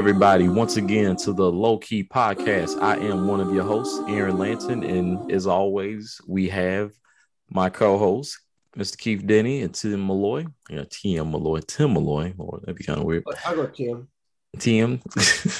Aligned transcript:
Everybody, 0.00 0.48
once 0.48 0.78
again 0.78 1.14
to 1.16 1.34
the 1.34 1.52
Low 1.52 1.76
Key 1.76 2.04
Podcast. 2.04 2.80
I 2.80 2.96
am 2.96 3.26
one 3.28 3.38
of 3.38 3.52
your 3.52 3.64
hosts, 3.64 4.00
Aaron 4.08 4.38
Lanton, 4.38 4.82
and 4.82 5.30
as 5.30 5.46
always, 5.46 6.18
we 6.26 6.48
have 6.48 6.92
my 7.50 7.68
co 7.68 7.98
host, 7.98 8.38
Mr. 8.78 8.96
Keith 8.96 9.26
Denny 9.26 9.60
and 9.60 9.74
Tim 9.74 10.06
Malloy. 10.06 10.46
Yeah, 10.70 10.84
TM 10.84 11.30
Malloy, 11.30 11.60
Tim 11.60 11.92
Malloy. 11.92 12.32
Lord, 12.38 12.62
that'd 12.62 12.76
be 12.76 12.84
kind 12.84 12.98
of 12.98 13.04
weird. 13.04 13.24
I'll 13.44 13.54
go 13.54 13.66
Tim. 13.66 14.08
Tim. 14.58 15.02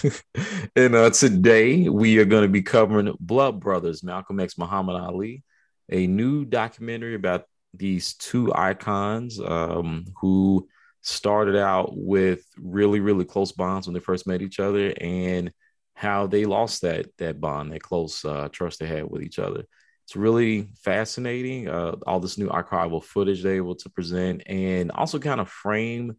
and 0.75 0.95
uh, 0.95 1.11
today 1.11 1.91
we 1.91 2.19
are 2.19 2.25
going 2.25 2.43
to 2.43 2.49
be 2.49 2.63
covering 2.63 3.15
Blood 3.21 3.61
Brothers, 3.61 4.03
Malcolm 4.03 4.41
X 4.41 4.57
Muhammad 4.57 4.97
Ali, 4.97 5.45
a 5.91 6.07
new 6.07 6.47
documentary 6.47 7.15
about 7.15 7.45
these 7.75 8.15
two 8.15 8.55
icons 8.55 9.39
um, 9.39 10.07
who 10.19 10.67
started 11.03 11.57
out 11.57 11.91
with 11.97 12.45
really 12.59 13.01
really 13.01 13.25
close 13.25 13.53
bonds 13.53 13.87
when 13.87 13.95
they 13.95 14.01
first 14.01 14.27
met 14.27 14.43
each 14.43 14.61
other 14.61 14.93
and 15.01 15.53
how 15.95 16.27
they 16.27 16.45
lost 16.45 16.83
that 16.83 17.07
that 17.19 17.41
bond 17.41 17.73
that 17.73 17.83
close 17.83 18.25
uh, 18.25 18.49
trust 18.51 18.79
they 18.79 18.87
had 18.87 19.11
with 19.11 19.23
each 19.23 19.39
other. 19.39 19.65
It's 20.05 20.17
really 20.17 20.71
fascinating 20.83 21.69
uh, 21.69 21.97
all 22.07 22.21
this 22.21 22.39
new 22.39 22.49
archival 22.49 23.05
footage 23.05 23.43
they're 23.43 23.55
able 23.55 23.77
to 23.77 23.91
present 23.91 24.43
and 24.47 24.91
also 24.91 25.19
kind 25.19 25.41
of 25.41 25.49
frame 25.49 26.17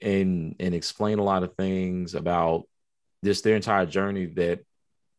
and 0.00 0.56
and 0.58 0.74
explain 0.74 1.18
a 1.18 1.24
lot 1.24 1.42
of 1.42 1.54
things 1.54 2.14
about 2.14 2.64
just 3.24 3.44
their 3.44 3.56
entire 3.56 3.86
journey 3.86 4.26
that 4.26 4.60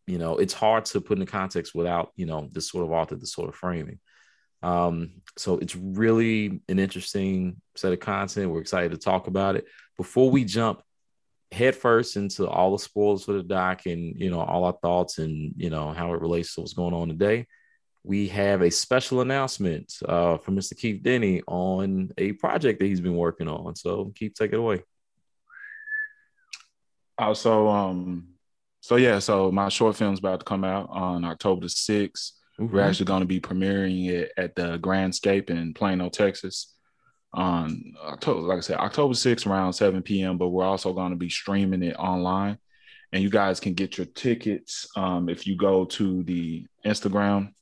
you 0.07 0.17
know 0.17 0.37
it's 0.37 0.53
hard 0.53 0.85
to 0.85 0.99
put 0.99 1.19
in 1.19 1.25
context 1.25 1.73
without 1.73 2.11
you 2.15 2.25
know 2.25 2.49
this 2.51 2.69
sort 2.69 2.83
of 2.83 2.91
author 2.91 3.15
this 3.15 3.31
sort 3.31 3.47
of 3.47 3.55
framing 3.55 3.99
um, 4.63 5.11
so 5.37 5.57
it's 5.57 5.75
really 5.75 6.61
an 6.69 6.79
interesting 6.79 7.61
set 7.75 7.93
of 7.93 7.99
content. 7.99 8.49
We're 8.49 8.61
excited 8.61 8.91
to 8.91 8.97
talk 8.97 9.27
about 9.27 9.55
it. 9.55 9.65
Before 9.97 10.31
we 10.31 10.45
jump 10.45 10.81
headfirst 11.51 12.17
into 12.17 12.47
all 12.47 12.71
the 12.71 12.79
spoilers 12.79 13.25
for 13.25 13.33
the 13.33 13.43
doc 13.43 13.85
and 13.85 14.19
you 14.19 14.31
know 14.31 14.41
all 14.41 14.63
our 14.63 14.77
thoughts 14.81 15.19
and 15.19 15.53
you 15.55 15.69
know 15.69 15.93
how 15.93 16.11
it 16.13 16.21
relates 16.21 16.55
to 16.55 16.61
what's 16.61 16.73
going 16.73 16.93
on 16.93 17.09
today, 17.09 17.45
we 18.03 18.27
have 18.29 18.61
a 18.61 18.71
special 18.71 19.21
announcement 19.21 19.93
uh, 20.07 20.37
from 20.37 20.55
Mr. 20.55 20.77
Keith 20.77 21.03
Denny 21.03 21.41
on 21.47 22.11
a 22.17 22.31
project 22.33 22.79
that 22.79 22.85
he's 22.85 23.01
been 23.01 23.15
working 23.15 23.47
on. 23.47 23.75
So 23.75 24.11
Keith, 24.15 24.33
take 24.33 24.53
it 24.53 24.59
away. 24.59 24.83
Also, 27.17 27.67
um, 27.67 28.29
so 28.81 28.95
yeah, 28.95 29.19
so 29.19 29.51
my 29.51 29.69
short 29.69 29.95
film's 29.95 30.19
about 30.19 30.39
to 30.39 30.45
come 30.45 30.63
out 30.63 30.89
on 30.89 31.23
October 31.25 31.61
the 31.61 31.69
sixth. 31.69 32.33
Mm-hmm. 32.65 32.75
We're 32.75 32.83
actually 32.83 33.05
going 33.05 33.21
to 33.21 33.27
be 33.27 33.39
premiering 33.39 34.09
it 34.09 34.31
at 34.37 34.55
the 34.55 34.77
Grandscape 34.79 35.49
in 35.49 35.73
Plano, 35.73 36.09
Texas 36.09 36.73
on 37.33 37.95
October, 38.03 38.41
like 38.41 38.59
I 38.59 38.61
said, 38.61 38.77
October 38.77 39.13
6th 39.13 39.47
around 39.47 39.73
7 39.73 40.01
p.m. 40.01 40.37
But 40.37 40.49
we're 40.49 40.65
also 40.65 40.93
going 40.93 41.11
to 41.11 41.17
be 41.17 41.29
streaming 41.29 41.83
it 41.83 41.95
online. 41.95 42.57
And 43.11 43.21
you 43.21 43.29
guys 43.29 43.59
can 43.59 43.73
get 43.73 43.97
your 43.97 44.07
tickets 44.07 44.87
um, 44.95 45.29
if 45.29 45.45
you 45.45 45.55
go 45.55 45.85
to 45.85 46.23
the 46.23 46.65
Instagram, 46.85 47.53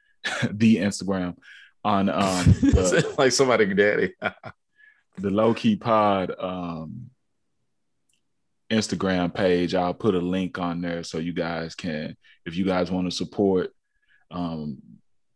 the 0.50 0.76
Instagram 0.78 1.36
on 1.84 2.08
um, 2.08 2.44
the, 2.62 3.14
like 3.16 3.32
somebody 3.32 3.72
daddy. 3.74 4.14
the 5.18 5.30
low 5.30 5.54
key 5.54 5.76
pod 5.76 6.32
um, 6.38 7.10
Instagram 8.70 9.32
page. 9.32 9.74
I'll 9.74 9.94
put 9.94 10.14
a 10.14 10.20
link 10.20 10.58
on 10.58 10.80
there 10.80 11.02
so 11.02 11.18
you 11.18 11.32
guys 11.32 11.74
can, 11.74 12.16
if 12.44 12.56
you 12.56 12.64
guys 12.64 12.90
want 12.90 13.08
to 13.08 13.16
support 13.16 13.72
um, 14.30 14.78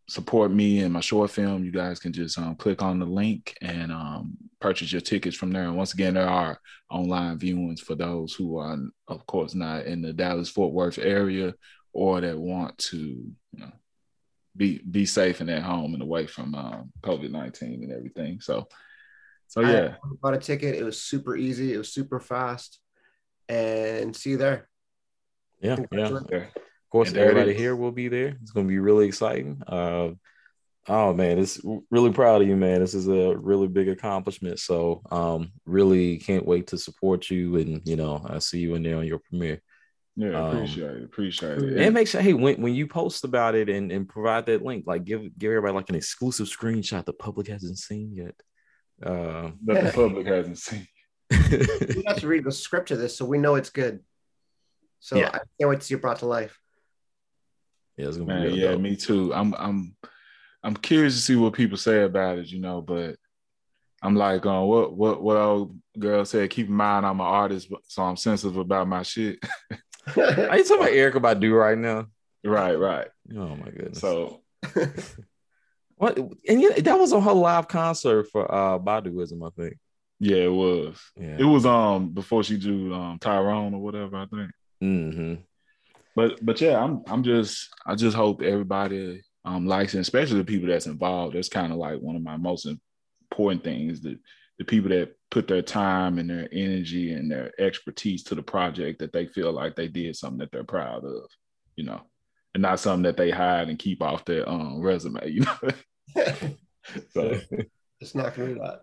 support 0.08 0.50
me 0.50 0.80
and 0.80 0.92
my 0.92 1.00
short 1.00 1.30
film, 1.30 1.64
you 1.64 1.70
guys 1.70 2.00
can 2.00 2.12
just 2.12 2.36
um, 2.36 2.56
click 2.56 2.82
on 2.82 2.98
the 2.98 3.06
link 3.06 3.56
and 3.62 3.92
um, 3.92 4.36
purchase 4.60 4.90
your 4.90 5.00
tickets 5.00 5.36
from 5.36 5.52
there. 5.52 5.64
And 5.64 5.76
once 5.76 5.94
again, 5.94 6.14
there 6.14 6.28
are 6.28 6.58
online 6.90 7.38
viewings 7.38 7.80
for 7.80 7.94
those 7.94 8.34
who 8.34 8.58
are, 8.58 8.76
of 9.06 9.24
course, 9.26 9.54
not 9.54 9.86
in 9.86 10.02
the 10.02 10.12
Dallas 10.12 10.48
Fort 10.48 10.72
Worth 10.72 10.98
area 10.98 11.54
or 11.92 12.20
that 12.20 12.36
want 12.36 12.76
to 12.78 12.98
you 12.98 13.34
know, 13.52 13.72
be 14.56 14.80
be 14.90 15.06
safe 15.06 15.40
and 15.40 15.50
at 15.50 15.62
home 15.62 15.94
and 15.94 16.02
away 16.02 16.26
from 16.26 16.54
um, 16.54 16.92
COVID 17.02 17.30
nineteen 17.30 17.84
and 17.84 17.92
everything. 17.92 18.40
So, 18.40 18.66
so 19.46 19.60
yeah, 19.60 19.94
I 20.04 20.08
bought 20.20 20.34
a 20.34 20.38
ticket. 20.38 20.74
It 20.74 20.84
was 20.84 21.00
super 21.00 21.36
easy. 21.36 21.72
It 21.72 21.78
was 21.78 21.92
super 21.92 22.20
fast, 22.20 22.80
and 23.48 24.14
see 24.14 24.30
you 24.30 24.36
there. 24.38 24.68
Yeah, 25.60 25.76
yeah. 25.92 26.46
Of 26.90 26.92
course, 26.92 27.14
everybody 27.14 27.54
here 27.54 27.76
will 27.76 27.92
be 27.92 28.08
there. 28.08 28.36
It's 28.42 28.50
going 28.50 28.66
to 28.66 28.68
be 28.68 28.80
really 28.80 29.06
exciting. 29.06 29.62
Uh, 29.64 30.08
oh 30.88 31.14
man, 31.14 31.38
it's 31.38 31.60
really 31.88 32.10
proud 32.10 32.42
of 32.42 32.48
you, 32.48 32.56
man. 32.56 32.80
This 32.80 32.94
is 32.94 33.06
a 33.06 33.36
really 33.36 33.68
big 33.68 33.88
accomplishment. 33.88 34.58
So, 34.58 35.00
um, 35.08 35.52
really 35.66 36.18
can't 36.18 36.44
wait 36.44 36.66
to 36.66 36.78
support 36.78 37.30
you, 37.30 37.58
and 37.58 37.80
you 37.84 37.94
know, 37.94 38.20
I 38.28 38.40
see 38.40 38.58
you 38.58 38.74
in 38.74 38.82
there 38.82 38.96
on 38.96 39.06
your 39.06 39.20
premiere. 39.20 39.62
Yeah, 40.16 40.30
um, 40.30 40.56
appreciate 40.56 40.96
it. 40.96 41.04
Appreciate 41.04 41.58
it. 41.58 41.78
And 41.78 41.94
make 41.94 42.08
sure, 42.08 42.20
hey, 42.20 42.32
when, 42.32 42.60
when 42.60 42.74
you 42.74 42.88
post 42.88 43.22
about 43.22 43.54
it 43.54 43.68
and, 43.68 43.92
and 43.92 44.08
provide 44.08 44.46
that 44.46 44.64
link, 44.64 44.82
like 44.84 45.04
give 45.04 45.38
give 45.38 45.52
everybody 45.52 45.74
like 45.74 45.90
an 45.90 45.94
exclusive 45.94 46.48
screenshot 46.48 47.04
the 47.04 47.12
public 47.12 47.46
hasn't 47.46 47.78
seen 47.78 48.16
yet. 48.16 48.34
Uh, 49.00 49.52
that 49.66 49.84
the 49.84 49.92
public 49.94 50.26
hasn't 50.26 50.58
seen. 50.58 50.88
we 51.30 52.02
have 52.08 52.18
to 52.18 52.26
read 52.26 52.42
the 52.42 52.50
script 52.50 52.90
of 52.90 52.98
this, 52.98 53.16
so 53.16 53.24
we 53.24 53.38
know 53.38 53.54
it's 53.54 53.70
good. 53.70 54.00
So 54.98 55.18
yeah. 55.18 55.28
I 55.28 55.38
can't 55.60 55.70
wait 55.70 55.78
to 55.82 55.86
see 55.86 55.94
it 55.94 56.02
brought 56.02 56.18
to 56.18 56.26
life. 56.26 56.58
Yeah, 58.00 58.08
it's 58.08 58.16
gonna 58.16 58.32
Man, 58.32 58.48
be 58.50 58.54
yeah, 58.54 58.70
dope. 58.72 58.80
me 58.80 58.96
too. 58.96 59.34
I'm 59.34 59.54
I'm 59.58 59.94
I'm 60.62 60.74
curious 60.74 61.14
to 61.16 61.20
see 61.20 61.36
what 61.36 61.52
people 61.52 61.76
say 61.76 62.02
about 62.02 62.38
it, 62.38 62.50
you 62.50 62.58
know, 62.58 62.80
but 62.80 63.16
I'm 64.02 64.14
like, 64.16 64.46
um, 64.46 64.66
what 64.68 64.96
what 64.96 65.22
what 65.22 65.36
old 65.36 65.78
girl 65.98 66.24
said, 66.24 66.48
keep 66.48 66.68
in 66.68 66.72
mind 66.72 67.04
I'm 67.04 67.20
an 67.20 67.26
artist, 67.26 67.70
so 67.88 68.02
I'm 68.02 68.16
sensitive 68.16 68.56
about 68.56 68.88
my 68.88 69.02
shit. 69.02 69.38
Are 70.16 70.56
you 70.56 70.64
talking 70.64 70.78
about 70.78 70.92
Erykah 70.92 71.20
Badu 71.20 71.52
right 71.52 71.76
now? 71.76 72.06
Right, 72.42 72.74
right. 72.74 73.08
Oh 73.36 73.54
my 73.56 73.68
goodness. 73.70 74.00
So 74.00 74.40
what 75.96 76.16
and 76.16 76.62
yeah, 76.62 76.80
that 76.80 76.98
was 76.98 77.12
on 77.12 77.20
her 77.22 77.34
live 77.34 77.68
concert 77.68 78.28
for 78.32 78.50
uh 78.50 78.78
Baduizm, 78.78 79.46
I 79.46 79.50
think. 79.60 79.76
Yeah, 80.20 80.44
it 80.44 80.52
was. 80.52 80.98
Yeah. 81.18 81.36
It 81.38 81.44
was 81.44 81.66
um 81.66 82.14
before 82.14 82.44
she 82.44 82.56
do 82.56 82.94
um 82.94 83.18
Tyrone 83.18 83.74
or 83.74 83.80
whatever, 83.82 84.16
I 84.16 84.24
think. 84.24 84.50
Mm-hmm 84.82 85.34
but 86.16 86.44
but 86.44 86.60
yeah, 86.60 86.82
I'm 86.82 87.02
I'm 87.06 87.22
just 87.22 87.68
I 87.86 87.94
just 87.94 88.16
hope 88.16 88.42
everybody 88.42 89.22
um 89.44 89.66
likes 89.66 89.94
it, 89.94 90.00
especially 90.00 90.38
the 90.38 90.44
people 90.44 90.68
that's 90.68 90.86
involved. 90.86 91.36
That's 91.36 91.48
kind 91.48 91.72
of 91.72 91.78
like 91.78 92.00
one 92.00 92.16
of 92.16 92.22
my 92.22 92.36
most 92.36 92.66
important 92.66 93.64
things. 93.64 94.00
The 94.00 94.18
the 94.58 94.64
people 94.64 94.90
that 94.90 95.16
put 95.30 95.48
their 95.48 95.62
time 95.62 96.18
and 96.18 96.28
their 96.28 96.48
energy 96.52 97.12
and 97.12 97.30
their 97.30 97.50
expertise 97.58 98.22
to 98.24 98.34
the 98.34 98.42
project 98.42 98.98
that 98.98 99.12
they 99.12 99.26
feel 99.26 99.52
like 99.52 99.74
they 99.74 99.88
did 99.88 100.14
something 100.16 100.38
that 100.38 100.52
they're 100.52 100.64
proud 100.64 101.04
of, 101.04 101.30
you 101.76 101.84
know, 101.84 102.02
and 102.54 102.62
not 102.62 102.78
something 102.80 103.04
that 103.04 103.16
they 103.16 103.30
hide 103.30 103.68
and 103.68 103.78
keep 103.78 104.02
off 104.02 104.24
their 104.24 104.48
um 104.48 104.80
resume, 104.80 105.20
you 105.30 105.40
know. 105.40 105.56
so 107.10 107.40
it's 108.00 108.14
not 108.14 108.34
gonna 108.34 108.54
be 108.54 108.60
that. 108.60 108.82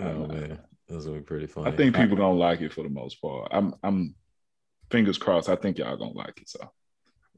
Oh 0.00 0.26
man, 0.26 0.58
that's 0.88 1.04
gonna 1.04 1.18
be 1.18 1.24
pretty 1.24 1.46
funny. 1.46 1.70
I 1.70 1.76
think 1.76 1.94
people 1.94 2.16
gonna 2.16 2.34
like 2.34 2.60
it 2.60 2.72
for 2.72 2.82
the 2.82 2.88
most 2.90 3.20
part. 3.22 3.48
I'm 3.52 3.74
I'm 3.82 4.14
fingers 4.94 5.18
crossed. 5.18 5.48
I 5.48 5.56
think 5.56 5.78
y'all 5.78 5.96
gonna 5.96 6.12
like 6.12 6.40
it. 6.40 6.48
So 6.48 6.70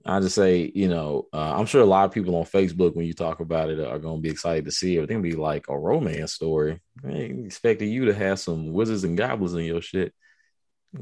I 0.05 0.21
just 0.21 0.35
say, 0.35 0.71
you 0.75 0.89
know, 0.89 1.27
uh, 1.33 1.55
I'm 1.57 1.65
sure 1.65 1.81
a 1.81 1.87
lot 1.87 2.05
of 2.05 2.13
people 2.13 2.37
on 2.37 2.45
Facebook 2.45 2.95
when 2.95 3.07
you 3.07 3.15
talk 3.15 3.41
about 3.41 3.71
it 3.71 3.81
are 3.81 3.99
gonna 3.99 4.21
be 4.21 4.29
excited 4.29 4.67
to 4.67 4.71
see 4.71 4.97
it. 4.97 5.03
It's 5.03 5.11
gonna 5.11 5.23
be 5.23 5.33
like 5.33 5.71
a 5.71 5.79
romance 5.79 6.35
story. 6.35 6.83
I 7.03 7.09
expected 7.09 7.87
you 7.87 8.05
to 8.05 8.15
have 8.15 8.39
some 8.39 8.75
wizards 8.75 9.05
and 9.05 9.17
goblins 9.17 9.55
in 9.55 9.65
your 9.65 9.81
shit. 9.81 10.13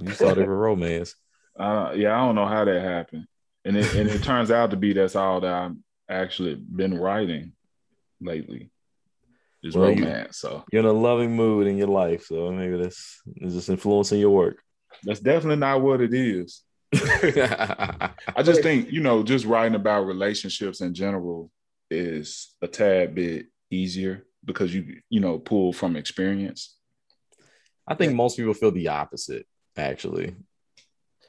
You 0.00 0.12
thought 0.12 0.38
it 0.38 0.46
was 0.46 0.56
romance. 0.68 1.16
Uh, 1.58 1.92
yeah, 1.96 2.14
I 2.14 2.24
don't 2.24 2.36
know 2.36 2.46
how 2.46 2.64
that 2.64 2.82
happened, 2.82 3.26
and 3.64 3.76
it 3.76 3.92
and 3.96 4.08
it 4.08 4.22
turns 4.22 4.52
out 4.52 4.70
to 4.70 4.76
be 4.76 4.92
that's 4.92 5.16
all 5.16 5.40
that 5.40 5.52
I've 5.52 5.76
actually 6.08 6.54
been 6.54 6.96
writing 6.96 7.52
lately. 8.20 8.70
Is 9.64 9.74
well, 9.74 9.88
romance. 9.88 10.40
You, 10.44 10.48
so 10.50 10.64
you're 10.70 10.80
in 10.80 10.86
a 10.86 10.92
loving 10.92 11.34
mood 11.34 11.66
in 11.66 11.76
your 11.76 11.88
life, 11.88 12.26
so 12.26 12.52
maybe 12.52 12.76
that's 12.76 13.20
is 13.38 13.54
just 13.54 13.68
influencing 13.68 14.20
your 14.20 14.30
work. 14.30 14.63
That's 15.02 15.20
definitely 15.20 15.56
not 15.56 15.82
what 15.82 16.00
it 16.00 16.14
is. 16.14 16.62
I 16.94 18.42
just 18.42 18.62
think, 18.62 18.90
you 18.90 19.00
know, 19.00 19.22
just 19.22 19.44
writing 19.44 19.74
about 19.74 20.06
relationships 20.06 20.80
in 20.80 20.94
general 20.94 21.50
is 21.90 22.54
a 22.62 22.68
tad 22.68 23.14
bit 23.14 23.46
easier 23.70 24.24
because 24.44 24.74
you, 24.74 25.00
you 25.10 25.20
know, 25.20 25.38
pull 25.38 25.72
from 25.72 25.96
experience. 25.96 26.76
I 27.86 27.94
think 27.94 28.14
most 28.14 28.36
people 28.36 28.54
feel 28.54 28.70
the 28.70 28.88
opposite, 28.88 29.46
actually. 29.76 30.36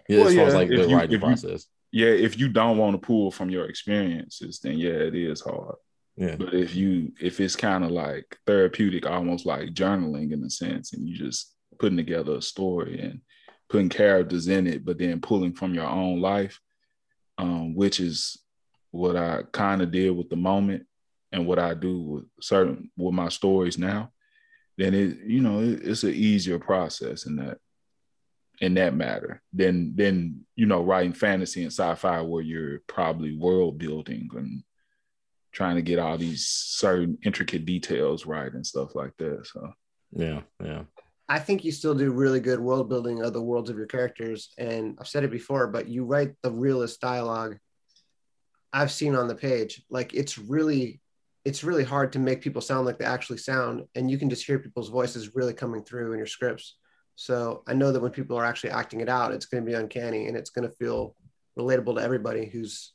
Yeah, 0.08 0.20
well, 0.20 0.28
as 0.28 0.36
far 0.36 0.42
yeah, 0.44 0.48
as 0.48 0.54
like 0.54 0.70
the 0.70 0.88
you, 0.88 0.96
writing 0.96 1.20
process. 1.20 1.66
You, 1.92 2.06
yeah, 2.06 2.12
if 2.12 2.38
you 2.38 2.50
don't 2.50 2.78
want 2.78 2.94
to 2.94 3.06
pull 3.06 3.32
from 3.32 3.50
your 3.50 3.66
experiences, 3.66 4.60
then 4.60 4.78
yeah, 4.78 4.92
it 4.92 5.16
is 5.16 5.42
hard. 5.42 5.76
Yeah. 6.16 6.36
But 6.38 6.54
if 6.54 6.76
you 6.76 7.12
if 7.20 7.40
it's 7.40 7.56
kind 7.56 7.84
of 7.84 7.92
like 7.92 8.38
therapeutic, 8.46 9.06
almost 9.06 9.46
like 9.46 9.74
journaling 9.74 10.32
in 10.32 10.44
a 10.44 10.50
sense, 10.50 10.94
and 10.94 11.08
you 11.08 11.16
just 11.16 11.54
putting 11.80 11.98
together 11.98 12.36
a 12.36 12.42
story 12.42 13.02
and 13.02 13.22
putting 13.76 13.90
characters 13.90 14.48
in 14.48 14.68
it, 14.68 14.86
but 14.86 14.98
then 14.98 15.22
pulling 15.22 15.54
from 15.54 15.74
your 15.74 15.88
own 15.88 16.22
life, 16.22 16.60
um, 17.38 17.76
which 17.76 18.00
is 18.00 18.38
what 18.92 19.16
I 19.16 19.44
kind 19.52 19.82
of 19.82 19.92
did 19.92 20.12
with 20.12 20.30
the 20.30 20.36
moment 20.36 20.86
and 21.32 21.46
what 21.46 21.60
I 21.60 21.74
do 21.74 22.00
with 22.02 22.26
certain 22.42 22.90
with 22.98 23.14
my 23.14 23.30
stories 23.30 23.78
now, 23.78 24.12
then 24.78 24.94
it 24.94 25.18
you 25.26 25.42
know 25.42 25.62
it, 25.62 25.82
it's 25.84 26.04
an 26.04 26.14
easier 26.14 26.60
process 26.60 27.26
in 27.26 27.36
that. 27.38 27.58
in 28.62 28.74
that 28.76 28.94
matter 28.96 29.42
than 29.52 29.94
than 29.98 30.46
you 30.56 30.66
know 30.66 30.82
writing 30.82 31.14
fantasy 31.14 31.62
and 31.64 31.74
sci-fi 31.74 32.22
where 32.22 32.42
you're 32.42 32.80
probably 32.88 33.36
world 33.36 33.78
building 33.78 34.30
and 34.34 34.64
trying 35.52 35.76
to 35.76 35.82
get 35.82 36.00
all 36.00 36.18
these 36.18 36.48
certain 36.48 37.18
intricate 37.26 37.66
details 37.66 38.26
right 38.26 38.54
and 38.54 38.66
stuff 38.66 38.96
like 38.96 39.12
that. 39.18 39.46
So 39.52 39.74
yeah, 40.14 40.42
yeah. 40.64 40.84
I 41.28 41.40
think 41.40 41.64
you 41.64 41.72
still 41.72 41.96
do 41.96 42.12
really 42.12 42.40
good 42.40 42.60
world 42.60 42.88
building 42.88 43.22
of 43.22 43.34
the 43.34 43.42
worlds 43.42 43.70
of 43.70 43.78
your 43.78 43.88
characters. 43.88 44.50
And 44.58 44.98
I've 45.00 45.08
said 45.08 45.24
it 45.24 45.32
before, 45.32 45.68
but 45.68 45.88
you 45.88 46.06
write 46.06 46.34
the 46.44 46.52
realest 46.52 47.02
dialogue 47.02 47.58
I've 48.72 48.92
seen 48.92 49.16
on 49.16 49.28
the 49.28 49.36
page. 49.36 49.84
Like 49.90 50.14
it's 50.14 50.38
really, 50.38 51.02
it's 51.44 51.64
really 51.64 51.84
hard 51.84 52.14
to 52.14 52.20
make 52.20 52.42
people 52.42 52.62
sound 52.62 52.86
like 52.86 53.00
they 53.00 53.06
actually 53.06 53.40
sound. 53.40 53.86
And 53.96 54.10
you 54.12 54.20
can 54.20 54.30
just 54.30 54.46
hear 54.46 54.60
people's 54.60 54.90
voices 54.90 55.36
really 55.36 55.54
coming 55.54 55.84
through 55.84 56.12
in 56.12 56.20
your 56.20 56.28
scripts. 56.28 56.76
So 57.16 57.64
I 57.68 57.74
know 57.74 57.92
that 57.92 58.02
when 58.02 58.12
people 58.12 58.38
are 58.38 58.46
actually 58.46 58.72
acting 58.72 59.00
it 59.00 59.10
out, 59.10 59.34
it's 59.34 59.46
going 59.46 59.64
to 59.64 59.70
be 59.70 59.76
uncanny 59.76 60.28
and 60.28 60.38
it's 60.38 60.50
going 60.52 60.68
to 60.68 60.76
feel 60.76 61.16
relatable 61.58 61.96
to 61.96 62.04
everybody 62.04 62.46
who's 62.46 62.94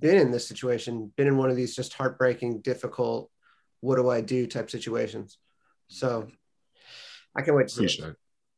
been 0.00 0.16
in 0.16 0.30
this 0.30 0.46
situation, 0.48 1.12
been 1.16 1.28
in 1.28 1.36
one 1.36 1.50
of 1.50 1.56
these 1.56 1.76
just 1.76 1.94
heartbreaking, 1.94 2.60
difficult, 2.60 3.30
what 3.80 3.96
do 3.96 4.10
I 4.10 4.20
do 4.20 4.46
type 4.46 4.70
situations. 4.70 5.38
So 5.88 6.26
I 7.36 7.42
can't 7.42 7.56
wait 7.56 7.68
to 7.68 7.74
see 7.74 7.80
appreciate 7.82 8.08
it. 8.08 8.10
it. 8.10 8.16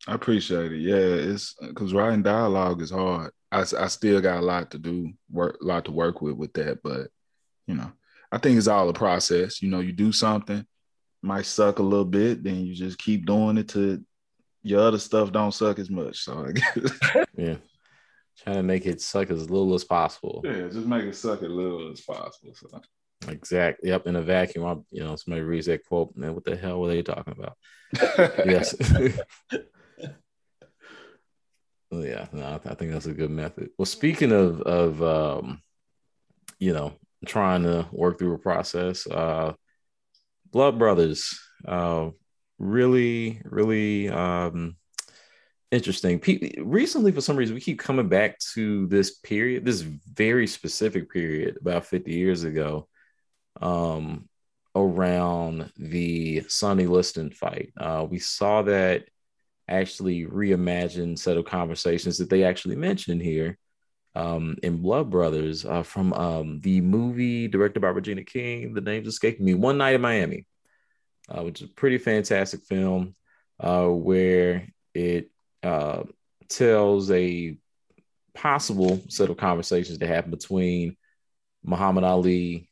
I 0.08 0.14
appreciate 0.14 0.72
it. 0.72 0.78
Yeah, 0.78 0.96
it's 0.96 1.54
because 1.60 1.92
writing 1.92 2.22
dialogue 2.22 2.82
is 2.82 2.90
hard. 2.90 3.32
I, 3.50 3.60
I 3.60 3.86
still 3.88 4.20
got 4.20 4.40
a 4.40 4.44
lot 4.44 4.70
to 4.72 4.78
do, 4.78 5.12
work, 5.30 5.58
a 5.62 5.64
lot 5.64 5.84
to 5.86 5.92
work 5.92 6.20
with 6.20 6.36
with 6.36 6.52
that. 6.54 6.82
But 6.82 7.08
you 7.66 7.74
know, 7.74 7.90
I 8.30 8.38
think 8.38 8.58
it's 8.58 8.68
all 8.68 8.88
a 8.88 8.92
process. 8.92 9.62
You 9.62 9.70
know, 9.70 9.80
you 9.80 9.92
do 9.92 10.12
something, 10.12 10.64
might 11.22 11.46
suck 11.46 11.78
a 11.78 11.82
little 11.82 12.04
bit, 12.04 12.42
then 12.44 12.64
you 12.64 12.74
just 12.74 12.98
keep 12.98 13.26
doing 13.26 13.58
it 13.58 13.68
to 13.70 14.04
your 14.62 14.80
other 14.80 14.98
stuff 14.98 15.30
don't 15.30 15.54
suck 15.54 15.78
as 15.78 15.88
much. 15.88 16.24
So 16.24 16.46
I 16.46 16.52
guess. 16.52 17.26
yeah, 17.36 17.56
trying 18.42 18.56
to 18.56 18.62
make 18.62 18.84
it 18.84 19.00
suck 19.00 19.30
as 19.30 19.48
little 19.48 19.74
as 19.74 19.84
possible. 19.84 20.42
Yeah, 20.44 20.68
just 20.68 20.86
make 20.86 21.04
it 21.04 21.16
suck 21.16 21.42
as 21.42 21.48
little 21.48 21.92
as 21.92 22.00
possible. 22.00 22.52
So. 22.54 22.80
Exactly. 23.28 23.88
Yep. 23.88 24.06
In 24.06 24.16
a 24.16 24.22
vacuum, 24.22 24.64
I, 24.64 24.76
you 24.90 25.02
know, 25.02 25.16
somebody 25.16 25.42
reads 25.42 25.66
that 25.66 25.84
quote, 25.86 26.16
man, 26.16 26.34
what 26.34 26.44
the 26.44 26.56
hell 26.56 26.80
were 26.80 26.88
they 26.88 27.02
talking 27.02 27.34
about? 27.36 27.56
yes. 28.46 28.74
yeah. 31.90 32.26
No, 32.32 32.60
I 32.64 32.74
think 32.74 32.92
that's 32.92 33.06
a 33.06 33.14
good 33.14 33.30
method. 33.30 33.70
Well, 33.78 33.86
speaking 33.86 34.32
of 34.32 34.60
of 34.62 35.02
um, 35.02 35.62
you 36.58 36.72
know, 36.72 36.94
trying 37.26 37.62
to 37.64 37.88
work 37.90 38.18
through 38.18 38.34
a 38.34 38.38
process, 38.38 39.06
uh, 39.06 39.54
Blood 40.50 40.78
Brothers, 40.78 41.38
uh, 41.66 42.10
really, 42.58 43.40
really 43.44 44.08
um 44.08 44.76
interesting. 45.72 46.22
recently, 46.58 47.12
for 47.12 47.20
some 47.20 47.36
reason, 47.36 47.54
we 47.54 47.60
keep 47.60 47.78
coming 47.78 48.08
back 48.08 48.38
to 48.54 48.86
this 48.86 49.18
period, 49.18 49.64
this 49.64 49.80
very 49.80 50.46
specific 50.46 51.10
period 51.10 51.56
about 51.60 51.86
50 51.86 52.12
years 52.12 52.44
ago 52.44 52.88
um, 53.60 54.28
around 54.74 55.70
the 55.76 56.42
Sonny 56.48 56.86
Liston 56.86 57.30
fight. 57.30 57.72
Uh, 57.76 58.06
we 58.08 58.18
saw 58.18 58.62
that 58.62 59.04
actually 59.68 60.24
reimagined 60.24 61.18
set 61.18 61.36
of 61.36 61.44
conversations 61.44 62.18
that 62.18 62.30
they 62.30 62.44
actually 62.44 62.76
mentioned 62.76 63.22
here 63.22 63.58
um, 64.14 64.56
in 64.62 64.80
Blood 64.80 65.10
Brothers 65.10 65.64
uh, 65.64 65.82
from 65.82 66.12
um, 66.12 66.60
the 66.60 66.80
movie 66.80 67.48
directed 67.48 67.80
by 67.80 67.88
Regina 67.88 68.24
King. 68.24 68.74
The 68.74 68.80
name's 68.80 69.08
escaping 69.08 69.44
me. 69.44 69.54
One 69.54 69.78
Night 69.78 69.94
in 69.94 70.00
Miami, 70.00 70.46
uh, 71.28 71.42
which 71.42 71.62
is 71.62 71.68
a 71.68 71.74
pretty 71.74 71.98
fantastic 71.98 72.62
film 72.62 73.14
uh, 73.60 73.86
where 73.86 74.68
it 74.94 75.30
uh, 75.62 76.04
tells 76.48 77.10
a 77.10 77.58
possible 78.34 79.00
set 79.08 79.30
of 79.30 79.36
conversations 79.36 79.98
that 79.98 80.08
happen 80.08 80.30
between 80.30 80.96
Muhammad 81.64 82.04
Ali 82.04 82.68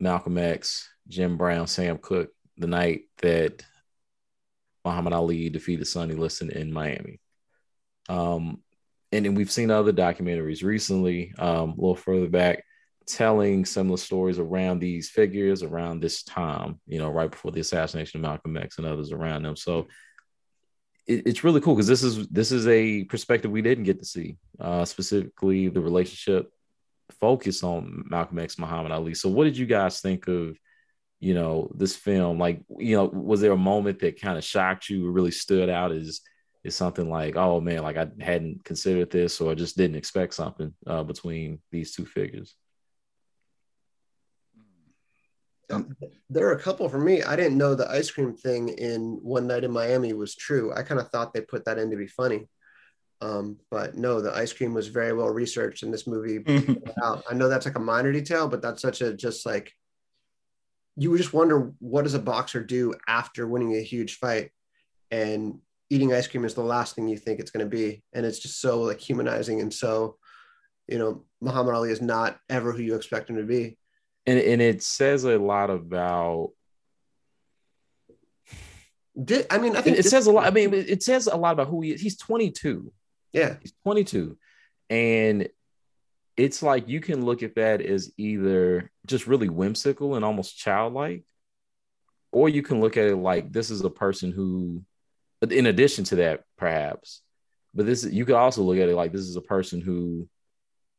Malcolm 0.00 0.38
X, 0.38 0.88
Jim 1.08 1.36
Brown, 1.36 1.66
Sam 1.66 1.98
Cooke 1.98 2.30
the 2.56 2.66
night 2.66 3.02
that 3.22 3.64
Muhammad 4.84 5.12
Ali 5.12 5.48
defeated 5.48 5.86
Sonny 5.86 6.14
Liston 6.14 6.50
in 6.50 6.72
Miami. 6.72 7.20
Um, 8.08 8.62
and 9.12 9.24
then 9.24 9.34
we've 9.34 9.50
seen 9.50 9.70
other 9.70 9.92
documentaries 9.92 10.62
recently, 10.62 11.32
um, 11.38 11.70
a 11.70 11.74
little 11.74 11.94
further 11.94 12.28
back, 12.28 12.64
telling 13.06 13.64
similar 13.64 13.96
stories 13.96 14.38
around 14.38 14.80
these 14.80 15.08
figures 15.08 15.62
around 15.62 16.00
this 16.00 16.22
time, 16.22 16.78
you 16.86 16.98
know, 16.98 17.08
right 17.08 17.30
before 17.30 17.50
the 17.50 17.60
assassination 17.60 18.18
of 18.18 18.22
Malcolm 18.22 18.56
X 18.56 18.78
and 18.78 18.86
others 18.86 19.12
around 19.12 19.42
them. 19.44 19.56
So 19.56 19.88
it, 21.06 21.26
it's 21.26 21.42
really 21.42 21.60
cool 21.60 21.74
because 21.74 21.86
this 21.86 22.02
is 22.02 22.28
this 22.28 22.52
is 22.52 22.66
a 22.66 23.04
perspective 23.04 23.50
we 23.50 23.62
didn't 23.62 23.84
get 23.84 23.98
to 24.00 24.04
see, 24.04 24.36
uh, 24.60 24.84
specifically 24.84 25.68
the 25.68 25.80
relationship 25.80 26.52
focused 27.20 27.64
on 27.64 28.04
Malcolm 28.08 28.38
X, 28.38 28.58
Muhammad 28.58 28.92
Ali. 28.92 29.14
So, 29.14 29.28
what 29.28 29.44
did 29.44 29.56
you 29.56 29.66
guys 29.66 30.00
think 30.00 30.28
of, 30.28 30.58
you 31.20 31.34
know, 31.34 31.70
this 31.74 31.96
film? 31.96 32.38
Like, 32.38 32.62
you 32.78 32.96
know, 32.96 33.06
was 33.06 33.40
there 33.40 33.52
a 33.52 33.56
moment 33.56 34.00
that 34.00 34.20
kind 34.20 34.38
of 34.38 34.44
shocked 34.44 34.88
you 34.88 35.06
or 35.06 35.12
really 35.12 35.30
stood 35.30 35.68
out 35.68 35.92
as 35.92 36.20
is 36.64 36.76
something 36.76 37.08
like, 37.08 37.36
oh 37.36 37.60
man, 37.60 37.82
like 37.82 37.96
I 37.96 38.08
hadn't 38.20 38.64
considered 38.64 39.10
this 39.10 39.40
or 39.40 39.50
I 39.50 39.54
just 39.54 39.76
didn't 39.76 39.96
expect 39.96 40.34
something 40.34 40.72
uh, 40.86 41.02
between 41.02 41.60
these 41.70 41.94
two 41.94 42.04
figures? 42.04 42.54
Um, 45.70 45.96
there 46.30 46.46
are 46.48 46.52
a 46.52 46.60
couple 46.60 46.88
for 46.88 46.98
me. 46.98 47.22
I 47.22 47.36
didn't 47.36 47.58
know 47.58 47.74
the 47.74 47.90
ice 47.90 48.10
cream 48.10 48.34
thing 48.34 48.70
in 48.70 49.18
One 49.22 49.46
Night 49.46 49.64
in 49.64 49.70
Miami 49.70 50.14
was 50.14 50.34
true. 50.34 50.72
I 50.74 50.82
kind 50.82 51.00
of 51.00 51.10
thought 51.10 51.34
they 51.34 51.42
put 51.42 51.64
that 51.66 51.78
in 51.78 51.90
to 51.90 51.96
be 51.96 52.06
funny. 52.06 52.48
Um, 53.20 53.58
but 53.70 53.96
no, 53.96 54.20
the 54.20 54.34
ice 54.34 54.52
cream 54.52 54.74
was 54.74 54.88
very 54.88 55.12
well 55.12 55.28
researched 55.28 55.82
in 55.82 55.90
this 55.90 56.06
movie. 56.06 56.42
I 57.02 57.34
know 57.34 57.48
that's 57.48 57.66
like 57.66 57.76
a 57.76 57.80
minor 57.80 58.12
detail, 58.12 58.48
but 58.48 58.62
that's 58.62 58.82
such 58.82 59.00
a 59.00 59.12
just 59.12 59.44
like 59.44 59.72
you 60.96 61.10
would 61.10 61.18
just 61.18 61.32
wonder 61.32 61.72
what 61.78 62.02
does 62.02 62.14
a 62.14 62.20
boxer 62.20 62.62
do 62.62 62.94
after 63.06 63.46
winning 63.46 63.76
a 63.76 63.82
huge 63.82 64.18
fight, 64.18 64.50
and 65.10 65.58
eating 65.90 66.12
ice 66.12 66.26
cream 66.26 66.44
is 66.44 66.54
the 66.54 66.60
last 66.60 66.94
thing 66.94 67.08
you 67.08 67.16
think 67.16 67.40
it's 67.40 67.50
going 67.50 67.64
to 67.68 67.76
be, 67.76 68.02
and 68.12 68.24
it's 68.24 68.38
just 68.38 68.60
so 68.60 68.82
like 68.82 69.00
humanizing 69.00 69.60
and 69.60 69.72
so, 69.72 70.16
you 70.86 70.98
know, 70.98 71.24
Muhammad 71.40 71.74
Ali 71.74 71.90
is 71.90 72.02
not 72.02 72.38
ever 72.48 72.72
who 72.72 72.82
you 72.82 72.94
expect 72.94 73.30
him 73.30 73.36
to 73.36 73.44
be, 73.44 73.78
and 74.26 74.38
and 74.38 74.62
it 74.62 74.82
says 74.82 75.24
a 75.24 75.38
lot 75.38 75.70
about 75.70 76.50
I 79.50 79.58
mean, 79.58 79.76
I 79.76 79.80
think 79.80 79.96
it, 79.96 80.06
it 80.06 80.08
says 80.08 80.26
a 80.26 80.32
lot. 80.32 80.46
I 80.46 80.50
mean, 80.50 80.72
it 80.72 81.02
says 81.02 81.26
a 81.26 81.36
lot 81.36 81.52
about 81.52 81.68
who 81.68 81.80
he 81.80 81.92
is. 81.92 82.00
He's 82.00 82.16
22. 82.16 82.92
Yeah. 83.32 83.56
He's 83.60 83.72
22. 83.84 84.36
And 84.90 85.48
it's 86.36 86.62
like 86.62 86.88
you 86.88 87.00
can 87.00 87.24
look 87.24 87.42
at 87.42 87.56
that 87.56 87.82
as 87.82 88.12
either 88.16 88.90
just 89.06 89.26
really 89.26 89.48
whimsical 89.48 90.14
and 90.14 90.24
almost 90.24 90.56
childlike, 90.56 91.24
or 92.30 92.48
you 92.48 92.62
can 92.62 92.80
look 92.80 92.96
at 92.96 93.06
it 93.06 93.16
like 93.16 93.52
this 93.52 93.70
is 93.70 93.82
a 93.82 93.90
person 93.90 94.30
who, 94.30 94.82
in 95.50 95.66
addition 95.66 96.04
to 96.04 96.16
that, 96.16 96.44
perhaps, 96.56 97.22
but 97.74 97.86
this 97.86 98.04
you 98.04 98.24
could 98.24 98.36
also 98.36 98.62
look 98.62 98.78
at 98.78 98.88
it 98.88 98.94
like 98.94 99.12
this 99.12 99.22
is 99.22 99.36
a 99.36 99.42
person 99.42 99.80
who 99.80 100.28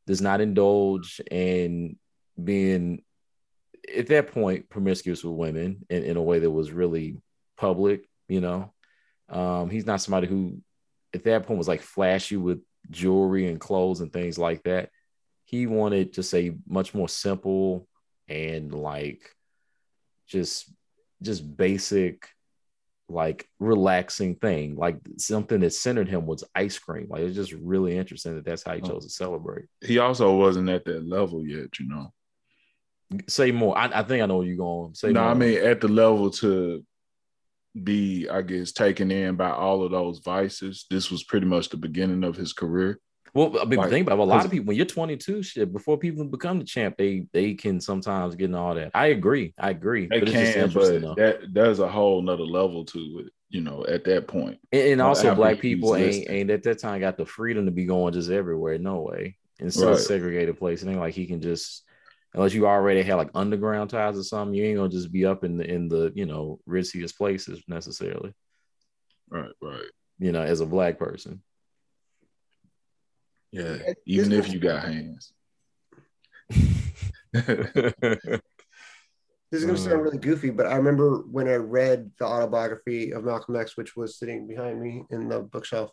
does 0.07 0.21
not 0.21 0.41
indulge 0.41 1.21
in 1.31 1.95
being 2.41 3.01
at 3.95 4.07
that 4.07 4.33
point 4.33 4.69
promiscuous 4.69 5.23
with 5.23 5.33
women 5.33 5.85
in, 5.89 6.03
in 6.03 6.17
a 6.17 6.21
way 6.21 6.39
that 6.39 6.51
was 6.51 6.71
really 6.71 7.17
public, 7.57 8.07
you 8.27 8.41
know. 8.41 8.73
Um, 9.29 9.69
he's 9.69 9.85
not 9.85 10.01
somebody 10.01 10.27
who 10.27 10.61
at 11.13 11.23
that 11.23 11.45
point 11.45 11.57
was 11.57 11.67
like 11.67 11.81
flashy 11.81 12.37
with 12.37 12.61
jewelry 12.89 13.47
and 13.47 13.59
clothes 13.59 14.01
and 14.01 14.11
things 14.11 14.37
like 14.37 14.63
that. 14.63 14.89
He 15.45 15.67
wanted 15.67 16.13
to 16.13 16.23
say 16.23 16.55
much 16.67 16.93
more 16.93 17.09
simple 17.09 17.87
and 18.27 18.73
like 18.73 19.29
just 20.27 20.71
just 21.21 21.57
basic 21.57 22.29
like 23.09 23.47
relaxing 23.59 24.35
thing 24.35 24.75
like 24.75 24.99
something 25.17 25.61
that 25.61 25.73
centered 25.73 26.07
him 26.07 26.27
was 26.27 26.43
ice 26.53 26.77
cream 26.77 27.07
like 27.09 27.21
it's 27.21 27.35
just 27.35 27.53
really 27.53 27.97
interesting 27.97 28.35
that 28.35 28.45
that's 28.45 28.63
how 28.63 28.75
he 28.75 28.81
oh. 28.83 28.87
chose 28.87 29.03
to 29.03 29.09
celebrate 29.09 29.65
he 29.81 29.97
also 29.97 30.35
wasn't 30.35 30.69
at 30.69 30.85
that 30.85 31.03
level 31.07 31.43
yet 31.45 31.79
you 31.79 31.89
know 31.89 32.13
say 33.27 33.51
more 33.51 33.75
i, 33.75 33.85
I 33.85 34.03
think 34.03 34.21
i 34.21 34.27
know 34.27 34.37
where 34.37 34.47
you're 34.47 34.57
going 34.57 34.93
to 34.93 34.97
say 34.97 35.11
no 35.11 35.21
more. 35.21 35.31
i 35.31 35.33
mean 35.33 35.57
at 35.57 35.81
the 35.81 35.87
level 35.87 36.29
to 36.29 36.85
be, 37.81 38.27
I 38.29 38.41
guess, 38.41 38.71
taken 38.71 39.11
in 39.11 39.35
by 39.35 39.51
all 39.51 39.83
of 39.83 39.91
those 39.91 40.19
vices. 40.19 40.85
This 40.89 41.11
was 41.11 41.23
pretty 41.23 41.45
much 41.45 41.69
the 41.69 41.77
beginning 41.77 42.23
of 42.23 42.35
his 42.35 42.53
career. 42.53 42.99
Well, 43.33 43.59
I 43.61 43.65
mean, 43.65 43.79
like, 43.79 43.89
think 43.89 44.07
about 44.07 44.17
it, 44.17 44.21
a 44.21 44.23
lot 44.23 44.45
of 44.45 44.51
people 44.51 44.67
when 44.67 44.77
you're 44.77 44.85
22, 44.85 45.43
shit, 45.43 45.71
before 45.71 45.97
people 45.97 46.25
become 46.25 46.59
the 46.59 46.65
champ, 46.65 46.95
they 46.97 47.27
they 47.31 47.53
can 47.53 47.79
sometimes 47.79 48.35
get 48.35 48.45
in 48.45 48.55
all 48.55 48.73
that. 48.75 48.91
I 48.95 49.07
agree, 49.07 49.53
I 49.59 49.69
agree. 49.69 50.07
They 50.07 50.19
but 50.19 50.29
can, 50.29 50.69
but 50.71 51.15
that 51.15 51.41
there's 51.51 51.79
a 51.79 51.87
whole 51.87 52.21
nother 52.21 52.43
level 52.43 52.85
to 52.85 53.23
it, 53.25 53.33
you 53.49 53.61
know, 53.61 53.85
at 53.87 54.03
that 54.05 54.27
point. 54.27 54.57
And, 54.71 54.93
and 54.93 55.01
also, 55.01 55.35
black 55.35 55.59
people 55.59 55.95
ain't 55.95 56.29
ain't 56.29 56.49
at 56.49 56.63
that 56.63 56.79
time 56.79 56.99
got 57.01 57.17
the 57.17 57.25
freedom 57.25 57.65
to 57.65 57.71
be 57.71 57.85
going 57.85 58.13
just 58.13 58.31
everywhere. 58.31 58.79
No 58.79 59.01
way, 59.01 59.37
in 59.59 59.69
so 59.69 59.91
right. 59.91 59.99
segregated 59.99 60.57
place. 60.57 60.81
It 60.81 60.89
ain't 60.89 60.99
like 60.99 61.13
he 61.13 61.27
can 61.27 61.41
just 61.41 61.83
unless 62.33 62.53
you 62.53 62.67
already 62.67 63.01
had 63.01 63.15
like 63.15 63.29
underground 63.33 63.89
ties 63.89 64.17
or 64.17 64.23
something, 64.23 64.55
you 64.55 64.63
ain't 64.65 64.77
gonna 64.77 64.89
just 64.89 65.11
be 65.11 65.25
up 65.25 65.43
in 65.43 65.57
the 65.57 65.69
in 65.69 65.87
the 65.87 66.11
you 66.15 66.25
know 66.25 66.59
riskiest 66.65 67.17
places 67.17 67.61
necessarily. 67.67 68.33
Right, 69.29 69.51
right. 69.61 69.83
you 70.17 70.31
know, 70.31 70.41
as 70.41 70.59
a 70.59 70.65
black 70.65 70.97
person. 70.97 71.41
Yeah, 73.51 73.77
even 74.05 74.31
if 74.31 74.51
you 74.51 74.59
got 74.59 74.83
hands. 74.83 75.33
This 79.51 79.61
is 79.61 79.65
going 79.65 79.77
to 79.77 79.81
sound 79.81 80.03
really 80.03 80.19
goofy, 80.19 80.51
but 80.51 80.67
I 80.67 80.75
remember 80.75 81.23
when 81.31 81.47
I 81.47 81.55
read 81.55 82.11
the 82.19 82.25
autobiography 82.25 83.13
of 83.13 83.23
Malcolm 83.23 83.55
X, 83.55 83.75
which 83.75 83.95
was 83.95 84.19
sitting 84.19 84.45
behind 84.45 84.79
me 84.79 85.03
in 85.09 85.27
the 85.27 85.39
bookshelf, 85.39 85.89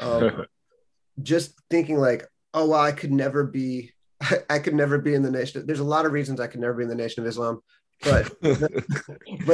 um, 0.00 0.46
just 1.22 1.54
thinking 1.70 1.98
like, 1.98 2.26
oh 2.54 2.66
well, 2.68 2.80
I 2.80 2.90
could 2.90 3.12
never 3.12 3.44
be, 3.44 3.92
I 4.50 4.58
could 4.58 4.74
never 4.74 4.98
be 4.98 5.14
in 5.14 5.22
the 5.22 5.30
nation. 5.30 5.64
There's 5.66 5.80
a 5.80 5.84
lot 5.84 6.06
of 6.06 6.12
reasons 6.12 6.40
I 6.40 6.46
could 6.46 6.60
never 6.60 6.74
be 6.74 6.82
in 6.82 6.88
the 6.88 6.94
Nation 6.94 7.22
of 7.22 7.28
Islam, 7.28 7.60
but 8.02 8.32
but 8.40 8.58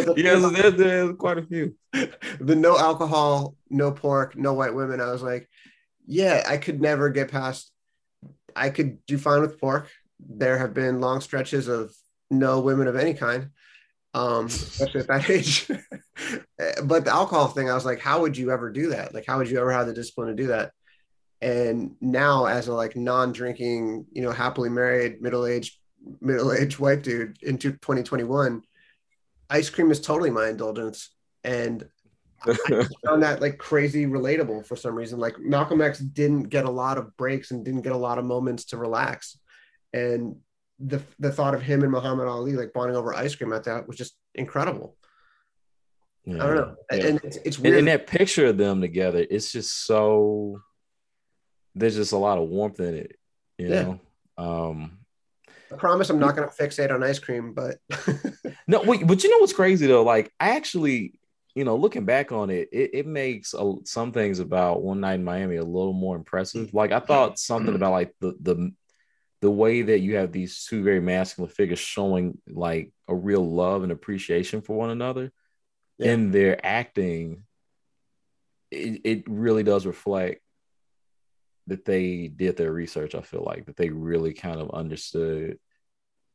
the, 0.07 0.15
yes, 0.17 0.53
there's, 0.53 0.75
there's 0.75 1.17
quite 1.17 1.39
a 1.39 1.43
few. 1.43 1.75
the 2.41 2.57
no 2.57 2.79
alcohol, 2.79 3.57
no 3.71 3.93
pork, 3.93 4.37
no 4.37 4.53
white 4.55 4.75
women. 4.75 5.01
I 5.01 5.11
was 5.11 5.23
like, 5.23 5.49
yeah, 6.07 6.43
I 6.47 6.57
could 6.57 6.81
never 6.81 7.11
get 7.11 7.31
past. 7.31 7.71
I 8.57 8.71
could 8.71 9.05
do 9.07 9.19
fine 9.19 9.41
with 9.41 9.61
pork. 9.61 9.91
There 10.21 10.59
have 10.59 10.75
been 10.75 11.01
long 11.01 11.21
stretches 11.21 11.69
of 11.69 11.95
no 12.31 12.61
women 12.61 12.87
of 12.87 12.97
any 12.97 13.15
kind, 13.15 13.51
um, 14.15 14.47
especially 14.47 15.01
at 15.01 15.09
that 15.09 15.31
age. 15.31 15.67
but 16.85 17.05
the 17.05 17.13
alcohol 17.13 17.49
thing, 17.49 17.69
I 17.69 17.75
was 17.75 17.85
like, 17.85 18.01
how 18.01 18.21
would 18.21 18.37
you 18.37 18.51
ever 18.51 18.71
do 18.71 18.91
that? 18.91 19.13
Like, 19.13 19.25
how 19.27 19.39
would 19.39 19.51
you 19.51 19.59
ever 19.59 19.73
have 19.73 19.87
the 19.87 19.93
discipline 19.93 20.29
to 20.29 20.35
do 20.35 20.49
that? 20.49 20.73
And 21.45 21.97
now, 22.01 22.47
as 22.47 22.69
a 22.69 22.73
like 22.73 22.97
non-drinking, 22.97 24.07
you 24.13 24.23
know, 24.23 24.33
happily 24.33 24.71
married, 24.71 25.21
middle-aged, 25.21 25.75
middle-aged 26.23 26.79
white 26.79 27.03
dude 27.03 27.37
into 27.43 27.73
2021, 27.73 28.63
ice 29.51 29.69
cream 29.69 29.91
is 29.91 30.01
totally 30.01 30.31
my 30.31 30.49
indulgence, 30.49 31.11
and 31.45 31.87
I 32.47 32.55
found 33.07 33.23
that 33.23 33.43
like 33.43 33.59
crazy 33.59 34.07
relatable 34.07 34.65
for 34.67 34.75
some 34.75 34.95
reason. 34.95 35.19
Like 35.19 35.39
Malcolm 35.39 35.83
X 35.83 35.99
didn't 35.99 36.45
get 36.45 36.65
a 36.65 36.71
lot 36.71 36.97
of 36.97 37.15
breaks 37.19 37.51
and 37.51 37.63
didn't 37.63 37.83
get 37.83 37.93
a 37.93 37.97
lot 37.99 38.17
of 38.19 38.25
moments 38.25 38.65
to 38.67 38.79
relax, 38.79 39.39
and 39.93 40.37
the 40.79 41.03
the 41.19 41.31
thought 41.31 41.55
of 41.55 41.61
him 41.61 41.83
and 41.83 41.93
Muhammad 41.93 42.27
Ali 42.27 42.55
like 42.55 42.73
bonding 42.73 42.97
over 42.97 43.13
ice 43.15 43.35
cream 43.35 43.53
at 43.53 43.65
that 43.65 43.87
was 43.87 43.99
just 43.99 44.17
incredible. 44.35 44.97
Yeah. 46.25 46.43
I 46.43 46.47
don't 46.47 46.57
know, 46.57 46.75
Yeah. 46.91 47.07
and 47.07 47.21
it's, 47.23 47.37
it's 47.45 47.57
And, 47.59 47.65
weird. 47.67 47.79
and 47.81 47.89
that 47.89 48.07
picture 48.07 48.47
of 48.47 48.57
them 48.57 48.81
together, 48.81 49.27
it's 49.29 49.53
just 49.53 49.85
so 49.85 50.63
there's 51.75 51.97
just 51.97 52.13
a 52.13 52.17
lot 52.17 52.39
of 52.39 52.49
warmth 52.49 52.81
in 52.81 52.95
it, 52.95 53.17
you 53.59 53.69
Yeah. 53.69 53.83
know. 53.83 54.01
Um 54.45 54.99
I 55.73 55.77
promise 55.77 56.11
I'm 56.11 56.21
not 56.21 56.37
going 56.37 56.49
to 56.49 56.55
fixate 56.55 56.93
on 56.93 57.03
ice 57.03 57.19
cream, 57.19 57.53
but 57.53 57.79
no, 58.69 58.83
wait, 58.83 59.07
but 59.07 59.25
you 59.25 59.31
know 59.31 59.39
what's 59.39 59.53
crazy 59.53 59.87
though? 59.87 60.05
Like 60.05 60.33
I 60.39 60.51
actually, 60.57 61.19
you 61.55 61.65
know, 61.65 61.77
looking 61.77 62.05
back 62.05 62.31
on 62.33 62.51
it, 62.51 62.69
it, 62.73 62.91
it 62.95 63.07
makes 63.07 63.55
a, 63.55 63.75
some 63.85 64.13
things 64.13 64.39
about 64.39 64.83
one 64.83 65.01
night 65.01 65.15
in 65.15 65.25
Miami 65.25 65.57
a 65.57 65.65
little 65.65 65.93
more 65.93 66.17
impressive. 66.17 66.73
Like 66.75 66.93
I 66.93 67.01
thought 67.01 67.39
something 67.39 67.75
about 67.75 67.93
like 67.93 68.15
the 68.21 68.37
the 68.41 68.73
the 69.41 69.51
way 69.51 69.83
that 69.83 69.99
you 69.99 70.17
have 70.17 70.33
these 70.33 70.65
two 70.65 70.83
very 70.83 71.01
masculine 71.01 71.51
figures 71.51 71.79
showing 71.79 72.39
like 72.49 72.93
a 73.09 73.15
real 73.15 73.45
love 73.47 73.83
and 73.83 73.93
appreciation 73.93 74.63
for 74.63 74.77
one 74.77 74.91
another 74.91 75.33
Yeah. 75.99 76.13
in 76.13 76.31
their 76.31 76.65
acting, 76.65 77.45
it, 78.71 79.01
it 79.05 79.25
really 79.29 79.63
does 79.63 79.87
reflect 79.87 80.41
that 81.67 81.85
they 81.85 82.29
did 82.29 82.57
their 82.57 82.73
research. 82.73 83.15
I 83.15 83.23
feel 83.23 83.43
like 83.45 83.67
that 83.67 83.77
they 83.77 83.91
really 83.91 84.35
kind 84.35 84.61
of 84.61 84.71
understood 84.73 85.59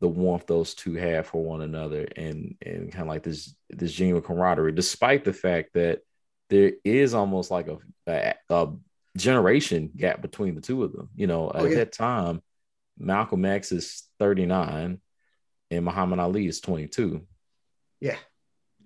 the 0.01 0.07
warmth 0.07 0.48
those 0.48 0.74
two 0.75 0.93
have 0.95 1.27
for 1.27 1.43
one 1.43 1.62
another 1.62 2.07
and 2.15 2.55
and 2.65 2.91
kind 2.91 3.03
of 3.03 3.07
like 3.09 3.24
this 3.24 3.53
this 3.69 3.91
genuine 3.93 4.24
camaraderie, 4.24 4.71
despite 4.71 5.24
the 5.25 5.33
fact 5.33 5.74
that 5.74 6.01
there 6.50 6.71
is 6.83 7.13
almost 7.13 7.51
like 7.51 7.67
a, 7.67 7.77
a, 8.07 8.33
a 8.50 8.74
generation 9.17 9.91
gap 9.95 10.21
between 10.21 10.55
the 10.55 10.62
two 10.62 10.83
of 10.83 10.93
them. 10.93 11.09
You 11.15 11.27
know, 11.27 11.51
Oh, 11.53 11.65
at 11.65 11.71
yeah. 11.71 11.77
that 11.77 11.91
time, 11.91 12.41
Malcolm 12.98 13.45
X 13.45 13.71
is 13.71 14.03
39 14.19 15.00
and 15.71 15.86
Muhammad 15.86 16.19
Ali 16.19 16.48
is 16.48 16.59
22. 16.62 17.21
yeah, 18.00 18.15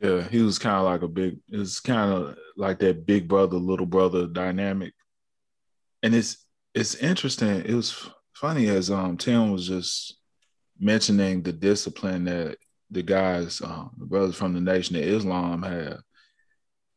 Yeah, 0.01 0.21
he 0.27 0.41
was 0.41 0.59
kind 0.59 0.75
of 0.77 0.83
like 0.83 1.03
a 1.03 1.07
big. 1.07 1.37
It 1.49 1.57
was 1.57 1.79
kind 1.79 2.11
of 2.11 2.35
like 2.57 2.79
that 2.79 3.05
big 3.05 3.27
brother, 3.27 3.57
little 3.57 3.85
brother 3.85 4.27
dynamic, 4.27 4.93
and 6.03 6.13
it's 6.13 6.37
it's 6.75 6.95
interesting. 6.95 7.63
It 7.65 7.73
was 7.73 8.09
funny 8.33 8.67
as 8.67 8.91
um 8.91 9.17
Tim 9.17 9.51
was 9.51 9.67
just 9.67 10.17
mentioning 10.79 11.41
the 11.41 11.53
discipline 11.53 12.25
that 12.25 12.57
the 12.91 13.01
guys, 13.01 13.61
um, 13.61 13.91
the 13.97 14.05
brothers 14.05 14.35
from 14.35 14.53
the 14.53 14.61
Nation 14.61 14.95
of 14.97 15.01
Islam 15.01 15.63
have. 15.63 16.01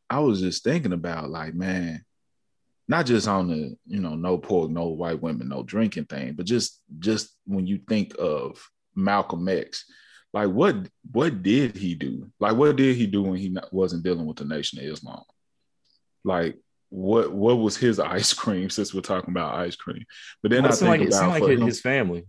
I 0.09 0.19
was 0.19 0.41
just 0.41 0.63
thinking 0.63 0.93
about 0.93 1.29
like, 1.29 1.53
man, 1.53 2.05
not 2.87 3.05
just 3.05 3.27
on 3.27 3.47
the 3.47 3.77
you 3.85 4.01
know 4.01 4.15
no 4.15 4.37
pork, 4.37 4.69
no 4.69 4.87
white 4.87 5.21
women, 5.21 5.49
no 5.49 5.63
drinking 5.63 6.05
thing, 6.05 6.33
but 6.33 6.45
just 6.45 6.81
just 6.99 7.35
when 7.45 7.65
you 7.65 7.79
think 7.87 8.13
of 8.19 8.61
Malcolm 8.95 9.47
X, 9.47 9.85
like 10.33 10.49
what 10.49 10.75
what 11.11 11.43
did 11.43 11.77
he 11.77 11.95
do? 11.95 12.29
Like 12.39 12.55
what 12.55 12.75
did 12.75 12.95
he 12.95 13.07
do 13.07 13.23
when 13.23 13.37
he 13.37 13.57
wasn't 13.71 14.03
dealing 14.03 14.25
with 14.25 14.37
the 14.37 14.45
Nation 14.45 14.79
of 14.79 14.85
Islam? 14.85 15.23
Like 16.23 16.57
what 16.89 17.31
what 17.31 17.55
was 17.55 17.77
his 17.77 17.99
ice 18.17 18.33
cream? 18.33 18.69
Since 18.69 18.93
we're 18.93 19.01
talking 19.01 19.31
about 19.31 19.55
ice 19.55 19.75
cream, 19.75 20.03
but 20.41 20.51
then 20.51 20.65
It 20.65 20.71
I 20.71 20.75
think 20.75 20.89
like, 20.89 21.01
it 21.01 21.13
seemed 21.13 21.25
about 21.31 21.41
like 21.41 21.57
his, 21.57 21.65
his 21.67 21.81
family. 21.81 22.25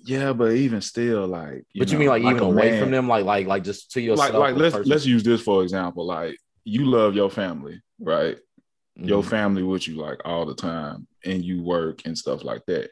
yeah, 0.00 0.32
but 0.32 0.52
even 0.52 0.80
still, 0.80 1.26
like 1.26 1.64
but 1.76 1.90
you 1.90 1.98
mean 1.98 2.08
like, 2.08 2.22
even 2.22 2.42
away 2.42 2.70
man- 2.70 2.80
from 2.80 2.90
them, 2.90 3.08
like 3.08 3.24
like 3.24 3.46
like 3.46 3.64
just 3.64 3.90
to 3.92 4.00
yourself? 4.00 4.30
like 4.32 4.54
like 4.54 4.56
let's 4.56 4.74
person? 4.76 4.90
let's 4.90 5.06
use 5.06 5.22
this 5.22 5.40
for 5.42 5.62
example. 5.62 6.06
Like 6.06 6.36
you 6.64 6.84
love 6.86 7.14
your 7.14 7.30
family, 7.30 7.82
right? 8.00 8.38
your 9.00 9.22
Mhm. 9.22 9.26
family 9.30 9.62
with 9.62 9.86
you 9.86 9.94
like 9.94 10.20
all 10.24 10.44
the 10.44 10.56
time 10.56 11.06
and 11.24 11.44
you 11.44 11.62
work 11.62 12.04
and 12.04 12.18
stuff 12.18 12.42
like 12.42 12.62
that 12.66 12.90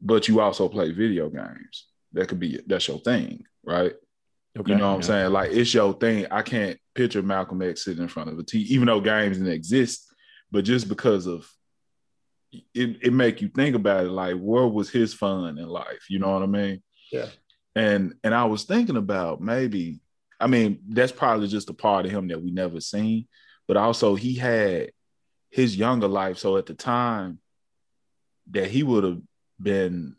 but 0.00 0.26
you 0.26 0.40
also 0.40 0.66
play 0.66 0.90
video 0.92 1.28
games 1.28 1.88
that 2.14 2.26
could 2.26 2.40
be 2.40 2.58
that's 2.66 2.88
your 2.88 2.98
thing 3.00 3.44
right 3.62 3.92
Okay, 4.58 4.72
you 4.72 4.78
know 4.78 4.90
what 4.90 4.96
i'm 4.96 5.02
saying? 5.02 5.32
Like 5.32 5.50
it's 5.52 5.72
your 5.72 5.94
thing. 5.94 6.26
I 6.30 6.42
can't 6.42 6.78
picture 6.94 7.22
malcolm 7.22 7.62
x 7.62 7.84
sitting 7.84 8.02
in 8.02 8.08
front 8.08 8.30
of 8.30 8.38
a 8.38 8.42
tv 8.42 8.64
even 8.66 8.86
though 8.86 9.00
games 9.00 9.38
didn't 9.38 9.52
exist 9.52 10.12
but 10.50 10.62
just 10.62 10.88
because 10.90 11.26
of 11.26 11.48
it, 12.74 12.98
it 13.00 13.12
make 13.14 13.40
you 13.40 13.48
think 13.48 13.74
about 13.74 14.04
it 14.04 14.10
like 14.10 14.36
where 14.36 14.66
was 14.66 14.90
his 14.90 15.14
fun 15.14 15.56
in 15.56 15.66
life? 15.66 16.04
You 16.10 16.18
know 16.18 16.32
what 16.32 16.42
i 16.42 16.46
mean? 16.46 16.82
Yeah. 17.10 17.26
and 17.74 18.14
and 18.24 18.34
i 18.34 18.44
was 18.44 18.64
thinking 18.64 18.96
about 18.96 19.40
maybe 19.40 20.00
i 20.38 20.46
mean 20.46 20.80
that's 20.88 21.12
probably 21.12 21.48
just 21.48 21.70
a 21.70 21.74
part 21.74 22.04
of 22.04 22.12
him 22.12 22.28
that 22.28 22.42
we 22.42 22.50
never 22.50 22.80
seen 22.80 23.26
but 23.68 23.76
also 23.76 24.14
he 24.14 24.34
had 24.34 24.90
his 25.52 25.76
younger 25.76 26.08
life. 26.08 26.38
So 26.38 26.56
at 26.56 26.66
the 26.66 26.74
time 26.74 27.38
that 28.50 28.68
he 28.68 28.82
would 28.82 29.04
have 29.04 29.20
been 29.60 30.16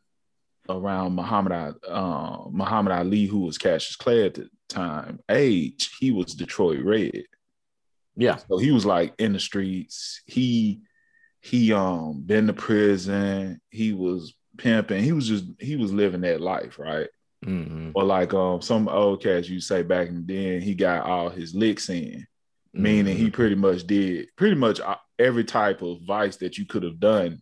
around 0.69 1.13
Muhammad 1.15 1.75
uh, 1.87 2.37
Muhammad 2.51 2.93
Ali, 2.93 3.25
who 3.25 3.39
was 3.41 3.57
Cassius 3.57 3.95
Clay 3.95 4.25
at 4.25 4.35
the 4.35 4.49
time, 4.69 5.19
age, 5.29 5.95
he 5.99 6.11
was 6.11 6.33
Detroit 6.33 6.83
Red. 6.83 7.23
yeah, 8.15 8.37
So 8.49 8.57
he 8.57 8.71
was 8.71 8.85
like 8.85 9.13
in 9.19 9.33
the 9.33 9.39
streets. 9.39 10.21
He 10.25 10.81
he 11.41 11.73
um 11.73 12.21
been 12.25 12.47
to 12.47 12.53
prison. 12.53 13.59
He 13.69 13.91
was 13.93 14.33
pimping. 14.57 15.03
He 15.03 15.11
was 15.11 15.27
just 15.27 15.45
he 15.59 15.75
was 15.75 15.91
living 15.91 16.21
that 16.21 16.39
life, 16.41 16.79
right? 16.79 17.09
Mhm. 17.45 17.91
Or 17.93 18.03
like 18.05 18.33
um 18.33 18.61
some 18.61 18.87
old 18.87 19.21
cats 19.21 19.49
you 19.49 19.59
say 19.59 19.83
back 19.83 20.07
in 20.07 20.25
then, 20.25 20.61
he 20.61 20.75
got 20.75 21.05
all 21.05 21.29
his 21.29 21.53
licks 21.53 21.89
in 21.89 22.25
meaning 22.75 23.15
he 23.15 23.27
Mhm. 23.27 23.33
pretty 23.33 23.53
much 23.55 23.85
did 23.85 24.29
pretty 24.35 24.55
much 24.55 24.79
uh, 24.79 24.95
every 25.19 25.43
type 25.43 25.83
of 25.83 26.01
vice 26.07 26.37
that 26.37 26.57
you 26.57 26.65
could 26.65 26.81
have 26.81 26.99
done 26.99 27.39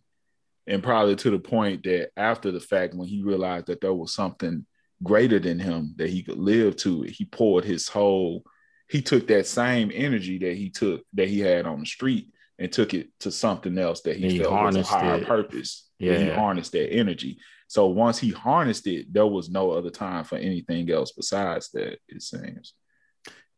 and 0.66 0.82
probably 0.82 1.16
to 1.16 1.30
the 1.30 1.38
point 1.38 1.82
that 1.84 2.10
after 2.16 2.50
the 2.50 2.60
fact 2.60 2.94
when 2.94 3.08
he 3.08 3.22
realized 3.22 3.66
that 3.66 3.80
there 3.80 3.94
was 3.94 4.14
something 4.14 4.64
greater 5.02 5.38
than 5.38 5.58
him 5.58 5.94
that 5.96 6.10
he 6.10 6.22
could 6.22 6.38
live 6.38 6.76
to 6.76 7.02
he 7.02 7.24
poured 7.24 7.64
his 7.64 7.88
whole 7.88 8.44
he 8.88 9.02
took 9.02 9.26
that 9.26 9.46
same 9.46 9.90
energy 9.94 10.38
that 10.38 10.54
he 10.54 10.70
took 10.70 11.02
that 11.14 11.28
he 11.28 11.40
had 11.40 11.66
on 11.66 11.80
the 11.80 11.86
street 11.86 12.28
and 12.58 12.70
took 12.70 12.94
it 12.94 13.08
to 13.18 13.30
something 13.32 13.76
else 13.78 14.02
that 14.02 14.16
he, 14.16 14.28
he 14.28 14.38
felt 14.38 14.52
was 14.52 14.76
a 14.76 14.82
higher 14.84 15.16
it. 15.16 15.26
purpose 15.26 15.88
yeah 15.98 16.18
he 16.18 16.30
harnessed 16.30 16.72
that 16.72 16.92
energy 16.92 17.38
so 17.66 17.86
once 17.88 18.18
he 18.18 18.30
harnessed 18.30 18.86
it 18.86 19.12
there 19.12 19.26
was 19.26 19.50
no 19.50 19.72
other 19.72 19.90
time 19.90 20.22
for 20.22 20.36
anything 20.36 20.88
else 20.90 21.10
besides 21.12 21.70
that 21.70 21.98
it 22.08 22.22
seems 22.22 22.74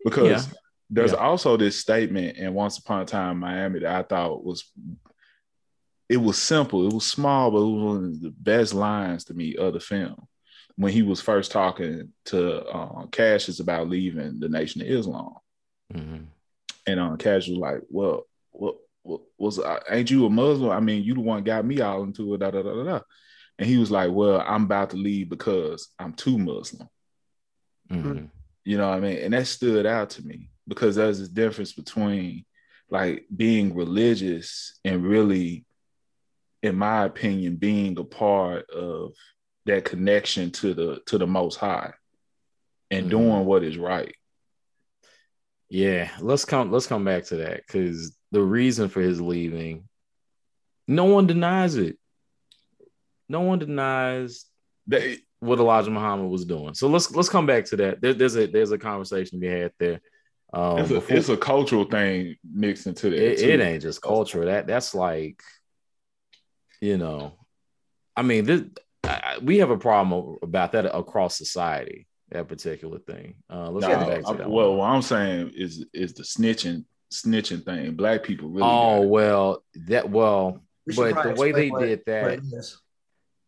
because 0.04 0.46
Yeah. 0.46 0.52
there's 0.88 1.12
Yeah. 1.12 1.18
also 1.18 1.56
this 1.58 1.78
statement 1.78 2.36
in 2.38 2.54
Once 2.54 2.78
Upon 2.78 3.02
a 3.02 3.04
Time 3.04 3.38
Miami 3.40 3.80
that 3.80 3.94
I 3.94 4.02
thought 4.02 4.44
was 4.44 4.70
it 6.08 6.18
was 6.18 6.36
simple, 6.40 6.86
it 6.86 6.92
was 6.92 7.06
small, 7.06 7.50
but 7.50 7.58
it 7.58 7.70
was 7.70 7.82
one 7.82 8.04
of 8.04 8.20
the 8.20 8.30
best 8.30 8.74
lines 8.74 9.24
to 9.24 9.34
me 9.34 9.56
of 9.56 9.72
the 9.72 9.80
film 9.80 10.26
when 10.76 10.92
he 10.92 11.02
was 11.02 11.20
first 11.20 11.52
talking 11.52 12.12
to 12.26 12.62
uh, 12.66 13.06
Cassius 13.06 13.60
about 13.60 13.88
leaving 13.88 14.40
the 14.40 14.48
Nation 14.48 14.80
of 14.82 14.88
Islam, 14.88 15.34
Mhm. 15.92 16.26
and 16.86 17.00
uh, 17.00 17.16
Cassius 17.16 17.48
was 17.50 17.58
like, 17.58 17.80
"Well, 17.88 18.26
what, 18.50 18.76
what 19.02 19.20
was 19.38 19.60
ain't 19.88 20.10
you 20.10 20.26
a 20.26 20.30
Muslim? 20.30 20.70
I 20.70 20.80
mean, 20.80 21.04
you 21.04 21.14
the 21.14 21.20
one 21.20 21.44
got 21.44 21.64
me 21.64 21.80
all 21.80 22.02
into 22.02 22.34
it." 22.34 22.38
Da 22.38 22.50
da 22.50 22.62
da 22.62 22.74
da. 22.74 22.82
da. 22.84 23.00
And 23.58 23.68
he 23.68 23.78
was 23.78 23.90
like, 23.90 24.10
"Well, 24.10 24.42
I'm 24.44 24.64
about 24.64 24.90
to 24.90 24.96
leave 24.96 25.28
because 25.28 25.88
I'm 25.98 26.12
too 26.12 26.38
Muslim." 26.38 26.88
Mhm. 27.90 28.30
You 28.64 28.78
know 28.78 28.88
what 28.88 28.96
I 28.96 29.00
mean? 29.00 29.18
And 29.18 29.34
that 29.34 29.46
stood 29.46 29.86
out 29.86 30.10
to 30.10 30.26
me 30.26 30.50
because 30.66 30.96
there's 30.96 31.18
this 31.18 31.28
difference 31.28 31.72
between 31.72 32.44
like 32.90 33.26
being 33.34 33.74
religious 33.74 34.78
and 34.84 35.02
really, 35.04 35.64
in 36.64 36.76
my 36.76 37.04
opinion, 37.04 37.56
being 37.56 37.98
a 37.98 38.04
part 38.04 38.70
of 38.70 39.12
that 39.66 39.84
connection 39.84 40.50
to 40.50 40.74
the 40.74 41.00
to 41.06 41.18
the 41.18 41.26
most 41.26 41.56
high 41.56 41.92
and 42.90 43.06
Mm-hmm. 43.06 43.10
doing 43.10 43.44
what 43.44 43.62
is 43.64 43.76
right. 43.78 44.14
Yeah, 45.68 46.10
let's 46.20 46.44
come 46.44 46.70
let's 46.70 46.86
come 46.86 47.04
back 47.04 47.24
to 47.26 47.36
that 47.36 47.62
because 47.66 48.16
the 48.32 48.42
reason 48.42 48.88
for 48.88 49.00
his 49.00 49.20
leaving, 49.20 49.88
no 50.86 51.04
one 51.04 51.26
denies 51.26 51.76
it. 51.76 51.98
No 53.28 53.40
one 53.40 53.58
denies 53.58 54.44
They, 54.86 55.18
what 55.40 55.58
Elijah 55.58 55.90
Muhammad 55.90 56.30
was 56.30 56.44
doing. 56.44 56.74
So 56.74 56.88
let's 56.88 57.10
let's 57.14 57.28
come 57.30 57.46
back 57.46 57.64
to 57.66 57.76
that. 57.76 58.00
There, 58.00 58.14
there's 58.14 58.36
a 58.36 58.46
there's 58.46 58.72
a 58.72 58.78
conversation 58.78 59.40
we 59.40 59.46
had 59.48 59.72
there. 59.78 60.00
Um, 60.52 60.78
it's, 60.78 60.90
a, 60.90 60.94
before- 60.94 61.16
it's 61.16 61.28
a 61.30 61.36
cultural 61.36 61.84
thing 61.84 62.36
mixed 62.48 62.86
into 62.86 63.10
that. 63.10 63.18
it, 63.18 63.40
it 63.40 63.60
ain't 63.60 63.82
just 63.82 64.00
culture. 64.02 64.44
That 64.44 64.66
that's 64.68 64.94
like, 64.94 65.42
you 66.84 66.98
know, 66.98 67.32
I 68.16 68.22
mean, 68.22 68.44
this 68.44 68.62
I, 69.04 69.08
I- 69.08 69.38
we 69.42 69.58
have 69.58 69.70
a 69.70 69.78
problem 69.78 70.36
about 70.42 70.72
that 70.72 70.86
across 70.94 71.36
society. 71.38 72.06
That 72.30 72.48
particular 72.48 72.98
thing. 72.98 73.36
Uh, 73.50 73.70
let's 73.70 73.86
No, 73.86 73.88
get 73.96 74.08
back 74.08 74.20
to 74.22 74.28
I'm- 74.28 74.38
that. 74.38 74.50
well, 74.50 74.70
one. 74.70 74.78
what 74.78 74.86
I'm 74.94 75.02
saying 75.02 75.52
is 75.54 75.84
is 75.92 76.14
the 76.14 76.22
snitching 76.24 76.84
snitching 77.12 77.64
thing. 77.64 77.94
Black 77.94 78.22
people 78.24 78.48
really. 78.48 78.68
oh 78.68 79.02
well, 79.02 79.62
that 79.86 80.10
well, 80.10 80.62
We 80.86 80.94
but 80.96 81.22
the 81.22 81.40
way 81.40 81.52
they 81.52 81.68
what- 81.70 81.82
did 81.82 82.02
that, 82.06 82.40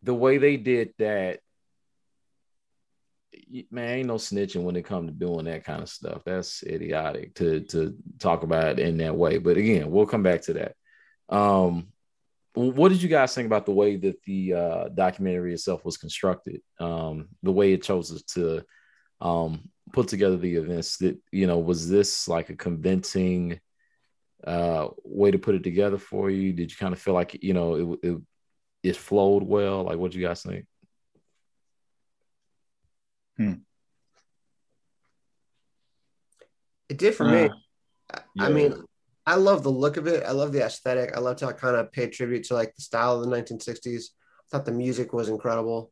the 0.03 0.13
way 0.13 0.37
they 0.37 0.57
did 0.57 0.93
that, 0.99 1.39
man, 3.71 3.89
ain't 3.99 4.07
no 4.07 4.15
snitching 4.15 4.63
when 4.63 4.75
it 4.75 4.85
comes 4.85 5.09
to 5.09 5.15
doing 5.15 5.45
that 5.45 5.63
kind 5.65 5.81
of 5.81 5.89
stuff. 5.89 6.21
That's 6.25 6.63
idiotic 6.63 7.33
to 7.35 7.61
to 7.71 7.95
talk 8.19 8.43
about 8.43 8.67
it 8.67 8.79
in 8.79 8.97
that 8.97 9.15
way. 9.15 9.37
But 9.37 9.57
again, 9.57 9.91
we'll 9.91 10.05
come 10.05 10.23
back 10.23 10.41
to 10.43 10.53
that. 10.53 10.75
Um, 11.29 11.87
what 12.57 12.89
did 12.89 13.01
you 13.01 13.09
guys 13.09 13.35
think 13.35 13.45
about 13.45 13.65
the 13.65 13.71
way 13.71 13.97
that 13.97 14.23
the 14.23 14.53
uh, 14.53 14.89
documentary 14.89 15.53
itself 15.53 15.85
was 15.85 15.97
constructed? 15.97 16.61
Um, 16.79 17.29
the 17.43 17.51
way 17.51 17.73
it 17.73 17.83
chose 17.83 18.23
to 18.33 18.63
um, 19.21 19.69
put 19.93 20.07
together 20.07 20.37
the 20.37 20.55
events. 20.55 20.97
That 20.97 21.17
you 21.31 21.45
know, 21.45 21.59
was 21.59 21.87
this 21.87 22.27
like 22.27 22.49
a 22.49 22.55
convincing 22.55 23.59
uh, 24.43 24.87
way 25.03 25.31
to 25.31 25.37
put 25.37 25.55
it 25.55 25.63
together 25.63 25.99
for 25.99 26.29
you? 26.31 26.51
Did 26.51 26.71
you 26.71 26.77
kind 26.77 26.93
of 26.93 26.99
feel 26.99 27.13
like 27.13 27.43
you 27.43 27.53
know 27.53 27.99
it 28.01 28.09
it, 28.09 28.21
it 28.83 28.95
flowed 28.97 29.43
well? 29.43 29.83
Like, 29.83 29.97
what 29.97 30.11
do 30.11 30.19
you 30.19 30.27
guys 30.27 30.41
think? 30.41 30.65
It 36.89 36.97
did 36.97 37.13
for 37.13 37.25
me. 37.25 37.49
Uh, 38.11 38.19
I 38.39 38.49
mean, 38.49 38.83
I 39.27 39.35
love 39.35 39.61
the 39.61 39.69
look 39.69 39.97
of 39.97 40.07
it. 40.07 40.23
I 40.23 40.31
love 40.31 40.53
the 40.53 40.63
aesthetic. 40.63 41.15
I 41.15 41.19
loved 41.19 41.41
how 41.41 41.49
it 41.49 41.57
kind 41.57 41.75
of 41.75 41.91
paid 41.91 42.13
tribute 42.13 42.45
to 42.45 42.53
like 42.53 42.73
the 42.75 42.81
style 42.81 43.21
of 43.21 43.29
the 43.29 43.35
1960s. 43.35 44.05
I 44.05 44.43
thought 44.49 44.65
the 44.65 44.71
music 44.71 45.11
was 45.11 45.27
incredible. 45.27 45.91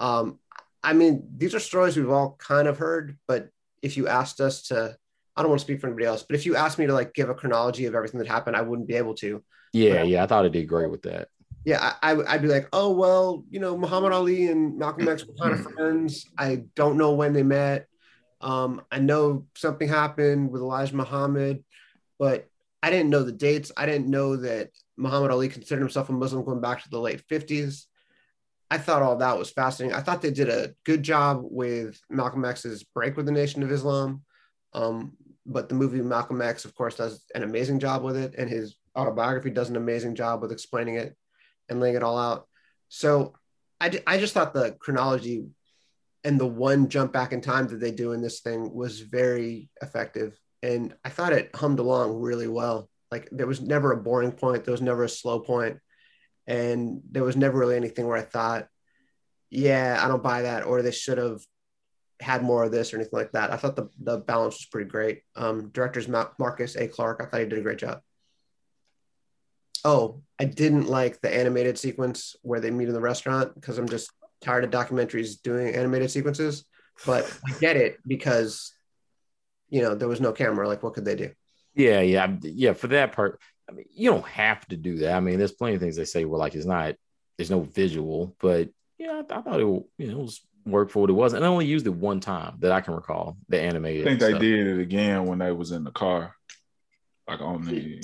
Um, 0.00 0.40
I 0.82 0.92
mean, 0.92 1.28
these 1.36 1.54
are 1.54 1.60
stories 1.60 1.96
we've 1.96 2.10
all 2.10 2.36
kind 2.40 2.66
of 2.66 2.78
heard, 2.78 3.18
but 3.28 3.50
if 3.82 3.96
you 3.96 4.08
asked 4.08 4.40
us 4.40 4.62
to, 4.64 4.96
I 5.36 5.42
don't 5.42 5.48
want 5.48 5.60
to 5.60 5.64
speak 5.64 5.80
for 5.80 5.86
anybody 5.86 6.06
else, 6.06 6.24
but 6.24 6.34
if 6.34 6.44
you 6.44 6.56
asked 6.56 6.76
me 6.76 6.86
to 6.86 6.92
like 6.92 7.14
give 7.14 7.30
a 7.30 7.34
chronology 7.34 7.86
of 7.86 7.94
everything 7.94 8.18
that 8.18 8.26
happened, 8.26 8.56
I 8.56 8.62
wouldn't 8.62 8.88
be 8.88 8.96
able 8.96 9.14
to. 9.14 9.44
Yeah, 9.72 10.02
yeah, 10.02 10.24
I 10.24 10.26
thought 10.26 10.44
it 10.44 10.52
did 10.52 10.66
great 10.66 10.90
with 10.90 11.02
that. 11.02 11.28
Yeah, 11.64 11.92
I, 12.02 12.12
I, 12.12 12.34
I'd 12.34 12.42
be 12.42 12.48
like, 12.48 12.68
oh, 12.72 12.90
well, 12.90 13.44
you 13.48 13.60
know, 13.60 13.76
Muhammad 13.76 14.12
Ali 14.12 14.48
and 14.48 14.76
Malcolm 14.76 15.06
X 15.06 15.24
were 15.24 15.34
kind 15.34 15.52
of 15.52 15.72
friends. 15.74 16.26
I 16.36 16.64
don't 16.74 16.96
know 16.96 17.12
when 17.12 17.32
they 17.32 17.44
met. 17.44 17.86
Um, 18.40 18.82
I 18.90 18.98
know 18.98 19.46
something 19.56 19.88
happened 19.88 20.50
with 20.50 20.62
Elijah 20.62 20.96
Muhammad, 20.96 21.64
but 22.18 22.48
I 22.86 22.90
didn't 22.90 23.10
know 23.10 23.24
the 23.24 23.32
dates. 23.32 23.72
I 23.76 23.84
didn't 23.84 24.06
know 24.06 24.36
that 24.36 24.70
Muhammad 24.96 25.32
Ali 25.32 25.48
considered 25.48 25.80
himself 25.80 26.08
a 26.08 26.12
Muslim 26.12 26.44
going 26.44 26.60
back 26.60 26.84
to 26.84 26.88
the 26.88 27.00
late 27.00 27.20
50s. 27.26 27.82
I 28.70 28.78
thought 28.78 29.02
all 29.02 29.16
that 29.16 29.36
was 29.36 29.50
fascinating. 29.50 29.96
I 29.96 30.02
thought 30.02 30.22
they 30.22 30.30
did 30.30 30.48
a 30.48 30.72
good 30.84 31.02
job 31.02 31.40
with 31.42 32.00
Malcolm 32.08 32.44
X's 32.44 32.84
break 32.84 33.16
with 33.16 33.26
the 33.26 33.32
Nation 33.32 33.64
of 33.64 33.72
Islam. 33.72 34.22
Um, 34.72 35.16
but 35.44 35.68
the 35.68 35.74
movie 35.74 36.00
Malcolm 36.00 36.40
X, 36.40 36.64
of 36.64 36.76
course, 36.76 36.94
does 36.94 37.24
an 37.34 37.42
amazing 37.42 37.80
job 37.80 38.04
with 38.04 38.16
it, 38.16 38.36
and 38.38 38.48
his 38.48 38.76
autobiography 38.96 39.50
does 39.50 39.68
an 39.68 39.74
amazing 39.74 40.14
job 40.14 40.40
with 40.40 40.52
explaining 40.52 40.94
it 40.94 41.16
and 41.68 41.80
laying 41.80 41.96
it 41.96 42.04
all 42.04 42.16
out. 42.16 42.46
So 42.88 43.34
I, 43.80 43.88
ju- 43.88 44.02
I 44.06 44.18
just 44.18 44.32
thought 44.32 44.54
the 44.54 44.76
chronology 44.78 45.44
and 46.22 46.38
the 46.38 46.46
one 46.46 46.88
jump 46.88 47.12
back 47.12 47.32
in 47.32 47.40
time 47.40 47.66
that 47.66 47.80
they 47.80 47.90
do 47.90 48.12
in 48.12 48.22
this 48.22 48.38
thing 48.38 48.72
was 48.72 49.00
very 49.00 49.70
effective. 49.82 50.38
And 50.66 50.94
I 51.04 51.10
thought 51.10 51.32
it 51.32 51.54
hummed 51.54 51.78
along 51.78 52.20
really 52.20 52.48
well. 52.48 52.88
Like 53.12 53.28
there 53.30 53.46
was 53.46 53.60
never 53.60 53.92
a 53.92 53.96
boring 53.96 54.32
point, 54.32 54.64
there 54.64 54.72
was 54.72 54.82
never 54.82 55.04
a 55.04 55.08
slow 55.08 55.38
point, 55.38 55.78
and 56.46 57.02
there 57.08 57.22
was 57.22 57.36
never 57.36 57.56
really 57.56 57.76
anything 57.76 58.06
where 58.06 58.16
I 58.16 58.22
thought, 58.22 58.66
yeah, 59.48 60.00
I 60.02 60.08
don't 60.08 60.24
buy 60.24 60.42
that, 60.42 60.66
or 60.66 60.82
they 60.82 60.90
should 60.90 61.18
have 61.18 61.40
had 62.20 62.42
more 62.42 62.64
of 62.64 62.72
this 62.72 62.92
or 62.92 62.96
anything 62.96 63.16
like 63.16 63.32
that. 63.32 63.52
I 63.52 63.56
thought 63.56 63.76
the, 63.76 63.90
the 64.02 64.18
balance 64.18 64.56
was 64.56 64.66
pretty 64.66 64.90
great. 64.90 65.22
Um, 65.36 65.68
director's 65.68 66.08
Ma- 66.08 66.30
Marcus 66.38 66.74
A. 66.74 66.88
Clarke, 66.88 67.20
I 67.22 67.26
thought 67.26 67.40
he 67.40 67.46
did 67.46 67.60
a 67.60 67.62
great 67.62 67.78
job. 67.78 68.00
Oh, 69.84 70.22
I 70.40 70.46
didn't 70.46 70.88
like 70.88 71.20
the 71.20 71.32
animated 71.32 71.78
sequence 71.78 72.34
where 72.42 72.58
they 72.58 72.72
meet 72.72 72.88
in 72.88 72.94
the 72.94 73.00
restaurant 73.00 73.54
because 73.54 73.78
I'm 73.78 73.88
just 73.88 74.10
tired 74.40 74.64
of 74.64 74.70
documentaries 74.70 75.40
doing 75.40 75.76
animated 75.76 76.10
sequences. 76.10 76.64
But 77.04 77.30
I 77.46 77.52
get 77.60 77.76
it 77.76 77.98
because, 78.04 78.72
you 79.68 79.82
know, 79.82 79.94
there 79.94 80.08
was 80.08 80.20
no 80.20 80.32
camera. 80.32 80.68
Like, 80.68 80.82
what 80.82 80.94
could 80.94 81.04
they 81.04 81.16
do? 81.16 81.30
Yeah, 81.74 82.00
yeah, 82.00 82.34
yeah. 82.42 82.72
For 82.72 82.86
that 82.88 83.12
part, 83.12 83.40
I 83.68 83.72
mean, 83.72 83.86
you 83.92 84.10
don't 84.10 84.26
have 84.26 84.66
to 84.68 84.76
do 84.76 84.98
that. 84.98 85.14
I 85.14 85.20
mean, 85.20 85.38
there's 85.38 85.52
plenty 85.52 85.74
of 85.74 85.80
things 85.80 85.96
they 85.96 86.04
say 86.04 86.24
where 86.24 86.38
like 86.38 86.54
it's 86.54 86.64
not, 86.66 86.94
there's 87.36 87.50
no 87.50 87.60
visual, 87.60 88.34
but 88.40 88.70
yeah, 88.98 89.22
I, 89.30 89.38
I 89.38 89.42
thought 89.42 89.60
it, 89.60 89.66
you 89.66 89.84
know, 89.98 90.18
it 90.20 90.22
was 90.22 90.40
work 90.64 90.90
for 90.90 91.00
what 91.00 91.10
it 91.10 91.14
was, 91.14 91.32
and 91.32 91.44
I 91.44 91.48
only 91.48 91.66
used 91.66 91.86
it 91.86 91.94
one 91.94 92.20
time 92.20 92.56
that 92.60 92.72
I 92.72 92.80
can 92.80 92.94
recall. 92.94 93.36
The 93.48 93.58
I 93.60 93.64
animated. 93.66 94.04
think 94.04 94.20
they 94.20 94.38
did 94.38 94.66
it 94.66 94.80
again 94.80 95.26
when 95.26 95.38
they 95.38 95.52
was 95.52 95.70
in 95.72 95.84
the 95.84 95.90
car, 95.92 96.34
like 97.28 97.40
on 97.40 97.64
the 97.64 98.00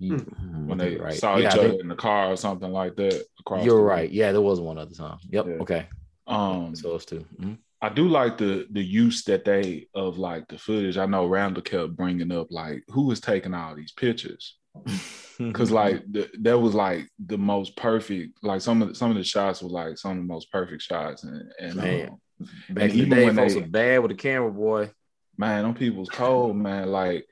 You- 0.00 0.16
Hmm. 0.18 0.68
when 0.68 0.78
they 0.78 0.96
right. 0.96 1.14
saw 1.14 1.36
Yeah, 1.38 1.48
each 1.48 1.54
other 1.58 1.68
think- 1.70 1.80
in 1.80 1.88
the 1.88 1.96
car 1.96 2.28
or 2.30 2.36
something 2.36 2.70
like 2.70 2.94
that. 2.96 3.24
Across 3.40 3.64
You're 3.64 3.78
the- 3.78 3.82
right. 3.82 4.08
Yeah, 4.10 4.30
there 4.32 4.40
was 4.40 4.60
one 4.60 4.78
other 4.78 4.94
time. 4.94 5.18
Yep. 5.28 5.46
Yeah. 5.46 5.52
Okay. 5.54 5.86
Um, 6.28 6.76
So 6.76 6.90
those 6.90 7.04
2 7.04 7.24
Mhm. 7.40 7.58
I 7.80 7.88
do 7.90 8.08
like 8.08 8.38
the 8.38 8.66
the 8.70 8.82
use 8.82 9.22
that 9.24 9.44
they 9.44 9.86
of 9.94 10.18
like 10.18 10.48
the 10.48 10.58
footage. 10.58 10.96
I 10.98 11.06
know 11.06 11.26
Randall 11.26 11.62
kept 11.62 11.96
bringing 11.96 12.32
up 12.32 12.48
like 12.50 12.82
who 12.88 13.02
was 13.06 13.20
taking 13.20 13.54
all 13.54 13.74
these 13.76 13.92
pictures 13.92 14.56
because 15.38 15.70
like 15.70 16.02
the, 16.10 16.28
that 16.40 16.58
was 16.58 16.74
like 16.74 17.08
the 17.24 17.38
most 17.38 17.76
perfect. 17.76 18.38
Like 18.42 18.60
some 18.60 18.82
of 18.82 18.88
the, 18.88 18.94
some 18.94 19.10
of 19.10 19.16
the 19.16 19.22
shots 19.24 19.62
were 19.62 19.68
like 19.70 19.96
some 19.98 20.12
of 20.12 20.16
the 20.18 20.22
most 20.24 20.50
perfect 20.50 20.82
shots, 20.82 21.22
and 21.22 21.52
and 21.60 21.74
Man. 21.76 22.08
um, 22.08 22.20
back 22.70 22.90
and 22.90 23.00
in 23.00 23.08
the 23.10 23.14
day, 23.16 23.30
folks 23.34 23.54
they- 23.54 23.60
were 23.60 23.66
bad 23.68 23.98
with 24.00 24.10
the 24.10 24.16
camera, 24.16 24.50
boy. 24.50 24.90
man, 25.36 25.62
them 25.62 25.74
people's 25.74 26.08
cold, 26.08 26.56
man. 26.56 26.88
Like 26.90 27.26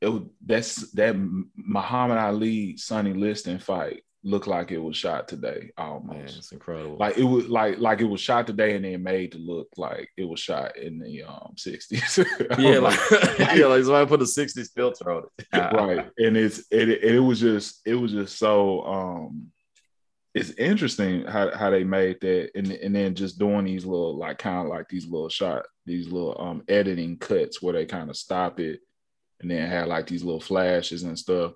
it 0.00 0.08
was, 0.08 0.22
that's 0.46 0.92
that 0.92 1.16
Muhammad 1.56 2.18
Ali 2.18 2.76
Sonny 2.76 3.14
Liston 3.14 3.58
fight 3.58 4.02
looked 4.28 4.46
like 4.46 4.70
it 4.70 4.78
was 4.78 4.96
shot 4.96 5.26
today 5.26 5.70
Man, 5.78 5.86
almost. 5.86 6.36
it's 6.36 6.52
incredible. 6.52 6.96
Like 6.98 7.16
it 7.16 7.24
was 7.24 7.48
like 7.48 7.78
like 7.78 8.00
it 8.00 8.04
was 8.04 8.20
shot 8.20 8.46
today 8.46 8.76
and 8.76 8.84
then 8.84 9.02
made 9.02 9.32
to 9.32 9.38
look 9.38 9.68
like 9.76 10.10
it 10.16 10.24
was 10.24 10.38
shot 10.38 10.76
in 10.76 10.98
the 10.98 11.22
um 11.22 11.54
60s. 11.56 12.58
yeah, 12.58 12.78
like 12.78 12.98
yeah, 13.56 13.66
like 13.66 13.84
somebody 13.84 14.06
put 14.06 14.22
a 14.22 14.24
'60s 14.24 14.68
filter 14.74 15.10
on 15.10 15.24
it. 15.38 15.46
right. 15.74 16.10
And 16.18 16.36
it's 16.36 16.60
it, 16.70 16.88
it 16.88 17.04
it 17.04 17.20
was 17.20 17.40
just 17.40 17.80
it 17.86 17.94
was 17.94 18.12
just 18.12 18.38
so 18.38 18.82
um 18.84 19.50
it's 20.34 20.50
interesting 20.50 21.24
how, 21.24 21.50
how 21.56 21.70
they 21.70 21.82
made 21.84 22.20
that 22.20 22.50
and, 22.54 22.70
and 22.70 22.94
then 22.94 23.14
just 23.14 23.38
doing 23.38 23.64
these 23.64 23.84
little 23.84 24.16
like 24.16 24.38
kind 24.38 24.58
of 24.58 24.66
like 24.66 24.88
these 24.88 25.06
little 25.06 25.30
shot 25.30 25.64
these 25.86 26.06
little 26.06 26.36
um 26.38 26.62
editing 26.68 27.16
cuts 27.16 27.62
where 27.62 27.72
they 27.72 27.86
kind 27.86 28.10
of 28.10 28.16
stop 28.16 28.60
it 28.60 28.80
and 29.40 29.50
then 29.50 29.68
had 29.68 29.88
like 29.88 30.06
these 30.06 30.22
little 30.22 30.40
flashes 30.40 31.02
and 31.02 31.18
stuff 31.18 31.54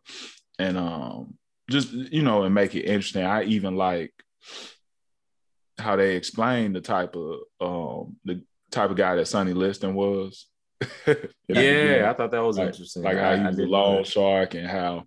and 0.58 0.78
um 0.78 1.34
just 1.72 1.90
you 1.92 2.22
know 2.22 2.44
and 2.44 2.54
make 2.54 2.74
it 2.74 2.82
interesting 2.82 3.24
i 3.24 3.42
even 3.44 3.74
like 3.76 4.12
how 5.78 5.96
they 5.96 6.16
explain 6.16 6.72
the 6.72 6.80
type 6.80 7.16
of 7.16 7.40
um 7.60 8.16
the 8.24 8.42
type 8.70 8.90
of 8.90 8.96
guy 8.96 9.16
that 9.16 9.26
sonny 9.26 9.52
liston 9.52 9.94
was 9.94 10.46
yeah, 11.48 12.10
I 12.10 12.14
thought 12.14 12.32
that 12.32 12.42
was 12.42 12.58
like, 12.58 12.68
interesting. 12.68 13.04
like 13.04 13.16
how 13.16 13.36
he 13.36 13.44
was 13.46 13.58
a 13.58 13.62
loan 13.66 13.96
that. 13.98 14.06
shark 14.08 14.54
and 14.54 14.66
how 14.66 15.04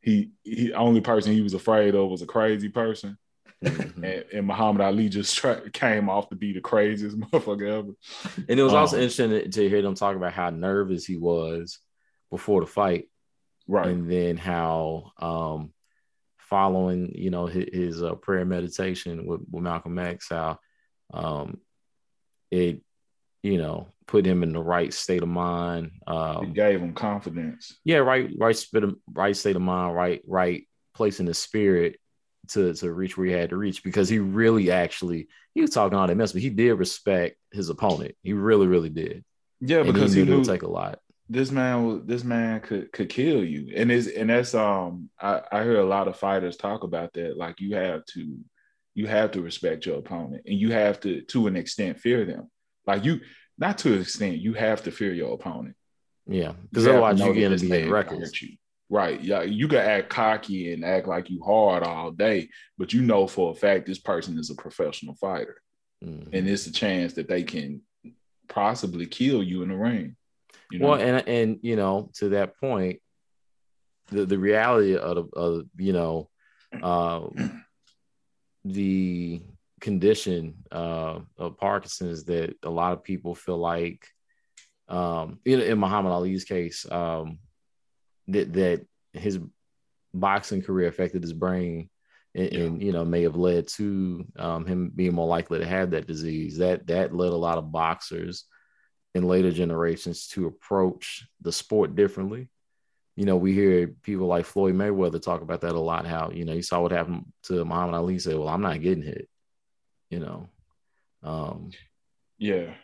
he 0.00 0.30
he 0.44 0.72
only 0.72 1.00
person 1.00 1.32
he 1.32 1.40
was 1.40 1.54
afraid 1.54 1.96
of 1.96 2.08
was 2.08 2.22
a 2.22 2.26
crazy 2.26 2.68
person 2.68 3.16
Mhm. 3.64 3.96
and, 4.04 4.24
and 4.34 4.46
Muhammad 4.46 4.82
Ali 4.82 5.08
just 5.08 5.34
tra- 5.40 5.68
came 5.70 6.08
off 6.10 6.28
to 6.28 6.36
be 6.36 6.52
the 6.52 6.60
craziest 6.60 7.18
motherfucker 7.20 7.66
ever. 7.78 7.92
And 8.48 8.60
it 8.60 8.62
was 8.62 8.74
also 8.74 8.96
Um, 8.96 9.02
interesting 9.02 9.30
to, 9.30 9.48
to 9.48 9.68
hear 9.68 9.80
them 9.82 9.94
talk 9.94 10.14
about 10.14 10.34
how 10.34 10.50
nervous 10.50 11.06
he 11.06 11.16
was 11.16 11.78
before 12.30 12.60
the 12.60 12.66
fight, 12.68 13.08
Right. 13.66 13.88
and 13.88 14.08
then 14.08 14.36
how 14.36 15.10
um, 15.18 15.72
following, 16.48 17.12
you 17.14 17.30
know, 17.30 17.46
his, 17.46 17.66
his 17.72 18.02
uh, 18.02 18.14
prayer 18.14 18.44
meditation 18.44 19.26
with, 19.26 19.40
with 19.50 19.62
Malcolm 19.62 19.98
X, 19.98 20.28
how 20.30 20.58
um, 21.12 21.58
it, 22.50 22.82
you 23.42 23.58
know, 23.58 23.88
put 24.06 24.24
him 24.26 24.42
in 24.42 24.52
the 24.52 24.62
right 24.62 24.92
state 24.92 25.22
of 25.22 25.28
mind. 25.28 25.90
It 26.06 26.12
Um, 26.12 26.52
gave 26.52 26.80
him 26.80 26.92
confidence. 26.94 27.76
yeah, 27.84 27.98
right, 27.98 28.30
right, 28.38 28.56
state 28.56 28.84
of, 28.84 28.96
right 29.12 29.36
state 29.36 29.56
of 29.56 29.62
mind, 29.62 29.94
right, 29.94 30.22
right 30.26 30.66
place 30.94 31.20
in 31.20 31.26
the 31.26 31.34
spirit 31.34 31.98
to 32.48 32.72
to 32.74 32.92
reach 32.92 33.16
where 33.18 33.26
he 33.26 33.32
had 33.32 33.50
to 33.50 33.56
reach 33.56 33.82
because 33.82 34.08
he 34.08 34.20
really 34.20 34.70
actually 34.70 35.26
he 35.52 35.60
was 35.60 35.70
talking 35.70 35.98
all 35.98 36.06
that 36.06 36.16
mess, 36.16 36.32
but 36.32 36.42
he 36.42 36.50
did 36.50 36.74
respect 36.74 37.36
his 37.52 37.68
opponent. 37.70 38.14
He 38.22 38.32
really, 38.34 38.66
really 38.68 38.88
did. 38.90 39.24
Yeah, 39.60 39.78
And 39.80 39.92
because 39.92 40.12
he 40.12 40.20
he 40.20 40.26
knew 40.26 40.34
it 40.34 40.36
would 40.38 40.46
take 40.46 40.62
a 40.62 40.68
lot. 40.70 41.00
This 41.28 41.50
man 41.50 42.02
this 42.06 42.22
man 42.24 42.60
could 42.60 42.92
could 42.92 43.08
kill 43.08 43.42
you 43.44 43.72
and 43.76 43.90
is 43.90 44.06
and 44.08 44.30
that's 44.30 44.54
um 44.54 45.10
I, 45.20 45.42
I 45.50 45.62
hear 45.64 45.80
a 45.80 45.84
lot 45.84 46.06
of 46.08 46.16
fighters 46.16 46.56
talk 46.56 46.84
about 46.84 47.12
that 47.14 47.36
like 47.36 47.60
you 47.60 47.74
have 47.74 48.04
to 48.14 48.38
you 48.94 49.06
have 49.08 49.32
to 49.32 49.42
respect 49.42 49.86
your 49.86 49.98
opponent 49.98 50.42
and 50.46 50.58
you 50.58 50.70
have 50.72 51.00
to 51.00 51.22
to 51.22 51.46
an 51.48 51.56
extent 51.56 51.98
fear 51.98 52.24
them 52.24 52.48
like 52.86 53.04
you 53.04 53.20
not 53.58 53.78
to 53.78 53.94
an 53.94 54.00
extent 54.02 54.38
you 54.38 54.52
have 54.52 54.82
to 54.84 54.90
fear 54.92 55.12
your 55.12 55.34
opponent 55.34 55.74
Yeah, 56.28 56.52
because 56.70 56.84
You 56.86 56.92
have 56.92 57.00
to 57.00 57.04
otherwise 57.06 57.18
you 57.20 57.26
that 57.26 57.34
get 57.40 57.48
this 57.50 57.62
into 57.62 57.74
man 57.80 57.90
reckless. 57.90 58.42
you. 58.42 58.56
right 58.88 59.20
yeah 59.20 59.42
you 59.42 59.66
can 59.66 59.78
act 59.78 60.08
cocky 60.10 60.72
and 60.72 60.84
act 60.84 61.08
like 61.08 61.28
you 61.28 61.42
hard 61.42 61.82
all 61.82 62.12
day 62.12 62.48
but 62.78 62.92
you 62.92 63.02
know 63.02 63.26
for 63.26 63.50
a 63.50 63.54
fact 63.54 63.86
this 63.86 63.98
person 63.98 64.38
is 64.38 64.50
a 64.50 64.54
professional 64.54 65.16
fighter 65.16 65.56
Mhm. 66.04 66.28
and 66.34 66.46
it's 66.48 66.66
a 66.68 66.72
chance 66.72 67.14
that 67.14 67.26
they 67.26 67.42
can 67.42 67.80
possibly 68.48 69.06
kill 69.06 69.42
you 69.42 69.62
in 69.62 69.70
the 69.70 69.76
ring 69.76 70.14
you 70.70 70.78
know 70.78 70.88
Well, 70.88 71.00
and 71.00 71.28
and 71.28 71.58
you 71.62 71.76
know, 71.76 72.10
to 72.14 72.30
that 72.30 72.58
point, 72.58 73.00
the 74.08 74.26
the 74.26 74.38
reality 74.38 74.96
of, 74.96 75.28
of 75.32 75.64
you 75.76 75.92
know, 75.92 76.28
uh, 76.82 77.26
the 78.64 79.42
condition 79.80 80.64
uh, 80.72 81.20
of 81.36 81.56
Parkinson's 81.58 82.24
that 82.24 82.56
a 82.62 82.70
lot 82.70 82.92
of 82.92 83.04
people 83.04 83.34
feel 83.34 83.58
like, 83.58 84.06
um, 84.88 85.38
in, 85.44 85.60
in 85.60 85.78
Muhammad 85.78 86.12
Ali's 86.12 86.44
case, 86.44 86.90
um, 86.90 87.38
that 88.28 88.52
that 88.54 88.86
his 89.12 89.38
boxing 90.12 90.62
career 90.62 90.88
affected 90.88 91.22
his 91.22 91.32
brain. 91.32 91.90
And, 92.34 92.52
Yeah. 92.52 92.60
and 92.64 92.82
you 92.82 92.92
know 92.92 93.02
may 93.02 93.22
have 93.22 93.36
led 93.36 93.66
to 93.78 94.26
um, 94.36 94.66
him 94.66 94.92
being 94.94 95.14
more 95.14 95.26
likely 95.26 95.58
to 95.58 95.66
have 95.66 95.92
that 95.92 96.06
disease. 96.06 96.58
That 96.58 96.86
that 96.88 97.14
led 97.14 97.32
a 97.32 97.36
lot 97.36 97.56
of 97.56 97.72
boxers 97.72 98.44
in 99.16 99.26
later 99.26 99.50
generations 99.50 100.28
to 100.28 100.46
approach 100.46 101.26
the 101.40 101.52
sport 101.52 101.94
differently. 101.94 102.48
You 103.16 103.24
know, 103.24 103.36
we 103.36 103.52
hear 103.54 103.88
people 103.88 104.26
like 104.26 104.44
Floyd 104.44 104.74
Mayweather 104.74 105.22
talk 105.22 105.40
about 105.40 105.62
that 105.62 105.74
a 105.74 105.80
lot. 105.80 106.06
How 106.06 106.30
you 106.30 106.44
know 106.44 106.52
you 106.52 106.62
saw 106.62 106.82
what 106.82 106.92
happened 106.92 107.32
to 107.44 107.64
Muhammad 107.64 107.94
Ali. 107.94 108.14
He 108.14 108.18
Said, 108.18 108.36
"Well, 108.36 108.48
I'm 108.48 108.62
not 108.62 108.82
getting 108.82 109.02
hit." 109.02 109.28
You 110.10 110.20
know, 110.20 110.48
um, 111.22 111.70
yeah 112.38 112.74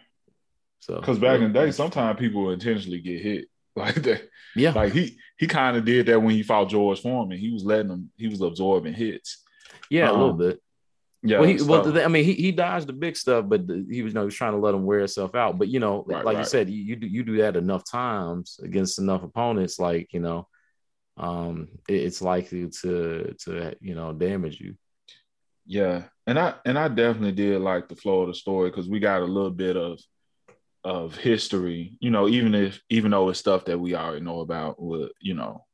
so 0.83 0.97
Because 0.97 1.19
back 1.19 1.41
in 1.41 1.53
the 1.53 1.61
day, 1.61 1.71
sometimes 1.71 2.19
people 2.19 2.45
would 2.45 2.55
intentionally 2.55 3.01
get 3.01 3.23
hit 3.23 3.49
like 3.77 3.95
that. 4.03 4.29
yeah, 4.57 4.73
Like 4.73 4.93
he 4.93 5.17
he 5.39 5.47
kind 5.47 5.77
of 5.77 5.85
did 5.85 6.07
that 6.07 6.21
when 6.21 6.35
he 6.35 6.43
fought 6.43 6.69
George 6.69 7.01
Foreman. 7.01 7.39
He 7.39 7.53
was 7.53 7.65
letting 7.65 7.91
him, 7.91 8.11
he 8.17 8.27
was 8.27 8.41
absorbing 8.41 8.93
hits. 8.93 9.43
yeah, 9.89 10.11
a 10.11 10.13
little 10.13 10.31
um, 10.31 10.39
bit. 10.39 10.61
Yeah. 11.25 11.39
well, 11.39 11.49
he, 11.49 11.63
well, 11.63 11.85
so- 11.85 11.91
the- 11.93 12.05
I 12.05 12.09
mean, 12.09 12.25
he, 12.25 12.33
he 12.35 12.51
dodged 12.53 12.89
the 12.89 12.93
big 12.93 13.17
stuff, 13.17 13.45
but 13.49 13.67
the, 13.67 13.87
he 13.91 14.03
was, 14.03 14.13
you 14.13 14.15
know, 14.15 14.23
he 14.23 14.27
was 14.27 14.35
trying 14.35 14.53
to 14.53 14.59
let 14.59 14.75
him 14.75 14.85
wear 14.85 14.99
himself 14.99 15.35
out. 15.35 15.59
But 15.59 15.69
you 15.69 15.79
know, 15.81 16.05
Right, 16.07 16.25
like 16.25 16.37
you 16.39 16.45
said, 16.45 16.69
you, 16.69 16.83
you 16.83 16.97
do 16.97 17.07
you 17.07 17.23
do 17.23 17.37
that 17.39 17.57
enough 17.57 17.85
times 17.85 18.59
against 18.63 18.99
enough 18.99 19.23
opponents, 19.23 19.79
like 19.79 20.13
you 20.13 20.21
know, 20.21 20.49
um, 21.17 21.69
it- 21.89 22.03
it's 22.03 22.23
likely 22.23 22.69
to 22.83 23.35
to 23.45 23.75
you 23.81 23.95
know 23.95 24.13
damage 24.13 24.61
you. 24.61 24.75
yeah, 25.67 26.05
and 26.27 26.39
I 26.39 26.55
and 26.65 26.77
I 26.79 26.89
definitely 26.89 27.33
did 27.33 27.61
like 27.61 27.89
the 27.89 27.97
flow 27.97 28.23
of 28.23 28.29
the 28.29 28.35
story 28.35 28.71
because 28.71 28.89
we 28.89 28.99
got 28.99 29.23
a 29.23 29.25
little 29.25 29.51
bit 29.51 29.77
of 29.77 30.01
of 30.85 31.15
history. 31.17 31.97
You 32.01 32.11
know, 32.11 32.27
even 32.29 32.55
if 32.57 32.81
even 32.91 33.13
though 33.13 33.29
it's 33.29 33.39
stuff 33.39 33.65
that 33.67 33.79
we 33.79 33.95
already 33.95 34.25
know 34.25 34.41
about, 34.41 34.83
with 34.83 35.13
you 35.21 35.35
know, 35.35 35.65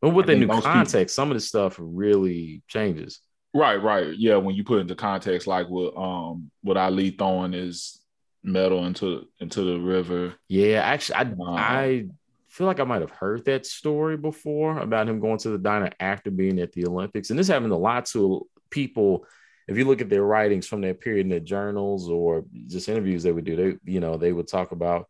But 0.00 0.10
with 0.14 0.26
the 0.26 0.36
new 0.36 0.46
most 0.46 0.60
people- 0.60 0.72
context, 0.72 1.14
some 1.14 1.30
of 1.30 1.34
the 1.36 1.40
stuff 1.42 1.76
really 1.78 2.62
changes. 2.68 3.20
Right, 3.54 3.76
right, 3.76 4.18
yeah. 4.18 4.36
When 4.36 4.56
you 4.56 4.64
put 4.64 4.80
into 4.80 4.96
context, 4.96 5.46
like 5.46 5.68
what 5.68 5.96
um, 5.96 6.50
what 6.62 6.76
Ali 6.76 7.10
throwing 7.10 7.52
his 7.52 8.00
medal 8.42 8.84
into 8.84 9.28
into 9.38 9.62
the 9.62 9.78
river. 9.78 10.34
Yeah, 10.48 10.80
actually, 10.80 11.14
I 11.14 11.22
Wow. 11.22 11.54
I 11.56 12.06
feel 12.48 12.66
like 12.66 12.80
I 12.80 12.84
might 12.84 13.00
have 13.00 13.10
heard 13.12 13.44
that 13.44 13.64
story 13.64 14.16
before 14.16 14.78
about 14.78 15.08
him 15.08 15.20
going 15.20 15.38
to 15.38 15.50
the 15.50 15.58
diner 15.58 15.90
after 16.00 16.30
being 16.32 16.58
at 16.58 16.72
the 16.72 16.86
Olympics, 16.86 17.30
and 17.30 17.38
this 17.38 17.46
happened 17.46 17.72
a 17.72 17.76
lot 17.76 18.06
to 18.06 18.44
people. 18.70 19.24
If 19.68 19.78
you 19.78 19.84
look 19.84 20.00
at 20.00 20.10
their 20.10 20.24
writings 20.24 20.66
from 20.66 20.80
that 20.82 21.00
period 21.00 21.24
in 21.24 21.30
their 21.30 21.40
journals 21.40 22.10
or 22.10 22.44
just 22.68 22.88
interviews 22.88 23.22
they 23.22 23.32
would 23.32 23.44
do, 23.44 23.56
they 23.56 23.92
you 23.92 24.00
know 24.00 24.16
they 24.16 24.32
would 24.32 24.48
talk 24.48 24.72
about 24.72 25.08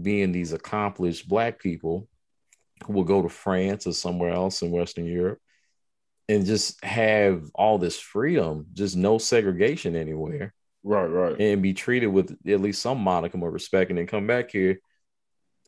being 0.00 0.32
these 0.32 0.54
accomplished 0.54 1.28
black 1.28 1.60
people 1.60 2.08
who 2.86 2.94
will 2.94 3.04
go 3.04 3.20
to 3.20 3.28
France 3.28 3.86
or 3.86 3.92
somewhere 3.92 4.32
else 4.32 4.62
in 4.62 4.70
Western 4.70 5.04
Europe 5.04 5.38
and 6.28 6.46
just 6.46 6.82
have 6.84 7.50
all 7.54 7.78
this 7.78 7.98
freedom, 7.98 8.66
just 8.72 8.96
no 8.96 9.18
segregation 9.18 9.96
anywhere 9.96 10.54
Right, 10.84 11.06
right. 11.06 11.40
and 11.40 11.62
be 11.62 11.74
treated 11.74 12.08
with 12.08 12.36
at 12.46 12.60
least 12.60 12.82
some 12.82 12.98
modicum 12.98 13.42
of 13.42 13.52
respect 13.52 13.90
and 13.90 13.98
then 13.98 14.06
come 14.06 14.26
back 14.26 14.50
here 14.50 14.78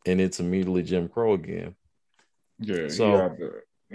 and 0.06 0.20
it's 0.20 0.40
immediately 0.40 0.82
Jim 0.82 1.08
Crow 1.08 1.34
again. 1.34 1.74
Yeah. 2.58 2.88
So- 2.88 3.36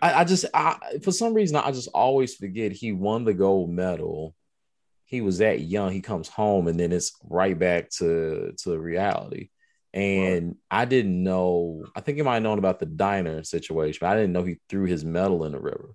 I, 0.00 0.20
I 0.20 0.24
just 0.24 0.46
I 0.54 0.78
for 1.02 1.12
some 1.12 1.34
reason 1.34 1.56
I 1.56 1.72
just 1.72 1.88
always 1.92 2.34
forget 2.34 2.72
he 2.72 2.92
won 2.92 3.24
the 3.24 3.34
gold 3.34 3.68
medal. 3.70 4.34
He 5.04 5.20
was 5.20 5.38
that 5.38 5.60
young. 5.60 5.92
He 5.92 6.00
comes 6.00 6.28
home 6.28 6.68
and 6.68 6.80
then 6.80 6.90
it's 6.90 7.12
right 7.28 7.58
back 7.58 7.90
to 7.98 8.52
to 8.62 8.78
reality. 8.78 9.50
And 9.92 10.56
I 10.70 10.86
didn't 10.86 11.22
know. 11.22 11.84
I 11.94 12.00
think 12.00 12.16
he 12.16 12.22
might 12.22 12.34
have 12.34 12.42
known 12.44 12.58
about 12.58 12.78
the 12.80 12.86
diner 12.86 13.44
situation, 13.44 13.98
but 14.00 14.08
I 14.10 14.14
didn't 14.16 14.32
know 14.32 14.44
he 14.44 14.56
threw 14.70 14.86
his 14.86 15.04
medal 15.04 15.44
in 15.44 15.52
the 15.52 15.60
river. 15.60 15.90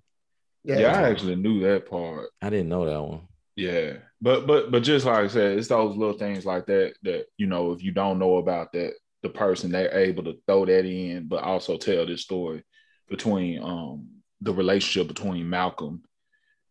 Yeah, 0.68 0.78
yeah, 0.80 0.98
I 0.98 1.08
actually 1.08 1.36
knew 1.36 1.60
that 1.60 1.88
part. 1.88 2.28
I 2.42 2.50
didn't 2.50 2.68
know 2.68 2.84
that 2.84 3.02
one. 3.02 3.22
Yeah, 3.56 3.94
but 4.20 4.46
but 4.46 4.70
but 4.70 4.82
just 4.82 5.06
like 5.06 5.24
I 5.24 5.26
said, 5.28 5.58
it's 5.58 5.68
those 5.68 5.96
little 5.96 6.18
things 6.18 6.44
like 6.44 6.66
that 6.66 6.92
that 7.02 7.24
you 7.38 7.46
know 7.46 7.72
if 7.72 7.82
you 7.82 7.90
don't 7.90 8.18
know 8.18 8.36
about 8.36 8.72
that 8.74 8.92
the 9.22 9.30
person 9.30 9.72
they're 9.72 9.96
able 9.98 10.22
to 10.24 10.38
throw 10.46 10.66
that 10.66 10.84
in, 10.84 11.26
but 11.26 11.42
also 11.42 11.76
tell 11.78 12.04
this 12.06 12.22
story 12.22 12.62
between 13.08 13.62
um 13.62 14.08
the 14.42 14.52
relationship 14.52 15.08
between 15.08 15.48
Malcolm 15.48 16.02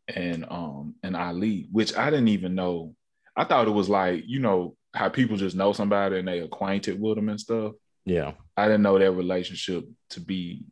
and 0.07 0.45
um 0.49 0.95
and 1.03 1.17
Ali, 1.17 1.67
which 1.71 1.97
I 1.97 2.09
didn't 2.11 2.29
even 2.29 2.53
know. 2.55 2.93
I 3.35 3.43
thought 3.45 3.67
it 3.67 3.71
was 3.71 3.89
like 3.89 4.23
you 4.27 4.39
know 4.39 4.77
how 4.93 5.09
people 5.09 5.37
just 5.37 5.55
know 5.55 5.73
somebody 5.73 6.19
and 6.19 6.27
they 6.27 6.39
acquainted 6.39 7.01
with 7.01 7.15
them 7.15 7.29
and 7.29 7.39
stuff. 7.41 7.73
Yeah. 8.05 8.33
I 8.55 8.65
didn't 8.67 8.83
know 8.83 8.97
that 8.97 9.11
relationship 9.11 9.85
to 10.11 10.21
be 10.21 10.65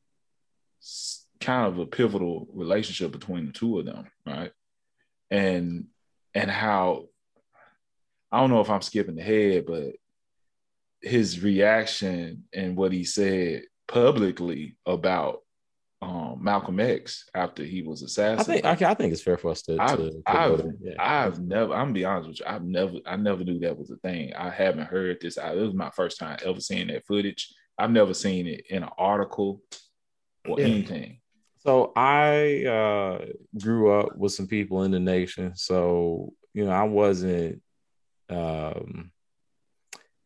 s- 0.81 1.24
kind 1.45 1.67
of 1.67 1.77
a 1.79 1.85
pivotal 1.85 2.47
relationship 2.53 3.11
between 3.11 3.45
the 3.47 3.51
two 3.53 3.79
of 3.79 3.85
them, 3.85 4.07
right? 4.25 4.51
And 5.31 5.85
and 6.33 6.49
how 6.51 7.05
I 8.31 8.39
don't 8.39 8.49
know 8.49 8.61
if 8.61 8.69
I'm 8.69 8.81
skipping 8.81 9.19
ahead, 9.19 9.65
but 9.65 9.93
his 11.01 11.41
reaction 11.41 12.45
and 12.53 12.75
what 12.75 12.91
he 12.91 13.03
said 13.03 13.63
publicly 13.87 14.75
about 14.85 15.41
um, 16.01 16.39
Malcolm 16.41 16.79
X 16.79 17.29
after 17.33 17.63
he 17.63 17.81
was 17.83 18.01
assassinated. 18.01 18.65
I 18.65 18.75
think 18.75 18.87
I, 18.89 18.91
I 18.91 18.93
think 18.95 19.13
it's 19.13 19.21
fair 19.21 19.37
for 19.37 19.51
us 19.51 19.61
to, 19.63 19.77
I've, 19.79 19.97
to, 19.97 20.09
to 20.09 20.21
I've. 20.27 20.65
Yeah. 20.81 20.93
I've 20.99 21.39
never, 21.39 21.73
I'm 21.73 21.85
gonna 21.85 21.93
be 21.93 22.05
honest 22.05 22.27
with 22.29 22.39
you, 22.39 22.45
I've 22.47 22.63
never, 22.65 22.93
I 23.05 23.15
never 23.15 23.43
knew 23.43 23.59
that 23.59 23.77
was 23.77 23.91
a 23.91 23.97
thing. 23.97 24.33
I 24.35 24.49
haven't 24.49 24.87
heard 24.87 25.17
this. 25.21 25.37
I, 25.37 25.53
it 25.53 25.61
was 25.61 25.73
my 25.73 25.91
first 25.91 26.19
time 26.19 26.37
ever 26.43 26.59
seeing 26.59 26.87
that 26.87 27.05
footage. 27.05 27.53
I've 27.77 27.91
never 27.91 28.13
seen 28.13 28.47
it 28.47 28.65
in 28.69 28.83
an 28.83 28.89
article 28.97 29.61
or 30.47 30.59
Yeah. 30.59 30.65
anything. 30.67 31.21
So 31.65 31.91
I 31.95 32.63
uh, 32.65 33.25
grew 33.59 33.99
up 33.99 34.15
with 34.15 34.33
some 34.33 34.45
people 34.45 34.83
in 34.83 34.91
the 34.91 34.99
nation. 34.99 35.55
So, 35.55 36.33
you 36.53 36.63
know, 36.63 36.71
I 36.71 36.83
wasn't, 36.83 37.63
um, 38.29 39.11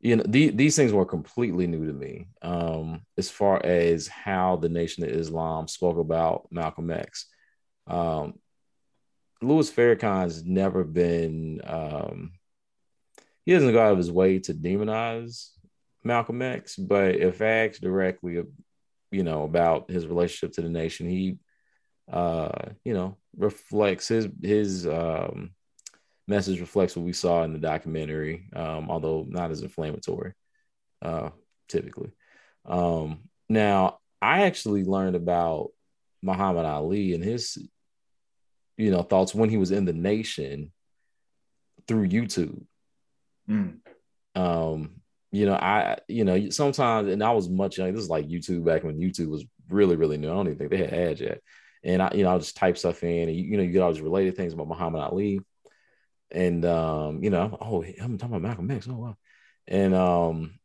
you 0.01 0.17
know, 0.17 0.23
the, 0.27 0.49
these 0.49 0.75
things 0.75 0.91
were 0.91 1.05
completely 1.05 1.65
new 1.65 1.85
to 1.85 1.93
me 1.93 2.27
um, 2.41 3.03
as 3.17 3.29
far 3.29 3.65
as 3.65 4.07
how 4.07 4.57
the 4.57 4.67
Nation 4.67 5.03
of 5.03 5.09
Islam 5.11 5.69
spoke 5.69 5.97
about 5.97 6.47
Malcolm 6.51 6.91
X. 6.91 7.25
Um, 7.87 8.33
Louis 9.41 9.71
Farrakhan's 9.71 10.43
never 10.43 10.83
been, 10.83 11.61
um, 11.65 12.33
he 13.45 13.53
doesn't 13.53 13.71
go 13.71 13.81
out 13.81 13.93
of 13.93 13.97
his 13.97 14.11
way 14.11 14.39
to 14.39 14.53
demonize 14.53 15.51
Malcolm 16.03 16.41
X, 16.41 16.75
but 16.75 17.15
if 17.15 17.41
asked 17.41 17.81
directly 17.81 18.43
you 19.11 19.23
know 19.23 19.43
about 19.43 19.89
his 19.89 20.07
relationship 20.07 20.53
to 20.55 20.61
the 20.61 20.69
nation. 20.69 21.09
He 21.09 21.37
uh 22.11 22.69
you 22.83 22.93
know 22.93 23.17
reflects 23.37 24.07
his 24.07 24.27
his 24.41 24.87
um 24.87 25.51
message 26.27 26.59
reflects 26.59 26.95
what 26.95 27.05
we 27.05 27.13
saw 27.13 27.43
in 27.43 27.53
the 27.53 27.59
documentary 27.59 28.49
um 28.55 28.89
although 28.89 29.25
not 29.27 29.51
as 29.51 29.61
inflammatory 29.61 30.33
uh 31.01 31.29
typically. 31.67 32.11
Um 32.65 33.29
now 33.47 33.99
i 34.21 34.43
actually 34.43 34.83
learned 34.83 35.15
about 35.15 35.69
muhammad 36.21 36.65
ali 36.65 37.13
and 37.13 37.23
his 37.23 37.57
you 38.77 38.91
know 38.91 39.01
thoughts 39.01 39.33
when 39.33 39.49
he 39.49 39.57
was 39.57 39.71
in 39.71 39.85
the 39.85 39.93
nation 39.93 40.71
through 41.87 42.07
youtube. 42.07 42.63
Mm. 43.49 43.79
um 44.35 44.98
you 45.31 45.45
know, 45.45 45.53
I, 45.53 45.97
you 46.07 46.25
know, 46.25 46.49
sometimes, 46.49 47.09
and 47.09 47.23
I 47.23 47.31
was 47.31 47.49
much 47.49 47.77
younger. 47.77 47.93
This 47.93 48.03
is 48.03 48.09
like 48.09 48.27
YouTube 48.27 48.65
back 48.65 48.83
when 48.83 48.99
YouTube 48.99 49.29
was 49.29 49.45
really, 49.69 49.95
really 49.95 50.17
new. 50.17 50.29
I 50.29 50.33
don't 50.33 50.47
even 50.47 50.57
think 50.57 50.71
they 50.71 50.77
had 50.77 50.93
ads 50.93 51.21
yet. 51.21 51.41
And 51.83 52.01
I, 52.01 52.11
you 52.13 52.23
know, 52.23 52.31
I'll 52.31 52.39
just 52.39 52.57
type 52.57 52.77
stuff 52.77 53.03
in, 53.03 53.29
and 53.29 53.37
you, 53.37 53.43
you 53.43 53.57
know, 53.57 53.63
you 53.63 53.71
get 53.71 53.81
all 53.81 53.93
these 53.93 54.01
related 54.01 54.35
things 54.35 54.53
about 54.53 54.67
Muhammad 54.67 55.01
Ali, 55.01 55.39
and 56.31 56.65
um, 56.65 57.23
you 57.23 57.29
know, 57.29 57.57
oh, 57.61 57.83
I'm 57.83 58.17
talking 58.17 58.35
about 58.35 58.41
Malcolm 58.41 58.71
X. 58.71 58.87
Oh 58.89 58.95
wow, 58.95 59.17
and 59.67 59.95
um, 59.95 60.59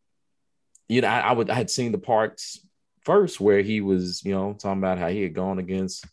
you 0.88 1.03
know, 1.03 1.09
I, 1.09 1.20
I 1.20 1.33
would 1.33 1.50
I 1.50 1.55
had 1.55 1.70
seen 1.70 1.92
the 1.92 1.98
parts 1.98 2.66
first 3.03 3.40
where 3.40 3.61
he 3.61 3.81
was, 3.81 4.24
you 4.24 4.33
know, 4.33 4.55
talking 4.55 4.79
about 4.79 4.98
how 4.98 5.09
he 5.09 5.22
had 5.22 5.35
gone 5.35 5.59
against 5.59 6.07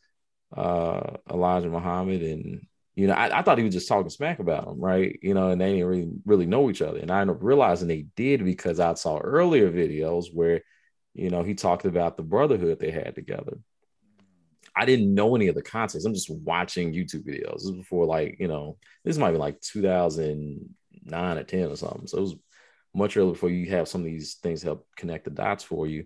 uh 0.55 1.15
Elijah 1.29 1.69
Muhammad 1.69 2.21
and 2.21 2.67
you 2.95 3.07
know, 3.07 3.13
I, 3.13 3.39
I, 3.39 3.41
thought 3.41 3.57
he 3.57 3.63
was 3.63 3.73
just 3.73 3.87
talking 3.87 4.09
smack 4.09 4.39
about 4.39 4.67
him, 4.67 4.79
right? 4.79 5.17
You 5.21 5.33
know, 5.33 5.49
and 5.49 5.61
they 5.61 5.73
didn't 5.73 5.87
really 5.87 6.11
really 6.25 6.45
know 6.45 6.69
each 6.69 6.81
other. 6.81 6.99
And 6.99 7.09
I 7.09 7.21
ended 7.21 7.37
up 7.37 7.43
realizing 7.43 7.87
they 7.87 8.07
did 8.15 8.43
because 8.43 8.79
I 8.79 8.93
saw 8.95 9.17
earlier 9.17 9.71
videos 9.71 10.25
where, 10.33 10.61
you 11.13 11.29
know, 11.29 11.43
he 11.43 11.53
talked 11.53 11.85
about 11.85 12.17
the 12.17 12.23
brotherhood 12.23 12.79
they 12.79 12.91
had 12.91 13.15
together. 13.15 13.57
I 14.75 14.85
didn't 14.85 15.13
know 15.13 15.35
any 15.35 15.47
of 15.47 15.55
the 15.55 15.61
context. 15.61 16.05
I'm 16.05 16.13
just 16.13 16.29
watching 16.29 16.93
YouTube 16.93 17.25
videos. 17.25 17.55
This 17.55 17.65
is 17.65 17.71
before 17.71 18.05
like, 18.05 18.37
you 18.39 18.47
know, 18.47 18.77
this 19.03 19.17
might 19.17 19.31
be 19.31 19.37
like 19.37 19.59
2009 19.61 21.37
or 21.37 21.43
10 21.43 21.71
or 21.71 21.75
something. 21.75 22.07
So 22.07 22.17
it 22.17 22.21
was 22.21 22.35
much 22.93 23.15
earlier 23.15 23.33
before 23.33 23.49
you 23.49 23.69
have 23.71 23.87
some 23.87 24.01
of 24.01 24.05
these 24.05 24.35
things 24.35 24.61
help 24.61 24.87
connect 24.95 25.25
the 25.25 25.31
dots 25.31 25.63
for 25.63 25.87
you. 25.87 26.05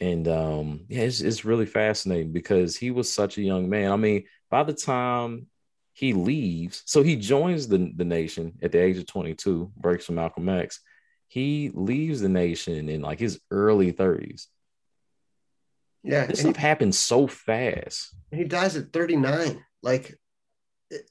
And 0.00 0.26
um, 0.26 0.86
yeah, 0.88 1.02
it's, 1.02 1.20
it's 1.20 1.44
really 1.44 1.66
fascinating 1.66 2.32
because 2.32 2.76
he 2.76 2.90
was 2.90 3.12
such 3.12 3.38
a 3.38 3.42
young 3.42 3.68
man. 3.68 3.92
I 3.92 3.96
mean, 3.96 4.24
by 4.50 4.64
the 4.64 4.72
time 4.72 5.46
he 5.92 6.14
leaves. 6.14 6.82
So 6.86 7.02
he 7.02 7.16
joins 7.16 7.68
the, 7.68 7.92
the 7.94 8.04
nation 8.04 8.54
at 8.62 8.72
the 8.72 8.78
age 8.78 8.98
of 8.98 9.06
22, 9.06 9.72
breaks 9.76 10.06
from 10.06 10.16
Malcolm 10.16 10.48
X. 10.48 10.80
He 11.28 11.70
leaves 11.74 12.20
the 12.20 12.28
nation 12.28 12.88
in 12.88 13.02
like 13.02 13.18
his 13.18 13.40
early 13.50 13.92
30s. 13.92 14.46
Yeah. 16.02 16.26
This 16.26 16.40
stuff 16.40 16.56
he, 16.56 16.62
happens 16.62 16.98
so 16.98 17.26
fast. 17.26 18.14
He 18.30 18.44
dies 18.44 18.76
at 18.76 18.92
39. 18.92 19.64
Like 19.82 20.18
it, 20.90 21.10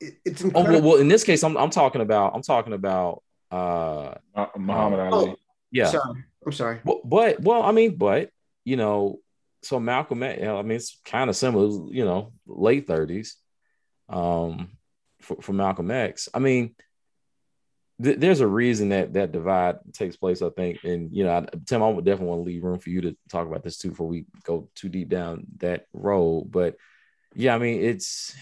it, 0.00 0.14
it's 0.24 0.42
incredible. 0.42 0.76
Oh, 0.76 0.80
well, 0.80 0.90
well, 0.92 1.00
in 1.00 1.08
this 1.08 1.24
case, 1.24 1.42
I'm, 1.44 1.56
I'm 1.56 1.70
talking 1.70 2.00
about, 2.00 2.34
I'm 2.34 2.42
talking 2.42 2.72
about 2.72 3.22
uh, 3.52 4.14
uh 4.34 4.46
Muhammad 4.56 5.00
uh, 5.00 5.10
Ali. 5.14 5.30
Oh, 5.30 5.36
yeah. 5.70 5.86
Sorry. 5.86 6.24
I'm 6.44 6.52
sorry. 6.52 6.80
Well, 6.84 7.00
but, 7.04 7.40
well, 7.40 7.62
I 7.62 7.72
mean, 7.72 7.96
but, 7.96 8.30
you 8.64 8.76
know, 8.76 9.20
so 9.62 9.78
Malcolm, 9.80 10.22
I 10.22 10.36
mean, 10.36 10.72
it's 10.72 11.00
kind 11.04 11.28
of 11.28 11.36
similar, 11.36 11.92
you 11.92 12.04
know, 12.04 12.32
late 12.46 12.86
30s 12.86 13.34
um, 14.08 14.70
for, 15.20 15.36
for 15.40 15.52
Malcolm 15.52 15.90
X. 15.90 16.28
I 16.32 16.38
mean, 16.38 16.74
th- 18.02 18.18
there's 18.18 18.40
a 18.40 18.46
reason 18.46 18.90
that 18.90 19.14
that 19.14 19.32
divide 19.32 19.78
takes 19.92 20.16
place. 20.16 20.42
I 20.42 20.50
think, 20.50 20.84
and 20.84 21.14
you 21.14 21.24
know, 21.24 21.32
I, 21.32 21.46
Tim, 21.66 21.82
I 21.82 21.88
would 21.88 22.04
definitely 22.04 22.28
want 22.28 22.40
to 22.40 22.44
leave 22.44 22.64
room 22.64 22.78
for 22.78 22.90
you 22.90 23.00
to 23.02 23.16
talk 23.30 23.46
about 23.46 23.62
this 23.62 23.78
too 23.78 23.90
before 23.90 24.08
we 24.08 24.26
go 24.44 24.68
too 24.74 24.88
deep 24.88 25.08
down 25.08 25.46
that 25.58 25.86
road. 25.92 26.50
But 26.50 26.76
yeah, 27.34 27.54
I 27.54 27.58
mean, 27.58 27.82
it's 27.82 28.34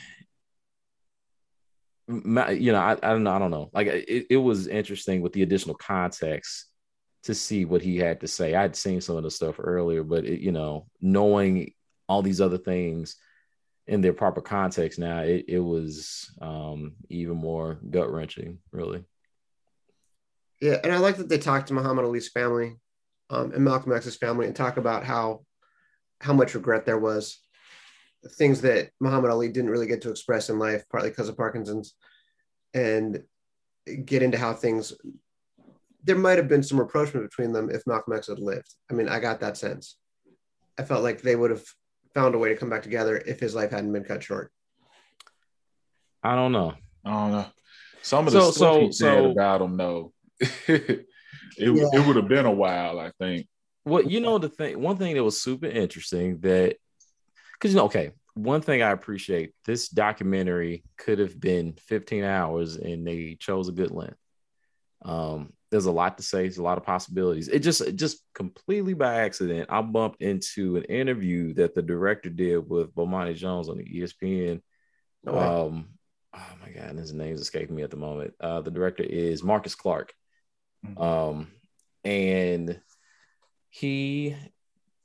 you 2.08 2.72
know, 2.72 2.80
I, 2.80 2.92
I 2.92 3.12
don't 3.12 3.24
know, 3.24 3.32
I 3.32 3.38
don't 3.38 3.50
know. 3.50 3.70
Like 3.72 3.86
it, 3.86 4.26
it 4.30 4.36
was 4.36 4.66
interesting 4.66 5.22
with 5.22 5.32
the 5.32 5.42
additional 5.42 5.74
context 5.74 6.66
to 7.24 7.34
see 7.34 7.64
what 7.64 7.80
he 7.80 7.96
had 7.96 8.20
to 8.20 8.28
say. 8.28 8.54
I'd 8.54 8.76
seen 8.76 9.00
some 9.00 9.16
of 9.16 9.22
the 9.22 9.30
stuff 9.30 9.56
earlier, 9.58 10.04
but 10.04 10.26
it, 10.26 10.40
you 10.40 10.52
know, 10.52 10.86
knowing 11.00 11.72
all 12.06 12.20
these 12.20 12.40
other 12.40 12.58
things 12.58 13.16
in 13.86 14.00
their 14.00 14.12
proper 14.12 14.40
context 14.40 14.98
now, 14.98 15.20
it, 15.20 15.44
it 15.48 15.58
was 15.58 16.30
um, 16.40 16.94
even 17.10 17.36
more 17.36 17.78
gut 17.90 18.10
wrenching, 18.10 18.58
really. 18.72 19.04
Yeah, 20.60 20.78
and 20.82 20.92
I 20.92 20.98
like 20.98 21.16
that 21.16 21.28
they 21.28 21.38
talked 21.38 21.68
to 21.68 21.74
Muhammad 21.74 22.04
Ali's 22.04 22.28
family 22.28 22.76
um, 23.28 23.52
and 23.52 23.64
Malcolm 23.64 23.92
X's 23.92 24.16
family 24.16 24.46
and 24.46 24.56
talk 24.56 24.76
about 24.76 25.04
how 25.04 25.44
how 26.20 26.32
much 26.32 26.54
regret 26.54 26.86
there 26.86 26.98
was, 26.98 27.38
things 28.30 28.62
that 28.62 28.90
Muhammad 29.00 29.30
Ali 29.30 29.48
didn't 29.48 29.70
really 29.70 29.86
get 29.86 30.00
to 30.02 30.10
express 30.10 30.48
in 30.48 30.58
life, 30.58 30.84
partly 30.90 31.10
because 31.10 31.28
of 31.28 31.36
Parkinson's, 31.36 31.94
and 32.72 33.22
get 34.04 34.22
into 34.22 34.38
how 34.38 34.54
things. 34.54 34.94
There 36.04 36.16
might 36.16 36.38
have 36.38 36.48
been 36.48 36.62
some 36.62 36.78
rapprochement 36.78 37.28
between 37.28 37.52
them 37.52 37.70
if 37.70 37.86
Malcolm 37.86 38.14
X 38.14 38.28
had 38.28 38.38
lived. 38.38 38.74
I 38.90 38.94
mean, 38.94 39.08
I 39.08 39.20
got 39.20 39.40
that 39.40 39.56
sense. 39.56 39.96
I 40.78 40.84
felt 40.84 41.02
like 41.02 41.20
they 41.20 41.36
would 41.36 41.50
have 41.50 41.64
found 42.14 42.34
a 42.34 42.38
way 42.38 42.50
to 42.50 42.56
come 42.56 42.70
back 42.70 42.82
together 42.82 43.16
if 43.16 43.40
his 43.40 43.54
life 43.54 43.70
hadn't 43.70 43.92
been 43.92 44.04
cut 44.04 44.22
short? 44.22 44.52
I 46.22 46.34
don't 46.34 46.52
know. 46.52 46.74
I 47.04 47.10
don't 47.10 47.32
know. 47.32 47.46
Some 48.02 48.26
of 48.26 48.32
the 48.32 48.40
so, 48.40 48.50
stuff 48.50 48.74
so, 48.74 48.80
he 48.80 48.92
said 48.92 49.18
so, 49.18 49.30
about 49.30 49.62
him, 49.62 49.76
though, 49.76 50.12
it 50.40 51.06
yeah. 51.58 51.88
it 51.92 52.06
would 52.06 52.16
have 52.16 52.28
been 52.28 52.44
a 52.46 52.52
while, 52.52 52.98
I 52.98 53.10
think. 53.18 53.48
Well, 53.86 54.02
you 54.02 54.20
know 54.20 54.38
the 54.38 54.50
thing. 54.50 54.80
One 54.80 54.96
thing 54.96 55.14
that 55.14 55.24
was 55.24 55.40
super 55.40 55.66
interesting 55.66 56.38
that, 56.40 56.76
because 57.54 57.72
you 57.72 57.78
know, 57.78 57.86
okay, 57.86 58.12
one 58.34 58.60
thing 58.60 58.82
I 58.82 58.90
appreciate 58.90 59.54
this 59.64 59.88
documentary 59.88 60.84
could 60.98 61.18
have 61.18 61.40
been 61.40 61.74
15 61.86 62.24
hours, 62.24 62.76
and 62.76 63.06
they 63.06 63.36
chose 63.40 63.68
a 63.68 63.72
good 63.72 63.90
length. 63.90 64.18
Um, 65.02 65.53
there's 65.74 65.86
a 65.86 65.92
lot 65.92 66.16
to 66.18 66.22
say. 66.22 66.42
There's 66.42 66.58
a 66.58 66.62
lot 66.62 66.78
of 66.78 66.84
possibilities. 66.84 67.48
It 67.48 67.60
just, 67.60 67.80
it 67.80 67.96
just 67.96 68.18
completely 68.34 68.94
by 68.94 69.16
accident, 69.16 69.68
I 69.70 69.82
bumped 69.82 70.22
into 70.22 70.76
an 70.76 70.84
interview 70.84 71.54
that 71.54 71.74
the 71.74 71.82
director 71.82 72.30
did 72.30 72.68
with 72.68 72.94
Bomani 72.94 73.34
Jones 73.34 73.68
on 73.68 73.78
the 73.78 73.84
ESPN. 73.84 74.60
Oh, 75.26 75.66
um, 75.66 75.88
oh 76.34 76.52
my 76.62 76.70
God, 76.70 76.96
his 76.96 77.12
name's 77.12 77.40
escaping 77.40 77.76
me 77.76 77.82
at 77.82 77.90
the 77.90 77.96
moment. 77.96 78.34
Uh, 78.40 78.60
the 78.60 78.70
director 78.70 79.02
is 79.02 79.42
Marcus 79.42 79.74
Clarke, 79.74 80.14
Mm-hmm. 80.86 81.02
Um, 81.02 81.48
and 82.04 82.80
he 83.70 84.36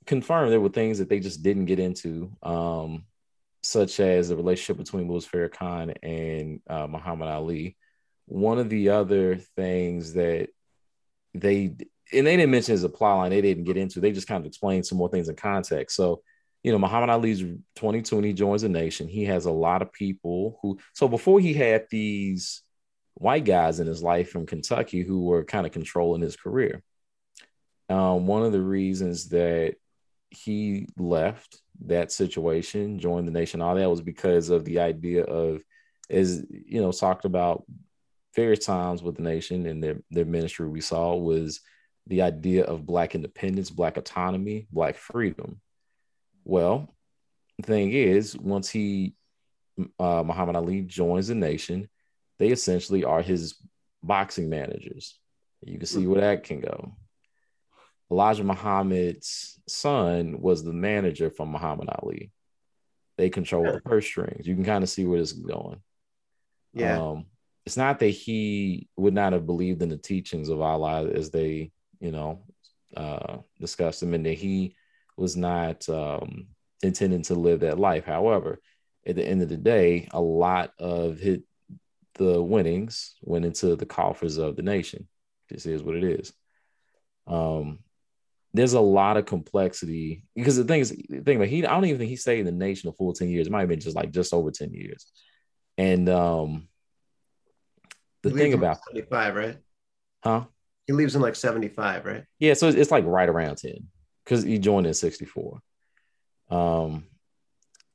confirmed 0.05 0.51
there 0.51 0.59
were 0.59 0.69
things 0.69 0.99
that 0.99 1.09
they 1.09 1.19
just 1.19 1.43
didn't 1.43 1.65
get 1.65 1.79
into, 1.79 2.31
um, 2.43 3.05
such 3.63 3.99
as 3.99 4.29
the 4.29 4.35
relationship 4.35 4.77
between 4.77 5.07
Louis 5.07 5.25
Farrakhan 5.25 5.95
and 6.03 6.61
uh, 6.69 6.87
Muhammad 6.87 7.29
Ali. 7.29 7.77
One 8.25 8.59
of 8.59 8.69
the 8.69 8.89
other 8.89 9.37
things 9.55 10.13
that 10.13 10.49
they 11.33 11.75
and 12.11 12.25
they 12.25 12.37
didn't 12.37 12.51
mention 12.51 12.73
as 12.73 12.83
a 12.83 12.89
plot 12.89 13.17
line. 13.17 13.29
They 13.29 13.41
didn't 13.41 13.65
get 13.65 13.77
into. 13.77 13.99
They 13.99 14.11
just 14.11 14.27
kind 14.27 14.41
of 14.41 14.47
explained 14.47 14.85
some 14.85 14.97
more 14.97 15.09
things 15.09 15.29
in 15.29 15.35
context. 15.35 15.95
So, 15.95 16.23
you 16.63 16.71
know, 16.71 16.79
Muhammad 16.79 17.09
Ali's 17.09 17.43
22 17.75 18.15
and 18.15 18.25
he 18.25 18.33
joins 18.33 18.63
the 18.63 18.69
nation. 18.69 19.07
He 19.07 19.25
has 19.25 19.45
a 19.45 19.51
lot 19.51 19.81
of 19.81 19.93
people 19.93 20.57
who. 20.61 20.79
So 20.93 21.07
before 21.07 21.39
he 21.39 21.53
had 21.53 21.85
these 21.91 22.63
white 23.19 23.45
guys 23.45 23.79
in 23.79 23.87
his 23.87 24.01
life 24.01 24.31
from 24.31 24.45
Kentucky 24.45 25.03
who 25.03 25.25
were 25.25 25.43
kind 25.43 25.65
of 25.65 25.73
controlling 25.73 26.21
his 26.21 26.35
career. 26.35 26.81
Um, 27.89 28.27
one 28.27 28.43
of 28.43 28.51
the 28.51 28.61
reasons 28.61 29.29
that 29.29 29.75
he 30.29 30.87
left 30.97 31.59
that 31.85 32.11
situation, 32.11 32.99
joined 32.99 33.27
the 33.27 33.31
nation, 33.31 33.61
all 33.61 33.75
that 33.75 33.89
was 33.89 34.01
because 34.01 34.49
of 34.49 34.63
the 34.63 34.79
idea 34.79 35.23
of, 35.23 35.61
as 36.09 36.45
you 36.49 36.81
know, 36.81 36.91
talked 36.91 37.25
about 37.25 37.63
various 38.35 38.65
times 38.65 39.01
with 39.01 39.15
the 39.15 39.23
nation 39.23 39.65
and 39.65 39.83
their, 39.83 40.01
their 40.11 40.25
ministry 40.25 40.67
we 40.67 40.81
saw 40.81 41.15
was 41.15 41.61
the 42.07 42.21
idea 42.21 42.63
of 42.63 42.85
black 42.85 43.15
independence, 43.15 43.69
black 43.69 43.97
autonomy, 43.97 44.67
black 44.71 44.95
freedom. 44.95 45.61
Well, 46.43 46.95
the 47.57 47.63
thing 47.63 47.91
is, 47.91 48.37
once 48.37 48.69
he 48.69 49.13
uh, 49.99 50.23
Muhammad 50.23 50.55
Ali 50.55 50.81
joins 50.81 51.27
the 51.27 51.35
nation, 51.35 51.89
they 52.37 52.49
essentially 52.49 53.03
are 53.03 53.21
his 53.21 53.55
boxing 54.01 54.49
managers. 54.49 55.17
You 55.61 55.77
can 55.77 55.87
see 55.87 56.07
where 56.07 56.21
that 56.21 56.45
can 56.45 56.61
go. 56.61 56.95
Elijah 58.11 58.43
Muhammad's 58.43 59.59
son 59.67 60.39
was 60.39 60.63
the 60.63 60.73
manager 60.73 61.29
for 61.29 61.45
Muhammad 61.45 61.89
Ali. 62.01 62.31
They 63.17 63.29
control 63.29 63.65
the 63.65 63.81
purse 63.81 64.05
strings. 64.05 64.47
You 64.47 64.55
can 64.55 64.63
kind 64.63 64.83
of 64.83 64.89
see 64.89 65.05
where 65.05 65.19
this 65.19 65.33
is 65.33 65.39
going. 65.39 65.81
Yeah. 66.73 67.01
Um, 67.01 67.25
it's 67.69 67.77
not 67.77 67.99
that 67.99 68.07
he 68.07 68.87
would 68.97 69.13
not 69.13 69.31
have 69.33 69.45
believed 69.45 69.83
in 69.83 69.89
the 69.89 69.97
teachings 69.97 70.49
of 70.49 70.59
Allah 70.59 71.07
as 71.07 71.29
they, 71.29 71.69
you 71.99 72.09
know, 72.09 72.41
uh, 72.97 73.37
discussed 73.59 73.99
them, 73.99 74.15
and 74.15 74.25
that 74.25 74.39
he 74.39 74.75
was 75.17 75.37
not 75.37 75.87
um, 75.87 76.47
intending 76.81 77.21
to 77.21 77.35
live 77.35 77.59
that 77.59 77.77
life. 77.77 78.05
However, 78.05 78.59
at 79.05 79.17
the 79.17 79.23
end 79.23 79.43
of 79.43 79.49
the 79.49 79.57
day, 79.57 80.07
a 80.13 80.19
lot 80.19 80.71
of 80.79 81.19
his, 81.19 81.41
the 82.15 82.41
winnings 82.41 83.13
went 83.21 83.45
into 83.45 83.75
the 83.75 83.85
coffers 83.85 84.39
of 84.39 84.55
the 84.55 84.63
nation. 84.63 85.07
This 85.47 85.67
is 85.67 85.83
what 85.83 85.95
it 85.95 86.03
is. 86.03 86.33
Um, 87.27 87.81
there's 88.51 88.73
a 88.73 88.81
lot 88.81 89.17
of 89.17 89.27
complexity 89.27 90.23
because 90.35 90.57
the 90.57 90.63
thing 90.63 90.79
is, 90.79 90.89
the 90.89 91.21
thing 91.21 91.35
about 91.35 91.49
he, 91.49 91.63
I 91.63 91.71
don't 91.75 91.85
even 91.85 91.99
think 91.99 92.09
he 92.09 92.15
stayed 92.15 92.39
in 92.39 92.47
the 92.47 92.51
nation 92.51 92.89
a 92.89 92.93
full 92.93 93.13
10 93.13 93.29
years. 93.29 93.45
It 93.45 93.51
might 93.51 93.59
have 93.59 93.69
been 93.69 93.79
just 93.79 93.95
like 93.95 94.09
just 94.09 94.33
over 94.33 94.49
10 94.49 94.73
years. 94.73 95.05
And 95.77 96.09
um, 96.09 96.68
the 98.21 98.31
thing 98.31 98.53
about 98.53 98.79
75, 98.87 99.35
right? 99.35 99.57
Huh? 100.23 100.45
He 100.87 100.93
leaves 100.93 101.15
in 101.15 101.21
like 101.21 101.35
75, 101.35 102.05
right? 102.05 102.23
Yeah, 102.39 102.53
so 102.53 102.67
it's, 102.67 102.91
like 102.91 103.05
right 103.05 103.29
around 103.29 103.57
10 103.57 103.87
because 104.23 104.43
he 104.43 104.57
joined 104.57 104.87
in 104.87 104.93
64. 104.93 105.59
Um, 106.49 107.05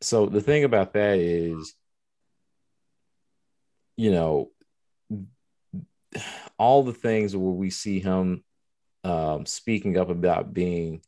so 0.00 0.26
the 0.26 0.40
thing 0.40 0.64
about 0.64 0.92
that 0.92 1.18
is, 1.18 1.74
you 3.96 4.10
know, 4.10 4.50
all 6.58 6.82
the 6.82 6.92
things 6.92 7.36
where 7.36 7.52
we 7.52 7.70
see 7.70 8.00
him 8.00 8.44
um, 9.02 9.44
speaking 9.46 9.98
up 9.98 10.08
about 10.08 10.54
being 10.54 11.02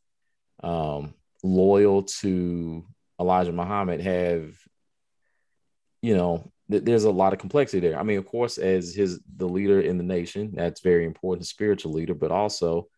um, 0.63 1.15
loyal 1.43 2.03
to 2.03 2.85
Elijah 3.21 3.53
Muhammad 3.53 4.01
have, 4.01 4.55
you 6.03 6.17
know, 6.17 6.51
th- 6.71 6.85
there's 6.85 7.05
a 7.05 7.11
lot 7.11 7.33
of 7.33 7.39
complexity 7.39 7.81
there. 7.87 7.99
I 7.99 8.03
mean, 8.03 8.19
of 8.19 8.27
course, 8.27 8.59
as 8.59 8.95
his 8.95 9.21
the 9.37 9.49
leader 9.49 9.81
in 9.81 9.99
the 9.99 10.05
nation, 10.05 10.53
that's 10.55 10.81
very 10.81 11.05
important, 11.05 11.47
spiritual 11.47 11.93
leader, 11.93 12.15
but 12.15 12.31
also, 12.31 12.89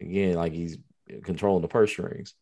again, 0.00 0.34
like 0.34 0.52
he's 0.52 0.78
controlling 1.22 1.62
the 1.62 1.68
purse 1.68 1.90
strings. 1.90 2.34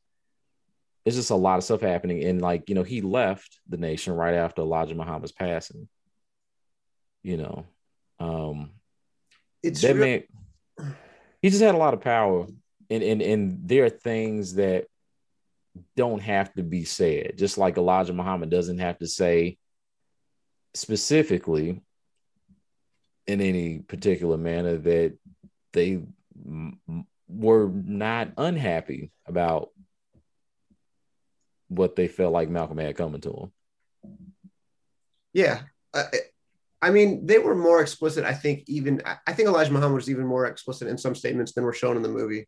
It's 1.04 1.16
just 1.16 1.30
a 1.30 1.36
lot 1.36 1.58
of 1.58 1.64
stuff 1.64 1.80
happening, 1.82 2.24
and 2.24 2.40
like 2.40 2.68
you 2.68 2.74
know, 2.74 2.82
he 2.82 3.00
left 3.00 3.58
the 3.68 3.76
nation 3.76 4.14
right 4.14 4.34
after 4.34 4.62
Elijah 4.62 4.94
Muhammad's 4.94 5.32
passing. 5.32 5.88
You 7.22 7.38
know, 7.38 7.66
um, 8.20 8.70
It's 9.62 9.82
that 9.82 9.96
real- 9.96 10.06
man 10.06 10.22
he 11.44 11.50
just 11.50 11.62
had 11.62 11.74
a 11.74 11.78
lot 11.78 11.92
of 11.92 12.00
power 12.00 12.46
and 12.88 13.02
and 13.02 13.20
and 13.20 13.68
there 13.68 13.84
are 13.84 13.90
things 13.90 14.54
that 14.54 14.86
don't 15.94 16.20
have 16.22 16.50
to 16.54 16.62
be 16.62 16.84
said 16.84 17.36
just 17.36 17.58
like 17.58 17.76
elijah 17.76 18.14
muhammad 18.14 18.48
doesn't 18.48 18.78
have 18.78 18.98
to 18.98 19.06
say 19.06 19.58
specifically 20.74 21.80
in 23.26 23.40
any 23.40 23.78
particular 23.78 24.36
manner 24.36 24.76
that 24.76 25.16
they 25.72 26.00
m- 26.44 26.78
were 27.28 27.68
not 27.68 28.32
unhappy 28.36 29.10
about 29.26 29.70
what 31.68 31.96
they 31.96 32.06
felt 32.08 32.32
like 32.32 32.48
malcolm 32.50 32.78
had 32.78 32.96
coming 32.96 33.20
to 33.20 33.30
them 33.30 33.52
Yeah. 35.32 35.62
Uh, 35.92 36.04
I 36.82 36.90
mean, 36.90 37.24
they 37.26 37.38
were 37.38 37.54
more 37.54 37.80
explicit, 37.80 38.24
I 38.24 38.34
think, 38.34 38.64
even, 38.68 39.00
I- 39.06 39.16
I 39.26 39.32
think 39.32 39.48
Elijah 39.48 39.72
Muhammad 39.72 39.94
was 39.94 40.10
even 40.10 40.26
more 40.26 40.46
explicit 40.46 40.86
in 40.88 40.98
some 40.98 41.14
statements 41.14 41.52
than 41.52 41.64
were 41.64 41.72
shown 41.72 41.96
in 41.96 42.02
the 42.02 42.08
movie. 42.08 42.46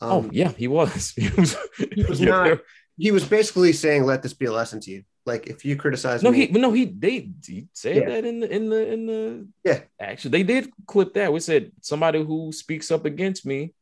Um, 0.00 0.10
oh 0.10 0.30
yeah 0.32 0.52
he 0.52 0.68
was 0.68 1.10
he 1.16 1.28
was, 1.30 1.56
He 1.94 2.04
was 2.04 2.20
not- 2.20 2.60
He 2.98 3.10
was 3.12 3.24
basically 3.24 3.72
saying, 3.72 4.04
let 4.04 4.22
this 4.22 4.34
be 4.34 4.46
a 4.46 4.52
lesson 4.52 4.80
to 4.80 4.90
you. 4.90 5.04
Like, 5.24 5.46
if 5.46 5.64
you 5.64 5.76
criticize 5.76 6.22
No, 6.22 6.30
me, 6.32 6.46
he 6.46 6.52
no 6.58 6.72
he 6.72 6.84
they 6.86 7.30
he 7.46 7.68
said 7.72 7.96
Yeah. 7.96 8.08
that 8.10 8.24
in 8.24 8.40
the 8.40 8.50
in 8.50 8.68
the 8.70 8.92
in 8.92 9.06
the 9.06 9.46
Yeah. 9.64 9.80
Actually, 10.00 10.30
they 10.30 10.42
did 10.42 10.70
clip 10.86 11.14
that. 11.14 11.32
We 11.32 11.40
said 11.40 11.70
somebody 11.80 12.24
who 12.24 12.50
speaks 12.52 12.90
up 12.90 13.04
against 13.04 13.44
me, 13.46 13.74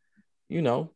you 0.49 0.61
know. 0.63 0.91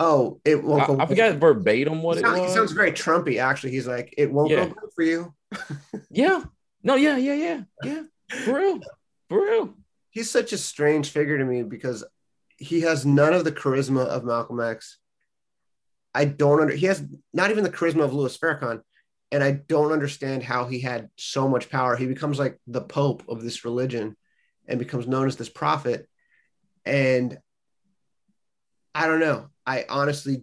oh, 0.00 0.40
it 0.44 0.62
won't 0.62 0.82
I, 0.82 0.86
go 0.86 0.98
I 1.00 1.06
forgot 1.06 1.36
verbatim 1.36 2.02
what 2.02 2.18
it 2.18 2.20
sounds, 2.22 2.40
was. 2.40 2.54
sounds 2.54 2.72
very 2.72 2.92
Trumpy, 2.92 3.40
actually. 3.40 3.70
He's 3.72 3.86
like, 3.86 4.14
it 4.18 4.30
won't 4.32 4.50
Yeah. 4.50 4.66
go 4.66 4.74
good 4.74 4.90
for 4.94 5.02
you. 5.04 5.34
yeah. 6.10 6.42
No, 6.82 6.94
yeah, 6.96 7.16
yeah, 7.16 7.34
yeah, 7.34 7.62
yeah. 7.82 8.02
For 8.44 8.54
real. 8.58 8.80
For 9.28 9.40
real. 9.42 9.74
He's 10.10 10.30
such 10.30 10.52
a 10.52 10.58
strange 10.58 11.10
figure 11.10 11.38
to 11.38 11.44
me 11.44 11.62
because 11.62 12.04
he 12.56 12.80
has 12.82 13.04
none 13.06 13.32
of 13.34 13.44
the 13.44 13.52
charisma 13.52 14.04
of 14.06 14.24
Malcolm 14.24 14.60
X. 14.60 14.98
I 16.18 16.24
don't 16.24 16.60
under 16.60 16.74
he 16.74 16.86
has 16.86 17.00
not 17.32 17.52
even 17.52 17.62
the 17.62 17.70
charisma 17.70 18.02
of 18.02 18.12
Louis 18.12 18.36
Farrakhan, 18.36 18.82
and 19.30 19.44
I 19.44 19.52
don't 19.52 19.92
understand 19.92 20.42
how 20.42 20.66
he 20.66 20.80
had 20.80 21.10
so 21.16 21.46
much 21.48 21.70
power. 21.70 21.94
He 21.94 22.06
becomes 22.06 22.40
like 22.40 22.58
the 22.66 22.80
pope 22.80 23.22
of 23.28 23.40
this 23.40 23.64
religion 23.64 24.16
and 24.66 24.80
becomes 24.80 25.06
known 25.06 25.28
as 25.28 25.36
this 25.36 25.48
prophet. 25.48 26.08
And 26.84 27.38
I 28.96 29.06
don't 29.06 29.20
know. 29.20 29.46
I 29.64 29.84
honestly 29.88 30.42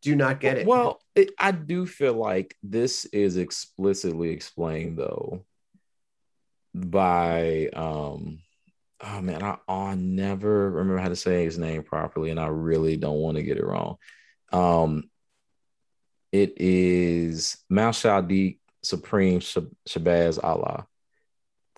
do 0.00 0.16
not 0.16 0.40
get 0.40 0.56
it. 0.56 0.66
Well, 0.66 1.02
it, 1.14 1.32
I 1.38 1.50
do 1.50 1.84
feel 1.84 2.14
like 2.14 2.56
this 2.62 3.04
is 3.04 3.36
explicitly 3.36 4.30
explained 4.30 4.96
though 4.96 5.44
by 6.72 7.68
um 7.74 8.38
oh 9.02 9.20
man, 9.20 9.42
I, 9.42 9.58
I 9.68 9.94
never 9.94 10.70
remember 10.70 11.02
how 11.02 11.10
to 11.10 11.16
say 11.16 11.44
his 11.44 11.58
name 11.58 11.82
properly, 11.82 12.30
and 12.30 12.40
I 12.40 12.46
really 12.46 12.96
don't 12.96 13.18
want 13.18 13.36
to 13.36 13.42
get 13.42 13.58
it 13.58 13.66
wrong. 13.66 13.98
Um 14.52 15.10
it 16.30 16.54
is 16.56 17.58
Malshadi 17.70 18.58
Supreme 18.82 19.40
Shabazz 19.40 20.42
Allah. 20.42 20.86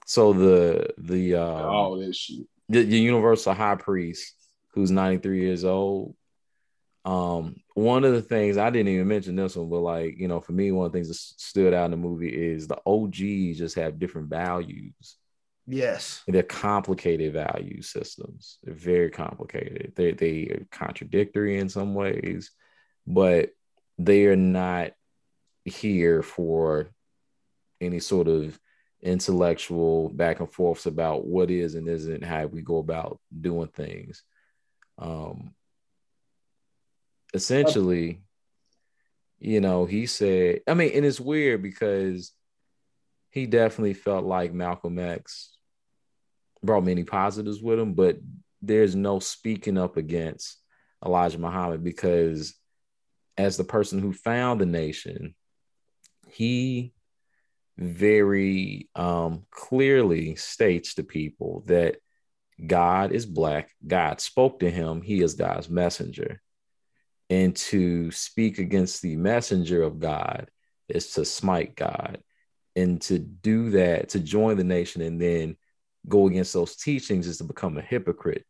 So 0.07 0.33
the 0.33 0.91
the 0.99 1.35
um, 1.37 1.67
all 1.67 1.99
this 1.99 2.17
shit. 2.17 2.47
the, 2.69 2.85
the 2.85 2.99
universal 2.99 3.55
high 3.55 3.75
priest 3.75 4.33
who's 4.75 4.91
93 4.91 5.41
years 5.41 5.65
old 5.65 6.15
um 7.05 7.57
one 7.75 8.05
of 8.05 8.13
the 8.13 8.23
things 8.23 8.57
i 8.57 8.71
didn't 8.71 8.89
even 8.89 9.07
mention 9.07 9.37
this 9.37 9.57
one 9.57 9.69
but 9.69 9.81
like 9.81 10.19
you 10.19 10.27
know 10.27 10.41
for 10.41 10.53
me 10.53 10.73
one 10.73 10.87
of 10.87 10.93
the 10.93 10.97
things 10.97 11.09
that 11.09 11.15
stood 11.15 11.75
out 11.75 11.85
in 11.85 11.91
the 11.91 11.97
movie 11.97 12.29
is 12.29 12.67
the 12.67 12.81
og's 12.87 13.59
just 13.59 13.77
have 13.77 13.99
different 13.99 14.29
values 14.29 15.17
yes. 15.67 16.23
they're 16.27 16.43
complicated 16.43 17.33
value 17.33 17.83
systems 17.83 18.59
they're 18.63 18.75
very 18.75 19.11
complicated 19.11 19.93
they 19.97 20.13
they 20.13 20.47
are 20.49 20.67
contradictory 20.71 21.59
in 21.59 21.69
some 21.69 21.95
ways 21.95 22.51
but 23.07 23.51
they 23.99 24.27
are 24.27 24.37
not 24.37 24.93
here 25.64 26.23
for 26.23 26.90
any 27.81 28.01
sort 28.01 28.29
of 28.29 28.59
intellectual 29.03 30.09
back 30.09 30.40
and 30.40 30.51
forths 30.51 30.87
about 30.87 31.27
what 31.27 31.51
is 31.51 31.75
and 31.75 31.88
isn't 31.88 32.25
how 32.25 32.47
we 32.47 32.62
go 32.62 32.79
about 32.79 33.21
doing 33.40 33.69
things. 33.69 34.23
Um 34.99 35.55
essentially 37.35 38.21
you 39.40 39.61
know 39.61 39.85
he 39.85 40.07
said 40.07 40.61
i 40.69 40.73
mean 40.73 40.90
and 40.95 41.05
it's 41.05 41.21
weird 41.21 41.61
because 41.61 42.33
he 43.31 43.45
definitely 43.45 43.93
felt 43.93 44.25
like 44.25 44.55
malcolm 44.55 44.99
x 44.99 45.57
brought 46.62 46.85
many 46.85 47.03
positives 47.03 47.61
with 47.61 47.79
him 47.79 47.93
but 47.93 48.17
there's 48.62 48.95
no 48.95 49.19
speaking 49.19 49.77
up 49.77 49.97
against 49.97 50.59
elijah 51.05 51.38
muhammad 51.38 51.83
because 51.83 52.55
as 53.37 53.57
the 53.57 53.64
person 53.64 53.99
who 53.99 54.12
found 54.12 54.61
the 54.61 54.66
nation 54.66 55.35
he 56.35 56.92
very 57.77 58.88
um, 58.94 59.44
clearly 59.51 60.37
states 60.37 60.94
to 60.94 61.03
people 61.03 61.64
that 61.66 61.97
God 62.64 63.12
is 63.12 63.27
black. 63.27 63.70
God 63.85 64.20
spoke 64.20 64.61
to 64.61 64.70
him. 64.70 65.03
He 65.03 65.23
is 65.23 65.35
God's 65.35 65.68
messenger. 65.68 66.40
And 67.31 67.57
to 67.57 68.11
speak 68.11 68.59
against 68.59 69.03
the 69.03 69.16
messenger 69.16 69.83
of 69.83 69.99
God 69.99 70.51
is 70.88 71.12
to 71.14 71.25
smite 71.25 71.75
God. 71.75 72.23
And 72.77 73.01
to 73.03 73.18
do 73.18 73.70
that, 73.70 74.11
to 74.11 74.20
join 74.20 74.57
the 74.57 74.64
nation 74.64 75.01
and 75.03 75.20
then 75.20 75.57
go 76.09 76.27
against 76.27 76.53
those 76.53 76.77
teachings 76.77 77.27
is 77.27 77.38
to 77.38 77.44
become 77.44 77.79
a 77.79 77.83
hypocrite. 77.83 78.44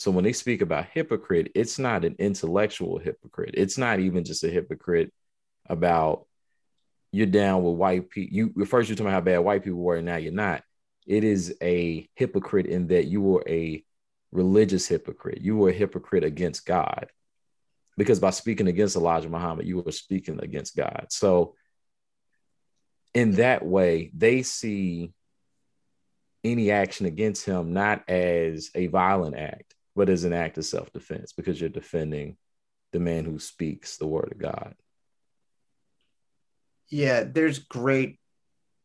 So 0.00 0.10
when 0.10 0.24
they 0.24 0.32
speak 0.32 0.62
about 0.62 0.86
hypocrite, 0.86 1.52
it's 1.54 1.78
not 1.78 2.04
an 2.04 2.16
intellectual 2.18 2.98
hypocrite. 2.98 3.54
It's 3.54 3.76
not 3.76 4.00
even 4.00 4.24
just 4.24 4.42
a 4.44 4.48
hypocrite 4.48 5.12
about 5.68 6.26
you're 7.12 7.26
down 7.26 7.62
with 7.62 7.76
white 7.76 8.08
people. 8.08 8.34
You 8.34 8.64
first 8.64 8.88
you're 8.88 8.96
talking 8.96 9.08
about 9.08 9.14
how 9.14 9.20
bad 9.20 9.38
white 9.38 9.62
people 9.62 9.80
were, 9.80 9.96
and 9.96 10.06
now 10.06 10.16
you're 10.16 10.32
not. 10.32 10.62
It 11.06 11.22
is 11.24 11.54
a 11.62 12.08
hypocrite 12.14 12.66
in 12.66 12.86
that 12.88 13.06
you 13.06 13.20
were 13.20 13.44
a 13.46 13.84
religious 14.32 14.86
hypocrite. 14.86 15.42
You 15.42 15.56
were 15.56 15.70
a 15.70 15.74
hypocrite 15.74 16.24
against 16.24 16.64
God. 16.64 17.10
Because 17.98 18.20
by 18.20 18.30
speaking 18.30 18.68
against 18.68 18.96
Elijah 18.96 19.28
Muhammad, 19.28 19.66
you 19.66 19.80
were 19.80 19.92
speaking 19.92 20.38
against 20.42 20.76
God. 20.76 21.06
So 21.10 21.56
in 23.12 23.32
that 23.32 23.66
way, 23.66 24.10
they 24.14 24.42
see 24.42 25.12
any 26.42 26.70
action 26.70 27.04
against 27.04 27.44
him 27.44 27.74
not 27.74 28.08
as 28.08 28.70
a 28.74 28.86
violent 28.86 29.36
act, 29.36 29.74
but 30.00 30.08
as 30.08 30.24
an 30.24 30.32
act 30.32 30.56
of 30.56 30.64
self-defense, 30.64 31.34
because 31.34 31.60
you're 31.60 31.68
defending 31.68 32.38
the 32.90 32.98
man 32.98 33.26
who 33.26 33.38
speaks 33.38 33.98
the 33.98 34.06
word 34.06 34.32
of 34.32 34.38
God. 34.38 34.74
Yeah, 36.88 37.24
there's 37.24 37.58
great 37.58 38.18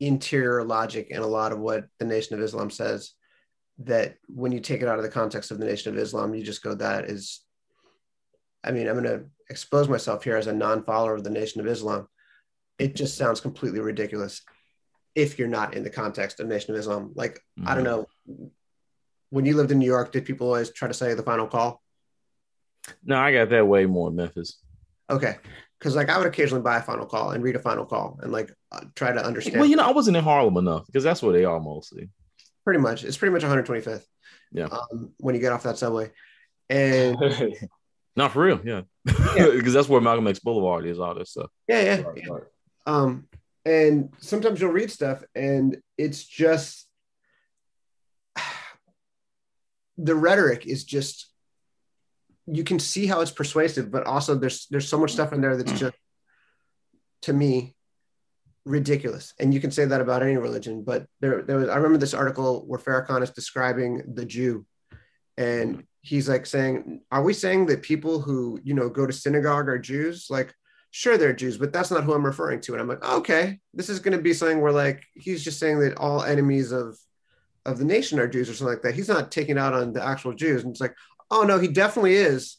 interior 0.02 0.62
logic 0.66 1.08
in 1.12 1.22
a 1.22 1.26
lot 1.26 1.54
of 1.54 1.60
what 1.60 1.86
the 2.00 2.06
Nation 2.06 2.36
of 2.36 2.42
Islam 2.42 2.70
says. 2.70 3.14
That 3.78 4.16
when 4.28 4.52
you 4.52 4.60
take 4.60 4.82
it 4.82 4.90
out 4.90 4.98
of 4.98 5.06
the 5.06 5.10
context 5.10 5.52
of 5.52 5.58
the 5.58 5.66
Nation 5.66 5.94
of 5.94 5.98
Islam, 5.98 6.36
you 6.36 6.44
just 6.44 6.62
go, 6.62 6.76
that 6.76 7.06
is, 7.06 7.40
I 8.62 8.72
mean, 8.72 8.90
I'm 8.90 9.02
going 9.02 9.06
to 9.06 9.24
expose 9.50 9.88
myself 9.88 10.22
here 10.22 10.36
as 10.36 10.48
a 10.48 10.54
non 10.54 10.84
follower 10.84 11.16
of 11.16 11.24
the 11.24 11.30
Nation 11.30 11.62
of 11.62 11.68
Islam. 11.68 12.10
It 12.78 12.94
just 12.94 13.18
sounds 13.18 13.40
completely 13.40 13.80
ridiculous 13.80 14.42
if 15.16 15.40
you're 15.40 15.48
not 15.48 15.76
in 15.76 15.84
the 15.84 15.90
context 15.90 16.42
of 16.42 16.48
Nation 16.48 16.74
of 16.74 16.80
Islam. 16.82 17.14
Like, 17.16 17.40
I 17.66 17.74
don't 17.74 17.86
mm-hmm. 17.86 18.34
know. 18.34 18.52
When 19.30 19.46
you 19.46 19.56
lived 19.56 19.72
in 19.72 19.80
New 19.80 19.86
York, 19.86 20.12
did 20.12 20.26
people 20.26 20.48
always 20.48 20.72
try 20.72 20.88
to 20.88 20.94
say 20.94 21.14
the 21.14 21.24
final 21.24 21.48
call? 21.48 21.82
No, 23.04 23.18
I 23.18 23.34
got 23.34 23.50
that 23.50 23.68
way 23.68 23.86
more 23.86 24.10
in 24.10 24.16
Memphis. 24.16 24.60
Okay. 25.10 25.36
Because, 25.80 25.96
like, 25.96 26.10
I 26.10 26.18
would 26.18 26.28
occasionally 26.28 26.62
buy 26.64 26.78
a 26.78 26.82
final 26.82 27.06
call 27.06 27.32
and 27.32 27.44
read 27.44 27.56
a 27.56 27.60
final 27.60 27.86
call 27.86 28.20
and, 28.22 28.32
like, 28.32 28.52
uh, 28.72 28.82
try 28.96 29.12
to 29.12 29.24
understand. 29.26 29.60
Well, 29.60 29.70
you 29.70 29.76
know, 29.76 29.84
I 29.86 29.92
wasn't 29.92 30.18
in 30.18 30.24
Harlem 30.24 30.58
enough 30.58 30.86
because 30.86 31.04
that's 31.04 31.22
where 31.22 31.34
they 31.34 31.44
are 31.46 31.60
mostly. 31.60 32.10
pretty 32.64 32.80
much 32.80 33.04
it's 33.04 33.18
pretty 33.18 33.34
much 33.34 33.44
125th 33.44 34.06
Yeah. 34.52 34.66
um, 34.66 35.12
when 35.18 35.36
you 35.36 35.42
get 35.42 35.52
off 35.52 35.64
that 35.64 35.78
subway 35.78 36.12
and 36.70 37.16
Not 38.16 38.32
for 38.32 38.44
real, 38.44 38.62
yeah. 38.64 38.82
Yeah. 39.36 39.50
Because 39.56 39.74
that's 39.74 39.90
where 39.90 40.00
Malcolm 40.02 40.28
X 40.28 40.40
Boulevard 40.40 40.86
is, 40.86 41.00
all 41.00 41.14
this 41.14 41.32
stuff. 41.32 41.52
yeah 41.68 41.82
yeah, 41.82 42.02
Right, 42.02 42.18
yeah. 42.24 42.30
right. 42.34 42.44
um 42.88 43.28
and 43.66 44.10
sometimes 44.20 44.62
you'll 44.62 44.72
read 44.72 44.90
stuff 44.92 45.24
and 45.36 45.78
it's 45.98 46.24
just 46.24 46.85
the 49.98 50.16
rhetoric 50.16 50.66
is 50.66 50.84
just 50.84 51.32
you 52.48 52.64
can 52.64 52.80
see 52.80 53.08
how 53.08 53.22
it's 53.22 53.32
persuasive, 53.32 53.92
but 53.92 54.06
also 54.06 54.36
there's 54.36 54.68
there's 54.70 54.88
so 54.88 55.00
much 55.00 55.12
stuff 55.12 55.34
in 55.34 55.42
there 55.42 55.58
that's 55.58 55.72
mm. 55.72 55.78
just 55.78 55.96
to 57.24 57.34
me 57.34 57.76
ridiculous. 58.66 59.34
And 59.40 59.54
you 59.54 59.60
can 59.60 59.72
say 59.72 59.86
that 59.86 60.02
about 60.02 60.24
any 60.24 60.38
religion, 60.38 60.84
but 60.84 61.08
there 61.22 61.42
there 61.42 61.58
was 61.58 61.70
I 61.70 61.76
remember 61.76 61.98
this 61.98 62.14
article 62.14 62.64
where 62.68 62.80
Farrakhan 62.80 63.24
is 63.24 63.32
describing 63.32 64.04
the 64.14 64.26
Jew 64.26 64.66
and 65.38 65.78
mm. 65.78 65.84
he's 66.02 66.30
like 66.30 66.46
saying, 66.46 67.02
Are 67.12 67.24
we 67.24 67.34
saying 67.34 67.66
that 67.68 67.82
people 67.82 68.22
who, 68.22 68.60
you 68.64 68.74
know, 68.74 68.90
go 68.90 69.06
to 69.06 69.14
synagogue 69.14 69.68
are 69.68 69.80
Jews? 69.80 70.28
Like, 70.30 70.54
sure 70.92 71.18
they're 71.18 71.34
Jews, 71.34 71.58
but 71.58 71.74
that's 71.74 71.92
not 71.92 72.04
who 72.04 72.14
I'm 72.14 72.26
referring 72.26 72.62
to. 72.62 72.74
And 72.74 72.82
I'm 72.82 72.88
like, 72.88 73.04
okay, 73.04 73.60
this 73.74 73.90
is 73.90 74.00
gonna 74.00 74.22
be 74.22 74.34
something 74.34 74.62
where 74.62 74.72
like 74.72 75.04
he's 75.14 75.44
just 75.44 75.60
saying 75.60 75.80
that 75.80 75.98
all 75.98 76.24
enemies 76.24 76.72
of 76.72 76.98
of 77.66 77.78
the 77.78 77.86
nation 77.86 78.20
are 78.20 78.28
Jews 78.28 78.50
or 78.50 78.54
something 78.54 78.74
like 78.74 78.84
that. 78.84 78.96
He's 78.96 79.10
not 79.10 79.32
taking 79.32 79.58
out 79.58 79.74
on 79.74 79.94
the 79.94 80.06
actual 80.06 80.34
Jews. 80.34 80.64
And 80.64 80.72
it's 80.72 80.82
like, 80.82 80.96
oh 81.32 81.44
no, 81.44 81.60
he 81.60 81.68
definitely 81.68 82.16
is. 82.16 82.58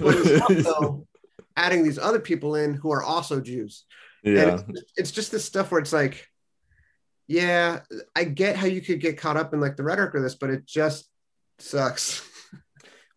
But 0.00 0.14
he's 0.14 0.40
also 0.66 1.06
adding 1.56 1.84
these 1.84 1.98
other 1.98 2.20
people 2.20 2.54
in 2.54 2.74
who 2.74 2.92
are 2.92 3.02
also 3.02 3.40
Jews. 3.40 3.84
Yeah. 4.22 4.58
And 4.58 4.78
it's, 4.96 5.12
just 5.12 5.30
this 5.30 5.44
stuff 5.44 5.70
where 5.70 5.80
it's 5.80 5.92
like, 5.92 6.26
yeah, 7.26 7.80
I 8.16 8.24
get 8.24 8.56
how 8.56 8.66
you 8.66 8.80
could 8.80 9.00
get 9.00 9.18
caught 9.18 9.36
up 9.36 9.54
in 9.54 9.60
like 9.60 9.76
the 9.76 9.84
rhetoric 9.84 10.14
of 10.14 10.22
this, 10.22 10.34
but 10.34 10.50
it 10.50 10.66
just 10.66 11.08
sucks. 11.58 12.22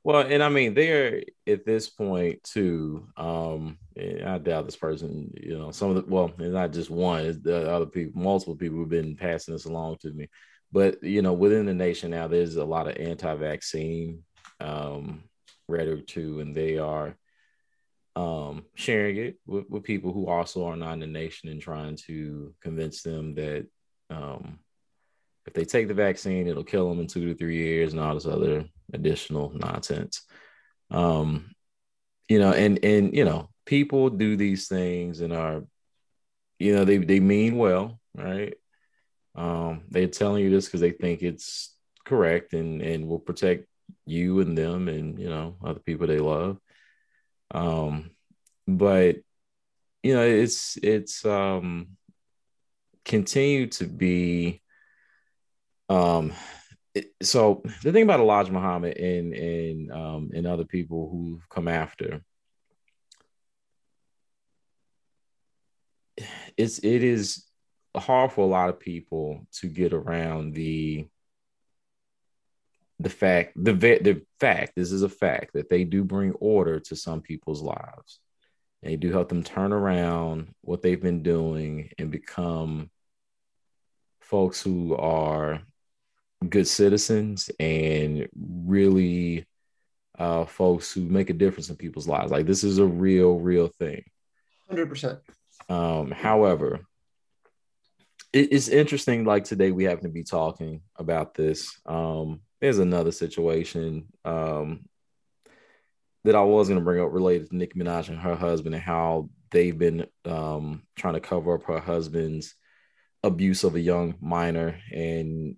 Well, 0.04 0.22
and 0.22 0.42
I 0.42 0.50
mean, 0.50 0.74
they're 0.74 1.22
at 1.46 1.64
this 1.64 1.88
point 1.88 2.44
too. 2.44 3.08
Um, 3.18 3.78
I 3.96 4.39
doubt 4.39 4.66
this 4.66 4.76
person, 4.76 5.32
you 5.39 5.56
know, 5.56 5.70
some 5.70 5.92
of 5.92 5.96
the 5.96 6.12
well, 6.12 6.32
it's 6.39 6.54
not 6.54 6.74
just 6.74 6.89
one, 6.89 7.26
it's 7.26 7.39
the 7.39 7.72
other 7.72 7.86
people, 7.86 8.20
multiple 8.20 8.56
people 8.56 8.80
have 8.80 8.89
been 8.89 9.16
passing 9.16 9.54
this 9.54 9.66
along 9.66 9.98
to 10.02 10.12
me. 10.12 10.28
But 10.72 11.03
you 11.03 11.22
know, 11.22 11.34
within 11.34 11.65
the 11.65 11.74
nation 11.74 12.11
now, 12.11 12.28
there's 12.28 12.55
a 12.55 12.63
lot 12.63 12.88
of 12.88 12.97
anti-vaccine 12.97 14.24
um, 14.59 15.24
rhetoric 15.67 16.07
too, 16.07 16.39
and 16.39 16.55
they 16.55 16.78
are 16.78 17.15
um, 18.15 18.65
sharing 18.76 19.17
it 19.17 19.39
with, 19.45 19.69
with, 19.69 19.84
people 19.84 20.11
who 20.11 20.28
also 20.28 20.65
are 20.65 20.76
not 20.76 20.93
in 20.93 20.99
the 20.99 21.07
nation 21.07 21.49
and 21.49 21.61
trying 21.61 21.95
to 21.95 22.53
convince 22.61 23.03
them 23.03 23.36
that 23.36 23.67
um, 24.09 24.59
if 25.47 25.53
they 25.53 25.63
take 25.63 25.88
the 25.88 25.93
vaccine, 25.93 26.47
it'll 26.47 26.63
kill 26.63 26.89
them 26.89 26.99
in 26.99 27.07
two 27.07 27.28
to 27.28 27.36
three 27.36 27.57
years 27.57 27.93
and 27.93 28.01
all 28.01 28.13
this 28.13 28.26
other 28.26 28.65
additional 28.93 29.51
nonsense. 29.55 30.24
Um, 30.89 31.55
you 32.28 32.39
know, 32.39 32.51
and 32.51 32.84
and 32.84 33.15
you 33.15 33.26
know, 33.26 33.49
people 33.65 34.09
do 34.09 34.36
these 34.36 34.67
things 34.67 35.22
and 35.22 35.34
are, 35.34 35.63
you 36.59 36.76
know, 36.76 36.86
they 36.86 36.97
they 36.97 37.19
mean 37.19 37.57
well, 37.57 37.99
right? 38.15 38.53
Um, 39.36 39.84
they're 39.90 40.08
telling 40.08 40.44
you 40.44 40.50
this 40.50 40.66
because 40.66 40.82
they 40.82 40.92
think 40.92 41.22
it's 41.22 41.76
correct 42.06 42.54
and 42.54 42.82
and 42.82 43.08
will 43.08 43.20
protect 43.20 43.66
you 44.06 44.40
and 44.40 44.58
them 44.58 44.88
and 44.88 45.20
you 45.20 45.30
know 45.30 45.56
other 45.64 45.80
people 45.80 46.08
they 46.08 46.20
love. 46.20 46.58
Um, 47.52 48.12
but 48.68 49.18
you 50.04 50.14
know, 50.16 50.24
it's 50.24 50.78
it's 50.78 51.26
um 51.26 51.98
continue 53.04 53.68
to 53.68 53.86
be 53.86 54.62
um 55.90 56.32
so 57.22 57.64
the 57.84 57.92
thing 57.92 58.04
about 58.04 58.20
Elijah 58.20 58.52
Muhammad 58.52 58.98
and 58.98 59.34
and 59.34 59.92
um 59.92 60.32
and 60.34 60.46
other 60.46 60.66
people 60.66 61.10
who've 61.10 61.48
come 61.50 61.68
after 61.68 62.22
it's 66.58 66.80
it 66.80 67.04
is 67.04 67.46
hard 67.96 68.32
for 68.32 68.42
a 68.42 68.50
lot 68.50 68.70
of 68.70 68.80
people 68.80 69.46
to 69.52 69.68
get 69.68 69.94
around 69.94 70.54
the 70.54 71.06
the 73.00 73.10
fact 73.10 73.54
the 73.56 73.74
the 73.74 74.22
fact 74.39 74.74
this 74.76 74.92
is 74.92 75.02
a 75.02 75.10
fact 75.10 75.54
that 75.54 75.70
they 75.70 75.84
do 75.84 76.04
bring 76.04 76.32
order 76.34 76.80
to 76.80 76.96
some 76.96 77.22
people's 77.22 77.62
lives 77.62 78.20
they 78.84 78.96
do 78.96 79.12
help 79.12 79.30
them 79.30 79.44
turn 79.44 79.74
around 79.74 80.54
what 80.62 80.82
they've 80.82 81.02
been 81.02 81.22
doing 81.24 81.92
and 81.98 82.12
become 82.12 82.89
folks 84.20 84.62
who 84.62 84.96
are 84.96 85.62
good 86.48 86.68
citizens 86.68 87.52
and 87.60 88.28
really 88.36 89.46
uh, 90.18 90.46
folks 90.46 90.92
who 90.94 91.02
make 91.02 91.30
a 91.30 91.34
difference 91.34 91.70
in 91.70 91.76
people's 91.76 92.08
lives. 92.08 92.32
Like 92.32 92.46
this 92.46 92.64
is 92.64 92.80
a 92.80 92.86
real, 92.86 93.39
real 93.39 93.68
thing. 93.68 94.04
Hundred 94.68 94.88
percent. 94.89 95.20
Um, 95.70 96.12
however, 96.12 96.76
it, 96.76 96.82
it's 98.34 98.70
interesting. 98.70 99.26
Like 99.26 99.44
today, 99.44 99.72
we 99.72 99.84
happen 99.84 100.04
to 100.04 100.10
be 100.10 100.24
talking 100.24 100.82
about 100.98 101.34
this. 101.34 101.80
Um, 101.86 102.42
there's 102.62 102.80
another 102.80 103.12
situation 103.12 104.08
um, 104.24 104.86
that 106.24 106.36
I 106.36 106.42
was 106.42 106.68
going 106.68 106.80
to 106.80 106.86
bring 106.86 107.04
up 107.04 107.12
related 107.12 107.50
to 107.50 107.56
Nicki 107.56 107.80
Minaj 107.80 108.10
and 108.10 108.20
her 108.20 108.36
husband 108.36 108.76
and 108.76 108.84
how 108.84 109.30
they've 109.52 109.78
been 109.78 110.06
um, 110.26 110.84
trying 110.96 111.16
to 111.16 111.20
cover 111.20 111.56
up 111.56 111.64
her 111.64 111.80
husband's 111.80 112.56
abuse 113.24 113.64
of 113.64 113.76
a 113.76 113.80
young 113.80 114.16
minor 114.22 114.80
and 114.92 115.58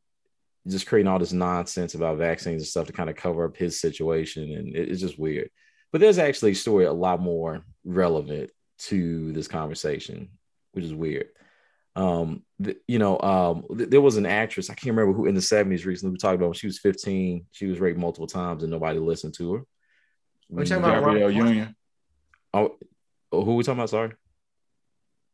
just 0.67 0.87
creating 0.87 1.11
all 1.11 1.19
this 1.19 1.33
nonsense 1.33 1.93
about 1.93 2.17
vaccines 2.17 2.61
and 2.61 2.67
stuff 2.67 2.87
to 2.87 2.93
kind 2.93 3.09
of 3.09 3.15
cover 3.15 3.45
up 3.45 3.57
his 3.57 3.79
situation. 3.79 4.51
And 4.51 4.75
it, 4.75 4.89
it's 4.89 5.01
just 5.01 5.19
weird. 5.19 5.49
But 5.91 6.01
there's 6.01 6.17
actually 6.17 6.51
a 6.51 6.55
story 6.55 6.85
a 6.85 6.93
lot 6.93 7.21
more 7.21 7.63
relevant 7.83 8.49
to 8.79 9.31
this 9.33 9.47
conversation, 9.47 10.29
which 10.71 10.85
is 10.85 10.93
weird. 10.93 11.27
Um, 11.95 12.43
th- 12.63 12.77
you 12.87 12.97
know, 12.97 13.19
um, 13.19 13.65
th- 13.77 13.89
there 13.89 14.01
was 14.01 14.17
an 14.17 14.25
actress, 14.25 14.69
I 14.69 14.73
can't 14.73 14.95
remember 14.95 15.13
who 15.13 15.27
in 15.27 15.35
the 15.35 15.41
70s 15.41 15.85
recently 15.85 16.13
we 16.13 16.17
talked 16.17 16.35
about 16.35 16.47
when 16.47 16.53
she 16.53 16.67
was 16.67 16.79
15, 16.79 17.45
she 17.51 17.67
was 17.67 17.79
raped 17.79 17.99
multiple 17.99 18.27
times 18.27 18.63
and 18.63 18.71
nobody 18.71 18.99
listened 18.99 19.35
to 19.35 19.53
her. 19.53 19.63
We're 20.49 20.65
talking 20.65 20.83
about 20.83 20.95
Gabrielle 20.95 21.31
Union. 21.31 21.75
Oh, 22.53 22.75
who 23.31 23.51
are 23.51 23.55
we 23.55 23.63
talking 23.63 23.79
about? 23.79 23.89
Sorry. 23.89 24.11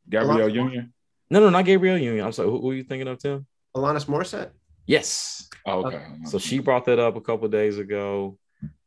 Gabrielle 0.10 0.50
Union. 0.50 0.94
No, 1.30 1.40
no, 1.40 1.50
not 1.50 1.66
Gabrielle 1.66 1.98
Union. 1.98 2.26
I'm 2.26 2.32
sorry. 2.32 2.50
Who, 2.50 2.60
who 2.62 2.72
are 2.72 2.76
you 2.76 2.84
thinking 2.84 3.08
of, 3.08 3.20
Tim? 3.20 3.46
Alanis 3.76 4.06
Morissette. 4.06 4.52
Yes. 4.88 5.50
Oh, 5.66 5.86
okay. 5.86 6.04
So 6.26 6.40
she 6.40 6.60
brought 6.60 6.86
that 6.86 7.00
up 7.00 7.16
a 7.16 7.22
couple 7.22 7.48
days 7.48 7.78
ago. 7.78 8.38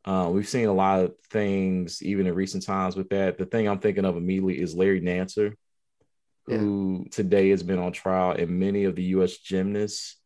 Uh, 0.03 0.29
we've 0.31 0.49
seen 0.49 0.67
a 0.67 0.73
lot 0.73 0.99
of 0.99 1.13
things 1.29 2.03
even 2.03 2.27
in 2.27 2.35
recent 2.35 2.65
times 2.65 2.97
with 2.97 3.09
that. 3.09 3.37
The 3.37 3.45
thing 3.45 3.67
I'm 3.67 3.79
thinking 3.79 4.03
of 4.03 4.17
immediately 4.17 4.59
is 4.59 4.75
Larry 4.75 4.99
Nassar, 6.47 6.51
Yeah. 6.51 6.57
who 6.57 7.05
today 7.11 7.49
has 7.49 7.63
been 7.63 7.79
on 7.79 7.91
trial, 7.91 8.31
and 8.31 8.59
many 8.59 8.85
of 8.85 8.95
the 8.95 9.03
U.S. 9.15 9.37
gymnasts, 9.37 10.17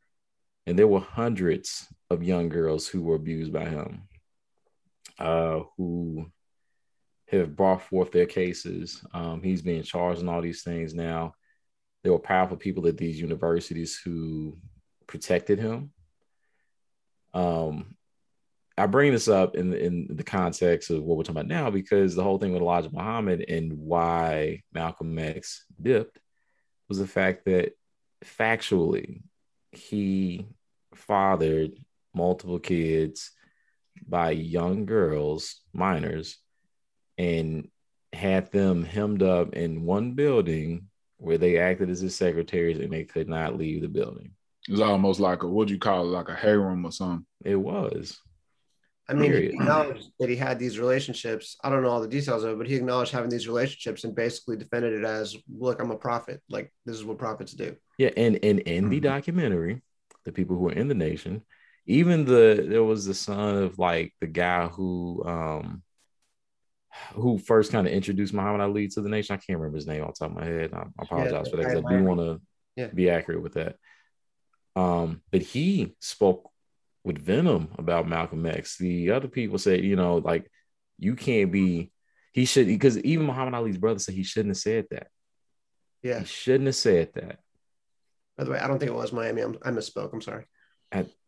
and 0.66 0.78
there 0.78 0.88
were 0.88 1.00
hundreds 1.00 1.88
of 2.10 2.24
young 2.24 2.50
girls 2.50 2.88
who 2.88 3.02
were 3.02 3.16
abused 3.16 3.52
by 3.54 3.66
him, 3.66 4.04
uh, 5.20 5.62
who 5.78 6.32
have 7.28 7.56
brought 7.56 7.82
forth 7.82 8.12
their 8.12 8.26
cases. 8.26 9.04
Um, 9.14 9.42
he's 9.44 9.62
being 9.62 9.84
charged 9.84 10.22
in 10.22 10.30
all 10.30 10.42
these 10.42 10.64
things 10.64 10.94
now. 10.94 11.34
There 12.04 12.14
were 12.14 12.20
powerful 12.20 12.56
people 12.58 12.88
at 12.88 12.98
these 12.98 13.20
universities 13.20 14.00
who 14.04 14.58
protected 15.08 15.60
him. 15.60 15.92
Um, 17.34 17.97
I 18.78 18.86
bring 18.86 19.12
this 19.12 19.28
up 19.28 19.56
in 19.56 19.74
in 19.74 20.08
the 20.10 20.24
context 20.24 20.92
of 20.92 21.04
what 21.04 21.18
we're 21.18 21.24
talking 21.24 21.42
about 21.42 21.48
now 21.48 21.72
because 21.72 22.16
the 22.16 22.24
whole 22.24 22.38
thing 22.38 22.54
with 22.54 22.62
Elijah 22.62 22.92
Muhammad 22.92 23.44
and 23.48 23.74
why 23.74 24.62
Malcolm 24.72 25.18
X 25.18 25.66
dipped 25.82 26.20
was 26.88 27.00
the 27.00 27.08
fact 27.08 27.46
that 27.46 27.74
factually 28.24 29.22
he 29.72 30.46
fathered 30.94 31.72
multiple 32.14 32.60
kids 32.60 33.32
by 34.08 34.32
young 34.32 34.86
girls, 34.86 35.62
minors, 35.74 36.38
and 37.18 37.68
had 38.14 38.52
them 38.52 38.84
hemmed 38.84 39.24
up 39.24 39.54
in 39.54 39.86
one 39.86 40.14
building 40.14 40.88
where 41.18 41.38
they 41.38 41.58
acted 41.58 41.90
as 41.90 42.00
his 42.00 42.16
secretaries 42.16 42.78
and 42.78 42.92
they 42.92 43.04
could 43.04 43.28
not 43.28 43.58
leave 43.58 43.82
the 43.82 43.88
building. 43.88 44.32
It's 44.70 44.82
almost 44.82 45.20
like 45.20 45.44
a 45.44 45.48
what 45.48 45.68
do 45.68 45.74
you 45.74 45.80
call 45.80 46.04
it, 46.04 46.10
like 46.10 46.30
a 46.30 46.36
harem 46.36 46.86
or 46.86 46.92
something. 46.92 47.26
It 47.44 47.56
was. 47.56 48.20
I 49.10 49.14
mean, 49.14 49.32
he 49.32 49.38
acknowledged 49.46 50.10
that 50.20 50.30
he 50.30 50.36
had 50.36 50.60
these 50.60 50.80
relationships. 50.80 51.56
I 51.64 51.70
don't 51.70 51.82
know 51.82 51.90
all 51.90 52.02
the 52.02 52.08
details 52.08 52.44
of 52.44 52.52
it, 52.52 52.58
but 52.58 52.68
he 52.68 52.76
acknowledged 52.76 53.12
having 53.14 53.30
these 53.30 53.48
relationships 53.48 54.04
and 54.04 54.14
basically 54.14 54.58
defended 54.58 54.94
it 54.94 55.06
as, 55.06 55.36
"Look, 55.50 55.80
I'm 55.82 55.92
a 55.92 55.98
prophet. 55.98 56.42
Like 56.50 56.74
this 56.86 56.98
is 56.98 57.06
what 57.06 57.18
prophets 57.18 57.54
do." 57.54 57.78
Yeah, 57.98 58.12
and 58.18 58.38
and 58.44 58.60
in 58.62 58.90
the 58.90 59.00
Mhm. 59.00 59.04
documentary, 59.04 59.82
the 60.26 60.34
people 60.34 60.58
who 60.58 60.64
were 60.64 60.74
in 60.74 60.90
the 60.90 60.94
nation, 60.94 61.46
even 61.86 62.26
the 62.26 62.66
there 62.68 62.84
was 62.84 63.06
the 63.06 63.14
son 63.14 63.64
of 63.64 63.80
like 63.80 64.14
the 64.20 64.28
guy 64.28 64.68
who 64.68 65.24
um 65.26 65.84
who 67.14 67.38
first 67.38 67.72
kind 67.72 67.88
of 67.88 67.94
introduced 67.94 68.34
Muhammad 68.34 68.62
Ali 68.62 68.88
to 68.90 69.02
the 69.02 69.10
nation. 69.10 69.34
I 69.34 69.38
can't 69.38 69.60
remember 69.60 69.78
his 69.78 69.88
name 69.88 70.04
off 70.04 70.16
the 70.16 70.26
top 70.28 70.32
of 70.32 70.38
my 70.38 70.46
head. 70.46 70.74
I, 70.74 70.80
I 70.80 71.04
apologize 71.04 71.46
the 71.46 71.52
for 71.52 71.58
that 71.58 71.68
because 71.68 71.86
I 71.86 71.98
do 71.98 72.04
want 72.04 72.20
to 72.20 72.42
Yeah. 72.76 72.88
be 72.88 73.10
accurate 73.10 73.42
with 73.42 73.54
that. 73.54 73.76
Um, 74.76 75.22
but 75.32 75.42
he 75.42 75.96
spoke 76.00 76.52
with 77.08 77.18
venom 77.18 77.70
about 77.78 78.08
Malcolm 78.08 78.46
X. 78.46 78.78
The 78.78 79.12
other 79.12 79.30
people 79.30 79.58
said, 79.58 79.84
you 79.84 79.96
know, 79.96 80.18
like 80.18 80.52
you 81.00 81.16
can't 81.16 81.52
be. 81.52 81.92
He 82.34 82.46
should 82.46 82.68
because 82.68 82.98
even 83.00 83.26
Muhammad 83.26 83.56
Ali's 83.56 83.78
brother 83.78 83.98
said 84.00 84.14
he 84.14 84.24
shouldn't 84.24 84.52
have 84.52 84.58
said 84.58 84.86
that. 84.92 85.08
Yeah. 86.04 86.20
He 86.20 86.26
shouldn't 86.26 86.68
have 86.68 86.76
said 86.76 87.14
that. 87.16 87.40
By 88.38 88.44
the 88.44 88.52
way, 88.52 88.60
I 88.60 88.68
don't 88.68 88.78
think 88.78 88.92
it 88.92 88.96
was 88.96 89.12
Miami. 89.12 89.42
I'm, 89.42 89.58
I 89.64 89.72
misspoke. 89.72 90.14
I'm 90.14 90.22
sorry. 90.22 90.46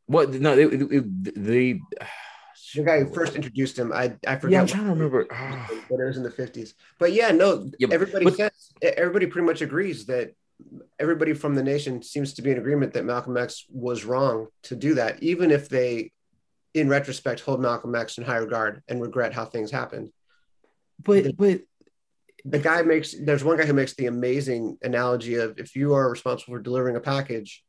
What? 0.05 0.31
No, 0.31 0.53
it, 0.53 0.73
it, 0.73 0.81
it- 0.91 1.35
they. 1.45 1.79
the 2.75 2.83
guy 2.83 2.99
who 3.03 3.13
first 3.19 3.35
introduced 3.35 3.79
him. 3.79 3.91
I 3.93 4.15
I 4.27 4.35
forget. 4.35 4.51
Yeah, 4.51 4.61
I'm 4.61 4.67
trying 4.67 4.83
to 4.83 4.89
remember. 4.91 5.25
But 5.89 5.99
it 5.99 6.05
was 6.05 6.17
in 6.21 6.23
the 6.23 6.29
50s. 6.29 6.73
But 6.99 7.13
yeah, 7.13 7.31
no, 7.31 7.71
Yeah, 7.79 7.87
but- 7.87 7.93
everybody 7.93 8.25
but- 8.25 8.35
says 8.35 8.51
everybody 8.83 9.25
pretty 9.27 9.45
much 9.47 9.61
agrees 9.61 10.05
that 10.07 10.33
everybody 10.99 11.33
from 11.33 11.55
the 11.55 11.63
nation 11.63 12.01
seems 12.01 12.33
to 12.33 12.41
be 12.41 12.51
in 12.51 12.57
agreement 12.57 12.93
that 12.93 13.05
Malcolm 13.05 13.37
X 13.37 13.65
was 13.69 14.05
wrong 14.05 14.47
to 14.63 14.75
do 14.75 14.95
that, 14.95 15.21
even 15.23 15.51
if 15.51 15.69
they, 15.69 16.11
in 16.73 16.89
retrospect, 16.89 17.39
hold 17.41 17.61
Malcolm 17.61 17.95
X 17.95 18.17
in 18.17 18.23
high 18.23 18.37
regard 18.37 18.83
and 18.87 19.01
regret 19.01 19.33
how 19.33 19.45
things 19.45 19.71
happened. 19.71 20.09
but 21.03 21.35
but 21.37 21.61
The 22.45 22.59
guy 22.59 22.81
makes 22.83 23.15
there's 23.19 23.43
one 23.43 23.57
guy 23.57 23.65
who 23.65 23.73
makes 23.73 23.95
the 23.95 24.07
amazing 24.07 24.77
analogy 24.81 25.35
of 25.35 25.59
if 25.59 25.75
you 25.75 25.93
are 25.93 26.09
responsible 26.09 26.55
for 26.55 26.61
delivering 26.61 26.95
a 26.95 27.01
package 27.01 27.63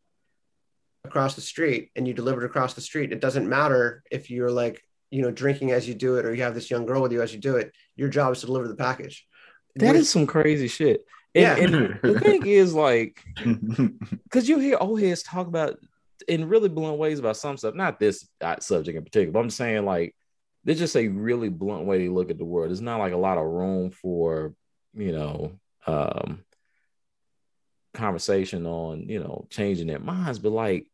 across 1.05 1.35
the 1.35 1.41
street 1.41 1.91
and 1.97 2.07
you 2.07 2.15
deliver 2.15 2.43
it 2.43 2.47
across 2.47 2.75
the 2.75 2.81
street, 2.81 3.13
it 3.13 3.21
doesn't 3.21 3.49
matter 3.49 4.03
if 4.11 4.31
you're 4.31 4.51
like, 4.51 4.85
you 5.11 5.23
know, 5.23 5.31
drinking 5.31 5.73
as 5.73 5.89
you 5.89 5.95
do 5.95 6.17
it 6.17 6.27
or 6.27 6.35
you 6.35 6.43
have 6.43 6.55
this 6.55 6.71
young 6.71 6.87
girl 6.87 7.03
with 7.03 7.13
you 7.13 7.23
as 7.23 7.33
you 7.33 7.41
do 7.41 7.57
it. 7.57 7.73
Your 7.97 8.09
job 8.09 8.33
is 8.33 8.41
to 8.41 8.47
deliver 8.47 8.69
the 8.69 8.77
package. 8.77 9.27
that 9.77 9.97
is 9.97 10.11
some 10.11 10.27
crazy 10.27 10.69
shit. 10.69 11.05
And, 11.35 11.43
Yeah. 11.43 11.57
and 11.65 12.01
the 12.03 12.21
thing 12.21 12.47
is, 12.47 12.75
like, 12.75 13.23
because 14.25 14.49
you 14.49 14.59
hear 14.59 14.79
old 14.81 15.01
heads 15.01 15.23
talk 15.23 15.47
about 15.47 15.77
in 16.29 16.49
really 16.49 16.69
blunt 16.69 16.99
ways 16.99 17.19
about 17.19 17.37
some 17.37 17.57
stuff, 17.57 17.75
not 17.75 17.99
this 17.99 18.29
uh, 18.41 18.57
subject 18.61 18.97
in 18.97 19.05
particular, 19.05 19.33
but 19.33 19.41
I'm 19.41 19.51
saying 19.51 19.85
like 19.85 20.15
they 20.65 20.75
just 20.75 20.97
a 20.97 21.09
really 21.09 21.49
blunt 21.49 21.87
way 21.87 22.05
to 22.05 22.13
look 22.13 22.31
at 22.31 22.39
the 22.39 22.45
world. 22.45 22.69
There's 22.71 22.81
not 22.83 22.99
like 22.99 23.13
a 23.13 23.19
lot 23.19 23.39
of 23.39 23.47
room 23.47 23.91
for, 23.91 24.55
you 24.95 25.13
know, 25.13 25.53
um 25.87 26.45
conversation 27.95 28.67
on, 28.67 29.09
you 29.09 29.19
know, 29.19 29.47
changing 29.51 29.87
their 29.87 29.99
minds, 29.99 30.39
but 30.39 30.53
like 30.53 30.87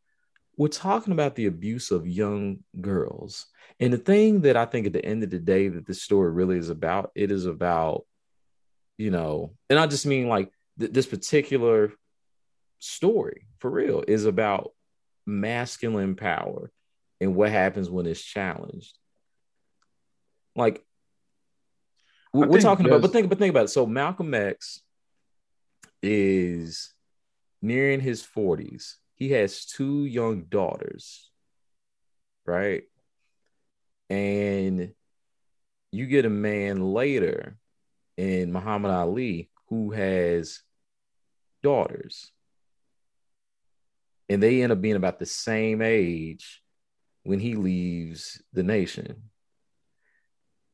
we're 0.55 0.67
talking 0.67 1.13
about 1.13 1.35
the 1.35 1.45
abuse 1.45 1.91
of 1.91 2.07
young 2.07 2.63
girls. 2.81 3.45
And 3.79 3.93
the 3.93 3.97
thing 3.97 4.41
that 4.41 4.57
I 4.57 4.65
think 4.65 4.87
at 4.87 4.93
the 4.93 5.05
end 5.05 5.23
of 5.23 5.29
the 5.29 5.39
day 5.39 5.67
that 5.67 5.85
this 5.85 6.01
story 6.01 6.31
really 6.31 6.57
is 6.57 6.69
about, 6.69 7.11
it 7.13 7.31
is 7.31 7.45
about, 7.45 8.05
you 8.97 9.11
know, 9.11 9.53
and 9.69 9.79
I 9.79 9.87
just 9.87 10.05
mean 10.05 10.27
like 10.27 10.51
th- 10.79 10.91
this 10.91 11.05
particular 11.05 11.93
story 12.79 13.47
for 13.59 13.69
real 13.69 14.03
is 14.07 14.25
about 14.25 14.71
masculine 15.25 16.15
power 16.15 16.71
and 17.21 17.35
what 17.35 17.51
happens 17.51 17.89
when 17.89 18.05
it's 18.05 18.21
challenged. 18.21 18.97
Like 20.55 20.83
I 22.33 22.39
we're 22.39 22.61
talking 22.61 22.85
about, 22.85 23.01
but 23.01 23.11
think, 23.11 23.29
but 23.29 23.37
think 23.37 23.51
about 23.51 23.65
it. 23.65 23.69
So 23.69 23.85
Malcolm 23.85 24.33
X 24.33 24.81
is 26.01 26.93
nearing 27.61 27.99
his 27.99 28.23
40s. 28.23 28.95
He 29.15 29.31
has 29.31 29.65
two 29.65 30.05
young 30.05 30.43
daughters, 30.43 31.29
right? 32.45 32.83
And 34.09 34.93
you 35.91 36.05
get 36.05 36.25
a 36.25 36.29
man 36.29 36.81
later 36.81 37.57
in 38.17 38.51
Muhammad 38.51 38.91
Ali 38.91 39.49
who 39.69 39.91
has 39.91 40.61
daughters. 41.63 42.31
And 44.29 44.43
they 44.43 44.61
end 44.61 44.73
up 44.73 44.81
being 44.81 44.95
about 44.95 45.19
the 45.19 45.25
same 45.25 45.81
age 45.81 46.61
when 47.23 47.39
he 47.39 47.55
leaves 47.55 48.41
the 48.53 48.63
nation. 48.63 49.29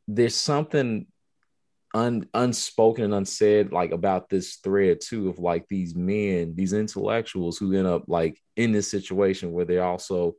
There's 0.08 0.36
something 0.36 1.08
un, 1.94 2.28
unspoken 2.34 3.06
and 3.06 3.14
unsaid 3.14 3.72
like 3.72 3.92
about 3.92 4.30
this 4.30 4.56
thread 4.56 5.00
too 5.02 5.30
of 5.30 5.40
like 5.40 5.68
these 5.68 5.96
men, 5.96 6.56
these 6.56 6.74
intellectuals 6.74 7.58
who 7.58 7.74
end 7.74 7.88
up 7.88 8.06
like 8.08 8.42
in 8.56 8.72
this 8.72 8.90
situation 8.90 9.52
where 9.52 9.66
they're 9.66 9.84
also 9.84 10.36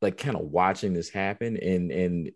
like 0.00 0.16
kind 0.18 0.36
of 0.36 0.42
watching 0.42 0.92
this 0.92 1.08
happen 1.08 1.56
and 1.56 1.90
and 1.92 2.32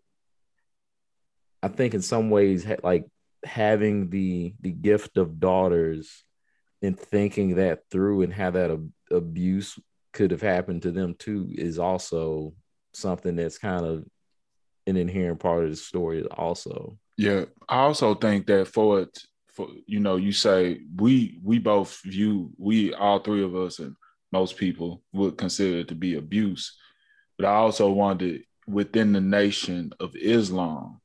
I 1.61 1.67
think 1.67 1.93
in 1.93 2.01
some 2.01 2.29
ways 2.29 2.65
like 2.83 3.05
having 3.43 4.09
the 4.09 4.53
the 4.61 4.71
gift 4.71 5.17
of 5.17 5.39
daughters 5.39 6.23
and 6.81 6.99
thinking 6.99 7.55
that 7.55 7.81
through 7.89 8.21
and 8.21 8.33
how 8.33 8.51
that 8.51 8.71
ab- 8.71 8.91
abuse 9.11 9.79
could 10.13 10.31
have 10.31 10.41
happened 10.41 10.83
to 10.83 10.91
them 10.91 11.15
too 11.17 11.47
is 11.51 11.79
also 11.79 12.53
something 12.93 13.35
that's 13.35 13.57
kind 13.57 13.85
of 13.85 14.05
an 14.85 14.97
inherent 14.97 15.39
part 15.39 15.63
of 15.63 15.69
the 15.69 15.75
story 15.75 16.23
also. 16.25 16.97
Yeah, 17.17 17.45
I 17.67 17.79
also 17.79 18.15
think 18.15 18.47
that 18.47 18.67
for 18.67 19.01
it, 19.01 19.19
for 19.49 19.67
you 19.85 19.99
know, 19.99 20.15
you 20.15 20.31
say 20.31 20.79
we 20.95 21.39
we 21.43 21.59
both 21.59 22.01
view 22.03 22.51
we 22.57 22.93
all 22.93 23.19
three 23.19 23.43
of 23.43 23.55
us 23.55 23.79
and 23.79 23.95
most 24.31 24.57
people 24.57 25.03
would 25.13 25.37
consider 25.37 25.79
it 25.79 25.87
to 25.87 25.95
be 25.95 26.15
abuse, 26.15 26.77
but 27.37 27.45
I 27.45 27.55
also 27.55 27.89
wondered 27.89 28.43
within 28.67 29.13
the 29.13 29.21
nation 29.21 29.93
of 29.99 30.15
Islam, 30.15 30.99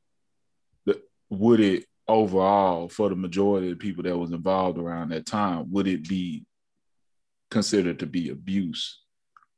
would 1.33 1.61
it 1.61 1.87
overall 2.09 2.89
for 2.89 3.09
the 3.09 3.16
majority 3.16 3.68
of 3.70 3.78
the 3.78 3.83
people 3.85 4.03
that 4.03 4.16
was 4.18 4.33
involved 4.33 4.78
around 4.78 5.09
that 5.11 5.24
time 5.24 5.70
would 5.72 5.87
it 5.87 6.07
be 6.09 6.45
considered 7.51 7.99
to 8.01 8.07
be 8.07 8.28
abuse 8.30 9.01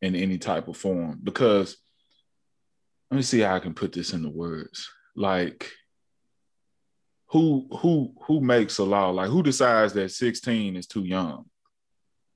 in 0.03 0.15
any 0.15 0.39
type 0.39 0.69
of 0.69 0.77
form? 0.77 1.19
Because 1.23 1.77
let 3.11 3.17
me 3.17 3.23
see 3.23 3.41
how 3.41 3.55
I 3.57 3.61
can 3.61 3.75
put 3.75 3.93
this 3.93 4.13
into 4.13 4.29
words. 4.31 4.89
Like 5.17 5.71
who 7.29 7.67
who 7.81 8.15
who 8.27 8.41
makes 8.41 8.79
a 8.79 8.85
law? 8.85 9.11
Like 9.11 9.31
who 9.31 9.43
decides 9.43 9.93
that 9.95 10.11
16 10.13 10.77
is 10.77 10.87
too 10.87 11.05
young? 11.05 11.45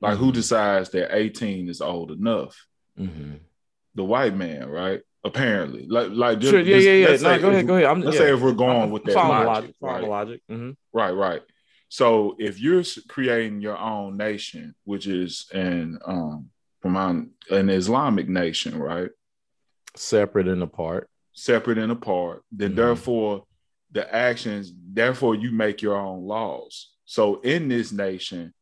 Like 0.00 0.16
who 0.18 0.30
Mhm. 0.30 0.34
decides 0.34 0.90
that 0.90 1.14
18 1.14 1.68
is 1.68 1.80
old 1.80 2.10
enough? 2.12 2.56
mm-hmm. 2.98 3.34
The 3.94 4.04
white 4.04 4.34
man, 4.36 4.68
right? 4.68 5.00
Apparently. 5.28 5.86
Like 5.86 6.08
like 6.12 6.42
sure 6.42 6.60
yeah 6.60 6.76
yeah 6.76 6.92
yeah 6.92 7.08
let's 7.08 7.22
no 7.22 7.38
go 7.40 7.48
ahead 7.50 7.66
go 7.66 7.74
ahead 7.76 7.86
I'm, 7.86 8.00
Let's 8.00 8.14
yeah. 8.16 8.22
say 8.22 8.32
if 8.34 8.40
we're 8.40 8.52
going 8.52 8.90
with 8.90 9.04
that 9.04 9.14
logic, 9.14 9.46
logic 9.46 9.74
right? 9.80 10.04
logic 10.08 10.40
Mhm. 10.50 10.76
Right, 10.92 11.10
right. 11.12 11.42
So 11.90 12.36
if 12.38 12.60
you're 12.60 12.82
creating 13.08 13.60
your 13.60 13.78
own 13.78 14.16
nation, 14.16 14.74
which 14.84 15.06
is 15.06 15.46
an 15.52 15.98
um 16.04 16.50
from 16.82 16.96
an, 16.96 17.30
an 17.50 17.68
Islamic 17.70 18.28
nation, 18.28 18.78
right? 18.78 19.10
separate 19.96 20.46
and 20.48 20.62
apart 20.62 21.08
Separate 21.32 21.78
and 21.78 21.92
apart, 21.92 22.42
then 22.50 22.72
Mhm. 22.72 22.76
therefore 22.76 23.44
the 23.90 24.04
actions, 24.14 24.72
therefore 25.00 25.34
you 25.34 25.50
make 25.50 25.82
your 25.82 25.96
own 25.96 26.24
laws. 26.24 26.90
So 27.04 27.40
in 27.40 27.68
this 27.68 27.90
nation, 27.92 28.52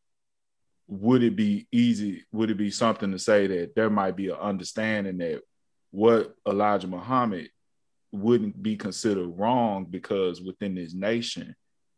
would 0.86 1.22
it 1.22 1.34
be 1.36 1.66
easy? 1.72 2.24
Would 2.32 2.50
it 2.50 2.56
be 2.56 2.70
something 2.70 3.10
to 3.12 3.18
say 3.18 3.46
that 3.48 3.74
there 3.74 3.90
might 3.90 4.14
be 4.16 4.28
an 4.28 4.36
understanding 4.36 5.18
that 5.18 5.42
what 5.96 6.34
Elijah 6.46 6.86
Muhammad 6.86 7.48
wouldn't 8.12 8.62
be 8.62 8.76
considered 8.76 9.28
wrong 9.28 9.86
because 9.88 10.42
within 10.42 10.74
this 10.74 10.92
nation, 10.92 11.56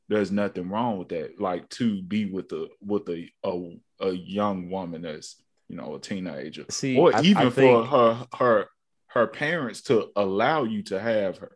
there's 0.09 0.31
nothing 0.31 0.69
wrong 0.71 0.99
with 0.99 1.09
that. 1.09 1.41
Like 1.41 1.69
to 1.71 2.01
be 2.03 2.27
with 2.27 2.53
a 2.53 2.69
with 2.81 3.09
a 3.09 3.29
a, 3.43 3.77
a 4.01 4.13
young 4.13 4.71
woman 4.71 5.03
that's 5.03 5.43
you 5.69 5.77
know 5.77 5.97
a 5.97 6.01
teenager, 6.01 6.65
see 6.71 6.97
or 6.97 7.15
I- 7.15 7.23
even 7.23 7.49
I 7.49 7.51
for 7.51 7.51
think- 7.51 7.87
her 7.89 8.27
her 8.37 8.67
her 9.09 9.27
parents 9.27 9.83
to 9.83 10.11
allow 10.15 10.63
you 10.63 10.83
to 10.85 11.01
have 11.01 11.39
her. 11.39 11.53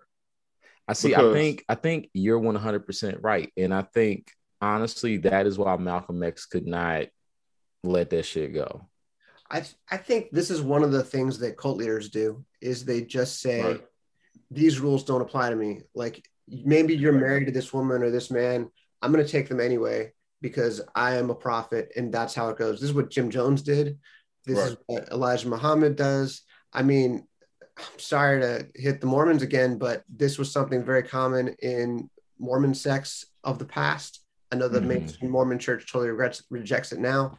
I 0.88 0.95
see. 0.95 1.14
I 1.14 1.32
think 1.32 1.64
I 1.68 1.76
think 1.76 2.11
you're 2.12 2.40
100 2.40 2.84
percent 2.84 3.18
right, 3.22 3.53
and 3.57 3.72
I 3.72 3.82
think 3.82 4.32
honestly 4.61 5.18
that 5.18 5.47
is 5.47 5.57
why 5.59 5.76
Malcolm 5.76 6.20
X 6.24 6.47
could 6.47 6.66
not 6.66 7.07
let 7.84 8.11
that 8.11 8.24
shit 8.24 8.53
go. 8.53 8.88
I 9.53 9.64
I 9.90 9.96
think 9.98 10.30
this 10.32 10.50
is 10.50 10.62
one 10.62 10.82
of 10.82 10.92
the 10.92 11.05
things 11.05 11.38
that 11.40 11.57
cult 11.59 11.76
leaders 11.76 12.09
do 12.09 12.44
is 12.61 12.84
they 12.84 13.03
just 13.03 13.40
say 13.40 13.62
Right. 13.62 13.84
these 14.50 14.80
rules 14.80 15.05
don't 15.05 15.20
apply 15.20 15.50
to 15.50 15.57
me. 15.57 15.82
Like 15.94 16.26
maybe 16.48 16.94
you're 16.96 17.12
married 17.12 17.46
to 17.46 17.53
this 17.53 17.72
woman 17.72 18.03
or 18.03 18.11
this 18.11 18.30
man, 18.30 18.68
I'm 19.03 19.12
going 19.12 19.24
to 19.24 19.30
take 19.30 19.48
them 19.48 19.61
anyway 19.61 20.12
because 20.40 20.80
I 20.94 21.16
am 21.16 21.30
a 21.30 21.34
prophet 21.34 21.92
and 21.96 22.12
that's 22.12 22.34
how 22.34 22.48
it 22.48 22.59
goes. 22.59 22.80
This 22.80 22.90
is 22.90 22.94
what 22.96 23.11
Jim 23.11 23.30
Jones 23.30 23.62
did. 23.62 23.98
This 24.44 24.59
is 24.59 24.76
what 24.86 25.09
Elijah 25.12 25.48
Muhammad 25.48 25.94
does. 25.96 26.42
I 26.72 26.82
mean, 26.82 27.26
I'm 27.78 27.98
sorry 27.98 28.40
to 28.40 28.66
hit 28.74 29.00
the 29.00 29.07
Mormons 29.07 29.42
again, 29.42 29.78
but 29.78 30.03
this 30.09 30.38
was 30.38 30.50
something 30.50 30.84
very 30.84 31.03
common 31.05 31.48
in 31.61 32.11
Mormon 32.38 32.74
sects 32.74 33.26
of 33.44 33.59
the 33.59 33.64
past. 33.64 34.20
I 34.50 34.57
know 34.57 34.68
the 34.68 34.80
Mhm. 34.80 34.86
mainstream 34.86 35.30
Mormon 35.30 35.59
church 35.59 35.90
totally 35.90 36.11
regrets, 36.11 36.42
rejects 36.50 36.92
it 36.92 36.98
now. 36.98 37.38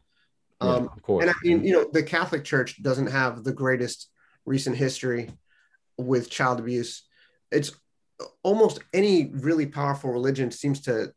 Yeah, 0.62 0.68
Um, 0.70 0.90
of 0.96 1.02
course. 1.02 1.22
and 1.24 1.32
I 1.32 1.34
mean, 1.44 1.64
you 1.64 1.74
know, 1.74 1.90
the 1.92 2.04
Catholic 2.04 2.44
Church 2.44 2.82
doesn't 2.82 3.08
have 3.08 3.44
the 3.44 3.54
greatest 3.54 4.10
recent 4.46 4.76
history 4.78 5.30
with 5.98 6.30
child 6.30 6.60
abuse. 6.60 7.04
It's 7.52 7.72
almost 8.44 8.80
any 8.94 9.32
really 9.34 9.66
powerful 9.66 10.12
religion 10.12 10.52
seems 10.52 10.82
to 10.82 11.14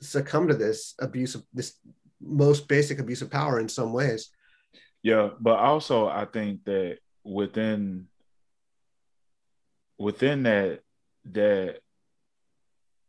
succumb 0.00 0.48
to 0.48 0.54
this 0.54 0.94
abuse 0.98 1.34
of 1.34 1.44
this 1.52 1.74
most 2.20 2.68
basic 2.68 2.98
abuse 2.98 3.22
of 3.22 3.30
power 3.30 3.60
in 3.60 3.68
some 3.68 3.92
ways. 3.92 4.30
Yeah, 5.02 5.30
but 5.40 5.58
also 5.58 6.06
I 6.08 6.26
think 6.26 6.64
that 6.64 6.98
within 7.24 8.06
within 9.98 10.44
that 10.44 10.80
that 11.32 11.80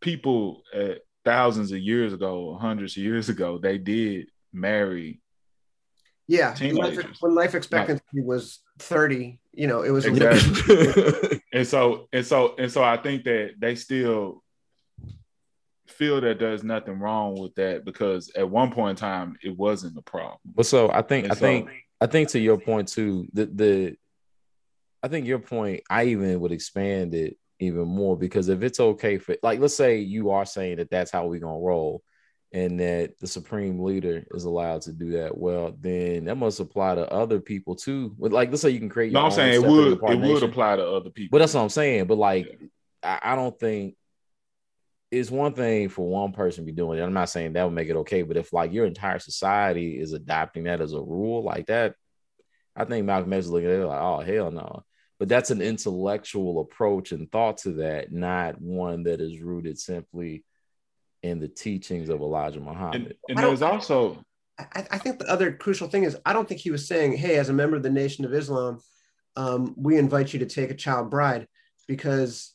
people 0.02 0.64
at 0.74 1.00
thousands 1.24 1.72
of 1.72 1.80
years 1.80 2.14
ago, 2.14 2.58
hundreds 2.60 2.98
of 2.98 3.04
years 3.04 3.30
ago, 3.30 3.58
they 3.58 3.78
did 3.78 4.30
marry. 4.52 5.21
Yeah, 6.32 6.56
when 6.60 6.76
life, 6.76 7.06
when 7.20 7.36
life 7.36 7.56
expectancy 7.56 8.22
was 8.22 8.60
30 8.80 9.40
you 9.54 9.68
know, 9.68 9.82
it 9.82 9.92
was 9.92 10.06
exactly. 10.06 11.42
and 11.54 11.68
so 11.68 12.08
and 12.14 12.26
so 12.26 12.56
and 12.58 12.72
so 12.72 12.84
I 12.84 12.98
think 12.98 13.26
that 13.26 13.56
they 13.60 13.76
still 13.76 14.44
feel 15.88 16.22
that 16.22 16.40
there's 16.40 16.64
nothing 16.64 17.00
wrong 17.00 17.38
with 17.38 17.54
that 17.56 17.84
because 17.84 18.32
at 18.36 18.50
one 18.50 18.72
point 18.72 18.92
in 18.92 18.96
time 18.96 19.36
it 19.44 19.58
wasn't 19.58 19.98
a 19.98 20.02
problem. 20.02 20.40
But 20.46 20.66
so 20.66 20.90
I 20.90 21.02
think 21.02 21.26
and 21.26 21.34
I 21.34 21.36
so, 21.36 21.42
think 21.42 21.70
I 22.00 22.08
think 22.08 22.30
to 22.30 22.40
your 22.40 22.58
point 22.58 22.88
too, 22.88 23.28
the 23.34 23.46
the 23.46 23.96
I 25.04 25.10
think 25.10 25.26
your 25.26 25.40
point, 25.40 25.82
I 25.90 26.06
even 26.06 26.40
would 26.40 26.52
expand 26.54 27.14
it 27.14 27.38
even 27.60 27.88
more 27.88 28.18
because 28.18 28.48
if 28.48 28.64
it's 28.64 28.80
okay 28.80 29.18
for 29.18 29.36
like 29.44 29.60
let's 29.60 29.76
say 29.76 30.00
you 30.00 30.32
are 30.32 30.46
saying 30.46 30.78
that 30.78 30.90
that's 30.90 31.12
how 31.12 31.28
we're 31.28 31.40
gonna 31.40 31.60
roll 31.60 32.04
and 32.54 32.80
that 32.80 33.18
the 33.20 33.28
supreme 33.28 33.82
leader 33.82 34.26
is 34.32 34.44
allowed 34.44 34.82
to 34.82 34.92
do 34.92 35.12
that. 35.12 35.38
Well 35.38 35.76
then 35.80 36.26
that 36.26 36.36
must 36.36 36.60
apply 36.60 36.96
to 36.96 37.10
other 37.12 37.40
people 37.40 37.76
too. 37.76 38.16
Like 38.20 38.50
let's 38.50 38.62
say 38.62 38.72
you 38.72 38.80
can 38.80 38.90
create 38.90 39.14
no 39.14 39.22
i'm 39.22 39.32
saying 39.32 39.64
it 39.64 39.68
would 39.68 39.94
it 39.94 40.20
would 40.20 40.44
apply 40.44 40.76
to 40.76 40.86
other 40.86 41.10
people. 41.10 41.38
But 41.38 41.40
that's 41.40 41.54
what 41.54 41.62
i'm 41.62 41.70
saying. 41.70 42.06
But 42.06 42.18
like 42.18 42.46
yeah. 42.46 42.68
I, 43.04 43.34
I, 43.34 43.36
don't 43.36 43.58
think 43.58 43.96
it's 45.10 45.32
one 45.32 45.54
thing 45.54 45.90
for 45.90 46.08
one 46.08 46.34
person 46.34 46.64
to 46.64 46.72
be 46.72 46.76
doing 46.76 47.00
it. 47.00 47.04
I'm 47.04 47.14
not 47.14 47.30
saying 47.30 47.54
that 47.54 47.64
would 47.64 47.74
make 47.74 47.90
it 47.90 47.96
okay 47.98 48.22
but 48.24 48.38
if 48.38 48.52
like 48.52 48.74
your 48.74 48.86
entire 48.86 49.20
society 49.20 50.00
is 50.00 50.14
adopting 50.14 50.66
that 50.66 50.82
as 50.82 50.94
a 50.94 51.02
rule 51.02 51.44
like 51.44 51.68
that 51.68 51.96
i 52.76 52.86
think 52.86 53.06
malcolm 53.06 53.34
x 53.34 53.46
is 53.46 53.52
looking 53.52 53.70
at 53.70 53.80
it 53.80 53.86
like 53.86 54.02
oh 54.02 54.20
hell 54.20 54.52
no. 54.52 54.84
But 55.20 55.30
that's 55.30 55.52
an 55.52 55.62
intellectual 55.62 56.62
approach 56.62 57.12
and 57.12 57.32
thought 57.32 57.60
to 57.60 57.74
that, 57.74 58.12
not 58.12 58.60
one 58.60 59.04
that 59.04 59.22
is 59.22 59.40
rooted 59.40 59.78
simply 59.78 60.44
in 61.24 61.40
the 61.40 61.48
teachings 61.48 62.10
of 62.10 62.22
Elijah 62.22 62.60
Muhammad. 62.60 62.96
And, 62.96 63.14
and 63.30 63.38
there's 63.38 63.62
also, 63.62 64.24
I, 64.58 64.86
I, 64.92 64.98
think 64.98 65.20
the 65.20 65.30
other 65.30 65.52
crucial 65.54 65.88
thing 65.88 66.04
is, 66.04 66.18
I 66.26 66.34
don't 66.34 66.48
think 66.48 66.62
he 66.62 66.72
was 66.72 66.88
saying, 66.88 67.14
"Hey, 67.14 67.38
as 67.38 67.50
a 67.50 67.54
member 67.54 67.76
of 67.76 67.84
the 67.84 67.90
Nation 67.90 68.26
of 68.26 68.34
Islam, 68.34 68.80
um, 69.36 69.74
we 69.78 69.98
invite 69.98 70.34
you 70.34 70.40
to 70.40 70.46
take 70.46 70.72
a 70.72 70.76
child 70.76 71.10
bride," 71.10 71.48
because 71.88 72.54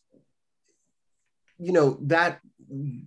you 1.58 1.72
know 1.72 1.98
that 2.02 2.40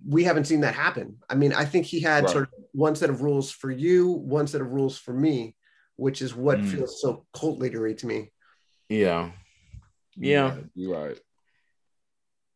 we 0.06 0.24
haven't 0.24 0.46
seen 0.46 0.60
that 0.62 0.74
happen. 0.74 1.18
I 1.28 1.34
mean, 1.34 1.52
I 1.52 1.64
think 1.64 1.86
he 1.86 2.00
had 2.00 2.24
right. 2.24 2.32
sort 2.32 2.44
of 2.44 2.50
one 2.72 2.96
set 2.96 3.10
of 3.10 3.22
rules 3.22 3.50
for 3.50 3.70
you, 3.70 4.08
one 4.08 4.46
set 4.46 4.60
of 4.60 4.72
rules 4.72 4.98
for 4.98 5.12
me, 5.12 5.54
which 5.96 6.22
is 6.22 6.34
what 6.34 6.58
mm. 6.58 6.70
feels 6.70 7.00
so 7.00 7.26
cult 7.34 7.58
leadery 7.58 7.96
to 7.98 8.06
me. 8.06 8.32
Yeah, 8.88 9.30
yeah, 10.16 10.56
you're 10.74 10.98
right. 10.98 11.20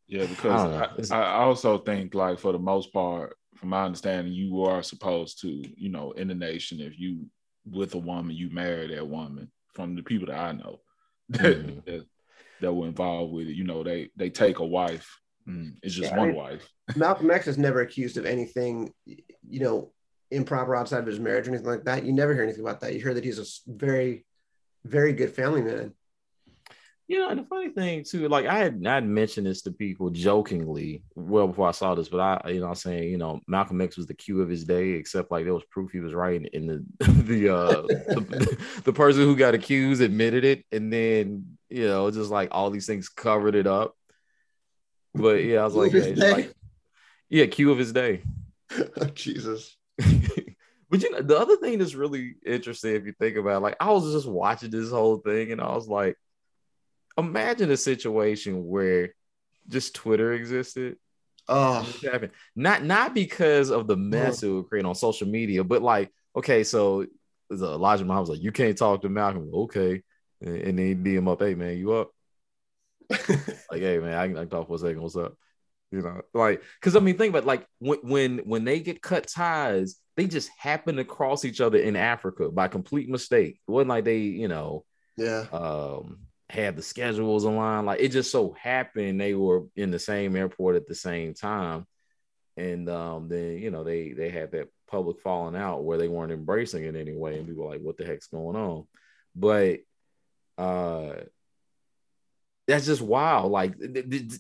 Yeah, 0.07 0.27
because 0.27 1.11
I, 1.11 1.17
I, 1.17 1.23
I, 1.23 1.37
also 1.45 1.79
think 1.79 2.15
like 2.15 2.39
for 2.39 2.53
the 2.53 2.59
most 2.59 2.93
part, 2.93 3.37
from 3.57 3.71
my 3.71 3.85
understanding, 3.85 4.33
you 4.33 4.65
are 4.65 4.83
supposed 4.83 5.41
to, 5.41 5.49
you 5.49 5.89
know, 5.89 6.13
in 6.13 6.29
the 6.29 6.35
nation, 6.35 6.81
if 6.81 6.99
you 6.99 7.27
with 7.71 7.95
a 7.95 7.99
woman, 7.99 8.37
you 8.37 8.51
marry 8.51 8.95
that 8.95 9.09
woman. 9.09 9.51
From 9.73 9.97
the 9.97 10.03
people 10.03 10.29
that 10.29 10.39
I 10.39 10.53
know 10.53 10.81
mm-hmm. 11.33 11.81
that, 11.87 12.07
that 12.61 12.73
were 12.73 12.87
involved 12.87 13.33
with 13.33 13.49
it, 13.49 13.57
you 13.57 13.65
know, 13.65 13.83
they 13.83 14.11
they 14.17 14.31
take 14.31 14.59
a 14.59 14.65
wife. 14.65 15.09
Mm, 15.49 15.77
it's 15.83 15.95
just 15.95 16.11
yeah, 16.11 16.19
one 16.19 16.29
I 16.29 16.33
mean, 16.33 16.37
wife. 16.37 16.69
Malcolm 16.97 17.31
X 17.31 17.49
is 17.49 17.59
never 17.59 17.81
accused 17.81 18.17
of 18.17 18.25
anything, 18.25 18.93
you 19.07 19.61
know, 19.61 19.93
improper 20.31 20.77
outside 20.77 21.01
of 21.01 21.07
his 21.07 21.21
marriage 21.21 21.47
or 21.47 21.51
anything 21.51 21.67
like 21.67 21.85
that. 21.85 22.05
You 22.05 22.13
never 22.13 22.35
hear 22.35 22.43
anything 22.43 22.63
about 22.63 22.81
that. 22.81 22.95
You 22.95 23.01
hear 23.01 23.15
that 23.15 23.25
he's 23.25 23.39
a 23.39 23.71
very, 23.71 24.25
very 24.85 25.13
good 25.13 25.35
family 25.35 25.63
man. 25.63 25.93
You 27.07 27.19
know, 27.19 27.29
and 27.29 27.41
the 27.41 27.45
funny 27.45 27.69
thing 27.69 28.03
too, 28.03 28.29
like 28.29 28.47
I 28.47 28.57
had 28.57 28.83
I 28.87 28.95
had 28.95 29.07
mentioned 29.07 29.47
this 29.47 29.61
to 29.63 29.73
people 29.73 30.09
jokingly 30.09 31.03
well 31.15 31.49
before 31.49 31.69
I 31.69 31.73
saw 31.73 31.95
this, 31.95 32.09
but 32.09 32.21
I, 32.21 32.51
you 32.51 32.61
know, 32.61 32.69
I'm 32.69 32.75
saying, 32.75 33.11
you 33.11 33.19
know, 33.19 33.41
Malcolm 33.47 33.83
X 33.83 33.99
was 33.99 34.07
the 34.07 34.15
Q 34.15 34.41
of 34.41 34.49
his 34.49 34.65
day, 34.65 34.91
except 34.91 35.31
like 35.31 35.45
there 35.45 35.53
was 35.53 35.65
proof 35.71 35.93
he 35.93 36.01
was 36.01 36.15
right, 36.15 36.41
and 36.55 36.69
the 36.69 36.85
the 37.13 37.55
uh 37.55 37.83
the, 37.83 38.59
the 38.85 38.93
person 38.93 39.23
who 39.23 39.37
got 39.37 39.55
accused 39.55 40.01
admitted 40.01 40.45
it, 40.45 40.65
and 40.73 40.91
then 40.91 41.59
you 41.69 41.87
know, 41.87 42.11
just 42.11 42.31
like 42.31 42.49
all 42.53 42.71
these 42.71 42.87
things 42.87 43.11
covered 43.11 43.55
it 43.55 43.67
up. 43.67 43.95
But 45.15 45.45
yeah, 45.45 45.61
I 45.61 45.65
was 45.65 45.75
like, 45.75 45.93
yeah, 45.93 46.15
like, 46.17 46.55
yeah, 47.29 47.47
Q 47.47 47.71
of 47.71 47.79
his 47.79 47.93
day. 47.93 48.23
oh, 48.73 49.05
Jesus. 49.15 49.77
But 50.91 51.03
you 51.03 51.11
know, 51.11 51.23
the 51.23 51.37
other 51.37 51.57
thing 51.57 51.79
that's 51.79 51.97
really 51.97 52.37
interesting 52.47 52.95
if 52.95 53.05
you 53.05 53.13
think 53.19 53.37
about 53.37 53.57
it, 53.57 53.61
like 53.61 53.77
I 53.81 53.91
was 53.91 54.13
just 54.13 54.29
watching 54.29 54.71
this 54.71 54.91
whole 54.91 55.17
thing 55.17 55.51
and 55.51 55.61
I 55.61 55.75
was 55.75 55.89
like, 55.89 56.17
imagine 57.17 57.71
a 57.71 57.77
situation 57.77 58.67
where 58.67 59.15
just 59.69 59.95
Twitter 59.95 60.33
existed. 60.33 60.97
Oh, 61.49 61.87
not 62.57 62.85
not 62.85 63.15
because 63.15 63.71
of 63.71 63.87
the 63.87 63.97
mess 63.97 64.43
oh. 64.43 64.47
it 64.47 64.55
would 64.55 64.69
create 64.69 64.87
on 64.87 64.95
social 64.95 65.29
media, 65.29 65.63
but 65.63 65.83
like, 65.83 66.11
okay, 66.35 66.65
so 66.65 67.07
the 67.51 67.67
Elijah 67.67 68.05
Muhammad 68.05 68.29
was 68.29 68.31
like, 68.31 68.43
you 68.43 68.53
can't 68.53 68.79
talk 68.79 69.03
to 69.03 69.09
Malcolm. 69.09 69.51
Okay, 69.53 70.03
and, 70.41 70.57
and 70.57 70.79
then 70.79 70.87
he 70.87 70.95
DM 70.95 71.31
up, 71.31 71.41
hey 71.41 71.55
man, 71.55 71.77
you 71.77 71.93
up? 71.93 72.11
like, 73.11 73.83
hey 73.83 73.99
man, 73.99 74.15
I 74.15 74.27
can, 74.27 74.37
I 74.39 74.41
can 74.41 74.49
talk 74.49 74.69
for 74.69 74.77
a 74.77 74.79
second. 74.79 75.03
What's 75.03 75.17
up? 75.17 75.35
You 75.91 76.01
know, 76.01 76.23
like, 76.33 76.63
because 76.81 76.97
I 76.97 77.01
mean, 77.01 77.19
think 77.19 77.31
about 77.31 77.47
like 77.47 77.67
when 77.79 77.99
when 78.03 78.39
when 78.39 78.65
they 78.65 78.81
get 78.81 79.03
cut 79.03 79.27
ties, 79.29 79.97
they 80.17 80.27
just 80.27 80.51
happen 80.59 80.97
to 80.97 81.05
cross 81.05 81.45
each 81.45 81.61
other 81.61 81.79
in 81.79 81.95
Africa 81.95 82.51
by 82.51 82.69
complete 82.69 83.09
mistake. 83.09 83.61
It 83.69 83.71
wasn't 83.71 83.91
like 83.91 84.05
they, 84.05 84.19
you 84.19 84.49
know, 84.49 84.85
yeah, 85.17 85.45
um, 85.53 86.21
had 86.55 86.77
the 86.77 86.83
schedules 86.83 87.45
aligned. 87.45 87.87
Like 87.87 88.01
it 88.01 88.09
just 88.11 88.31
so 88.31 88.53
happened 88.53 89.21
they 89.21 89.35
were 89.35 89.65
in 89.77 89.91
the 89.91 89.99
same 89.99 90.37
airport 90.37 90.77
at 90.77 90.87
the 90.87 90.95
same 90.95 91.35
time. 91.35 91.87
And 92.57 92.89
um, 92.89 93.29
then 93.29 93.59
you 93.59 93.71
know 93.71 93.85
they 93.85 94.13
they 94.13 94.31
had 94.31 94.53
that 94.53 94.69
public 94.89 95.21
falling 95.21 95.57
out 95.57 95.85
where 95.85 95.99
they 95.99 96.09
weren't 96.09 96.33
embracing 96.33 96.85
it 96.85 96.95
anyway, 96.95 97.39
and 97.39 97.49
we 97.49 97.55
were 97.55 97.67
like, 97.67 97.81
"What 97.81 97.97
the 97.97 98.07
heck's 98.07 98.29
going 98.29 98.57
on?" 98.57 98.87
But 99.35 99.81
uh, 100.57 101.15
that's 102.67 102.87
just 102.87 103.03
wild. 103.03 103.53
Like 103.53 103.75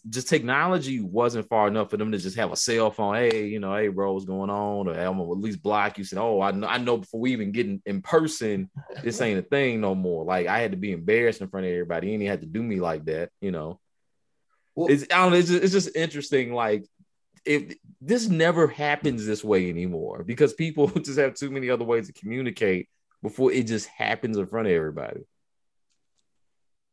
just 0.09 0.29
technology 0.29 1.01
wasn't 1.01 1.49
far 1.49 1.69
enough 1.69 1.91
for 1.91 1.99
them 1.99 2.11
to 2.13 2.19
just 2.19 2.37
have 2.37 2.53
a 2.53 2.57
cell 2.57 2.91
phone. 2.91 3.17
Hey, 3.17 3.47
you 3.47 3.61
know, 3.61 3.75
hey, 3.77 3.89
bro, 3.89 4.13
what's 4.13 4.25
going 4.25 4.49
on? 4.49 4.89
Or 4.89 4.93
I'm 4.93 5.19
gonna 5.19 5.33
at 5.33 5.39
least 5.39 5.63
block 5.63 5.99
you. 5.99 6.05
Said, 6.05 6.19
oh, 6.19 6.41
I 6.41 6.53
know, 6.53 6.67
I 6.67 6.79
know. 6.79 6.97
Before 6.99 7.21
we 7.21 7.33
even 7.33 7.53
get 7.53 7.67
in, 7.67 7.83
in, 7.85 8.01
person, 8.01 8.71
this 9.03 9.21
ain't 9.21 9.39
a 9.39 9.43
thing 9.43 9.81
no 9.81 9.95
more. 9.95 10.25
Like 10.25 10.47
I 10.47 10.61
had 10.61 10.71
to 10.71 10.77
be 10.79 10.93
embarrassed 10.93 11.43
in 11.43 11.49
front 11.49 11.67
of 11.67 11.73
everybody. 11.73 12.15
And 12.15 12.23
he 12.23 12.29
had 12.29 12.41
to 12.41 12.47
do 12.47 12.63
me 12.63 12.81
like 12.81 13.05
that. 13.07 13.29
You 13.43 13.51
know, 13.51 13.79
well, 14.75 14.91
it's 14.91 15.05
I 15.05 15.19
don't 15.19 15.33
know. 15.33 15.39
It's 15.39 15.51
just, 15.51 15.63
it's 15.63 15.73
just 15.73 15.97
interesting. 15.97 16.55
Like 16.55 16.87
if 17.45 17.75
this 18.01 18.29
never 18.29 18.67
happens 18.67 19.27
this 19.27 19.45
way 19.45 19.69
anymore 19.69 20.25
because 20.25 20.55
people 20.55 20.87
just 21.05 21.19
have 21.19 21.35
too 21.35 21.51
many 21.51 21.69
other 21.69 21.85
ways 21.85 22.07
to 22.07 22.15
communicate 22.15 22.89
before 23.23 23.53
it 23.53 23.67
just 23.67 23.87
happens 23.87 24.39
in 24.39 24.47
front 24.47 24.67
of 24.67 24.73
everybody 24.73 25.21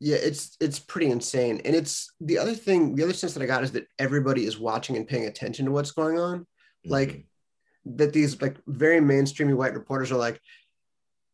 yeah 0.02 0.18
it's 0.18 0.58
it's 0.60 0.80
pretty 0.80 1.12
insane. 1.12 1.62
And 1.64 1.76
it's 1.76 2.12
the 2.20 2.40
other 2.40 2.56
thing 2.56 2.96
the 2.96 3.04
other 3.04 3.14
sense 3.14 3.34
that 3.36 3.44
i 3.44 3.46
got 3.46 3.64
is 3.64 3.72
that 3.74 3.86
everybody 4.00 4.46
is 4.46 4.60
watching 4.60 4.98
and 4.98 5.08
paying 5.08 5.28
attention 5.28 5.66
to 5.66 5.72
what's 5.72 5.92
going 5.92 6.20
on. 6.20 6.40
Mm-hmm. 6.40 6.92
like 6.92 7.26
that 7.86 8.12
these 8.12 8.42
like 8.42 8.58
very 8.66 9.00
mainstreamy 9.00 9.56
white 9.56 9.76
reporters 9.76 10.12
are 10.12 10.18
like 10.18 10.42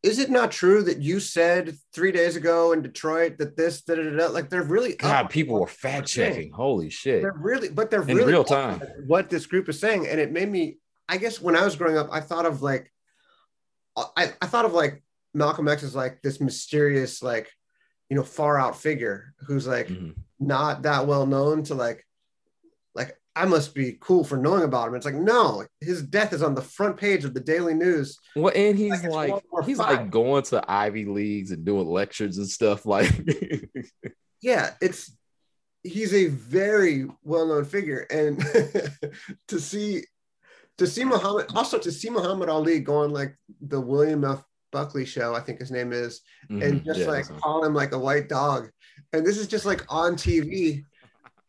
is 0.02 0.18
it 0.18 0.30
not 0.30 0.52
true 0.52 0.82
that 0.82 0.98
you 0.98 1.18
said 1.18 1.74
three 1.94 2.12
days 2.12 2.36
ago 2.36 2.72
in 2.72 2.82
Detroit 2.82 3.38
that 3.38 3.56
this 3.56 3.80
da, 3.80 3.94
da, 3.94 4.10
da, 4.10 4.26
like 4.26 4.50
they're 4.50 4.62
really 4.62 4.94
God 4.94 5.30
people 5.30 5.58
were 5.58 5.66
fact 5.66 6.06
checking. 6.06 6.52
Holy 6.52 6.90
shit. 6.90 7.22
They're 7.22 7.32
really 7.32 7.70
but 7.70 7.90
they're 7.90 8.02
in 8.02 8.16
really 8.18 8.32
real 8.32 8.44
time. 8.44 8.80
what 9.06 9.30
this 9.30 9.46
group 9.46 9.68
is 9.68 9.80
saying. 9.80 10.06
And 10.06 10.20
it 10.20 10.30
made 10.30 10.50
me 10.50 10.78
I 11.08 11.16
guess 11.16 11.40
when 11.40 11.56
I 11.56 11.64
was 11.64 11.74
growing 11.74 11.96
up 11.96 12.08
I 12.12 12.20
thought 12.20 12.44
of 12.44 12.60
like 12.62 12.92
I, 13.96 14.32
I 14.40 14.46
thought 14.46 14.66
of 14.66 14.74
like 14.74 15.02
Malcolm 15.32 15.66
X 15.66 15.82
as 15.82 15.94
like 15.94 16.20
this 16.22 16.40
mysterious 16.40 17.22
like 17.22 17.50
you 18.08 18.16
know 18.16 18.22
far 18.22 18.58
out 18.58 18.80
figure 18.80 19.34
who's 19.46 19.66
like 19.66 19.88
mm-hmm. 19.88 20.10
not 20.38 20.82
that 20.82 21.06
well 21.06 21.26
known 21.26 21.62
to 21.64 21.74
like 21.74 22.06
like 22.94 23.16
I 23.36 23.44
must 23.44 23.74
be 23.74 23.96
cool 24.00 24.24
for 24.24 24.36
knowing 24.36 24.64
about 24.64 24.88
him. 24.88 24.96
It's 24.96 25.06
like 25.06 25.14
no, 25.14 25.64
his 25.80 26.02
death 26.02 26.32
is 26.32 26.42
on 26.42 26.54
the 26.54 26.62
front 26.62 26.96
page 26.96 27.24
of 27.24 27.34
the 27.34 27.40
Daily 27.40 27.74
News. 27.74 28.18
Well, 28.34 28.52
and 28.54 28.76
he's 28.76 29.04
like, 29.04 29.30
like 29.30 29.64
he's 29.64 29.78
five. 29.78 29.98
like 29.98 30.10
going 30.10 30.42
to 30.44 30.64
Ivy 30.68 31.04
leagues 31.04 31.52
and 31.52 31.64
doing 31.64 31.86
lectures 31.86 32.38
and 32.38 32.48
stuff. 32.48 32.84
Like, 32.84 33.12
yeah, 34.42 34.70
it's 34.80 35.16
he's 35.84 36.12
a 36.14 36.26
very 36.26 37.08
well 37.22 37.46
known 37.46 37.64
figure, 37.64 38.06
and 38.10 38.40
to 39.48 39.60
see 39.60 40.04
to 40.78 40.86
see 40.86 41.04
Muhammad 41.04 41.46
also 41.54 41.78
to 41.78 41.92
see 41.92 42.10
Muhammad 42.10 42.48
Ali 42.48 42.80
going 42.80 43.12
like 43.12 43.36
the 43.60 43.80
William 43.80 44.24
F. 44.24 44.44
Buckley 44.70 45.04
show, 45.04 45.34
I 45.34 45.40
think 45.40 45.60
his 45.60 45.70
name 45.70 45.92
is, 45.92 46.20
mm-hmm. 46.50 46.62
and 46.62 46.84
just 46.84 47.00
yeah, 47.00 47.06
like 47.06 47.28
call 47.40 47.64
him 47.64 47.74
like 47.74 47.92
a 47.92 47.98
white 47.98 48.28
dog. 48.28 48.70
And 49.12 49.26
this 49.26 49.38
is 49.38 49.46
just 49.46 49.64
like 49.64 49.84
on 49.88 50.14
TV 50.14 50.84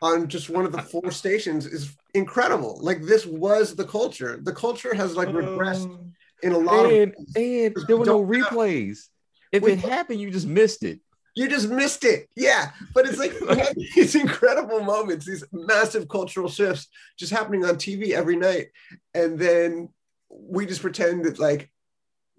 on 0.01 0.27
just 0.27 0.49
one 0.49 0.65
of 0.65 0.71
the 0.71 0.81
four 0.91 1.11
stations 1.11 1.65
is 1.65 1.95
incredible. 2.13 2.79
Like 2.81 3.01
this 3.01 3.25
was 3.25 3.75
the 3.75 3.85
culture. 3.85 4.39
The 4.41 4.53
culture 4.53 4.93
has 4.93 5.15
like 5.15 5.29
regressed 5.29 5.85
um, 5.85 6.13
in 6.43 6.53
a 6.53 6.57
lot 6.57 6.85
and, 6.85 7.13
of 7.13 7.35
and 7.35 7.75
there 7.87 7.97
were 7.97 8.05
no 8.05 8.23
replays. 8.23 9.07
If 9.51 9.67
it 9.67 9.79
happened, 9.79 10.21
you 10.21 10.29
just 10.29 10.47
missed 10.47 10.83
it. 10.83 10.99
You 11.35 11.47
just 11.47 11.69
missed 11.69 12.03
it. 12.03 12.27
Yeah. 12.35 12.71
But 12.93 13.07
it's 13.07 13.17
like 13.17 13.33
these 13.95 14.15
incredible 14.15 14.81
moments, 14.81 15.25
these 15.25 15.43
massive 15.51 16.07
cultural 16.07 16.49
shifts 16.49 16.87
just 17.17 17.31
happening 17.31 17.65
on 17.65 17.75
TV 17.75 18.11
every 18.11 18.35
night. 18.35 18.67
And 19.13 19.39
then 19.39 19.89
we 20.29 20.65
just 20.65 20.81
pretend 20.81 21.25
that 21.25 21.39
like 21.39 21.71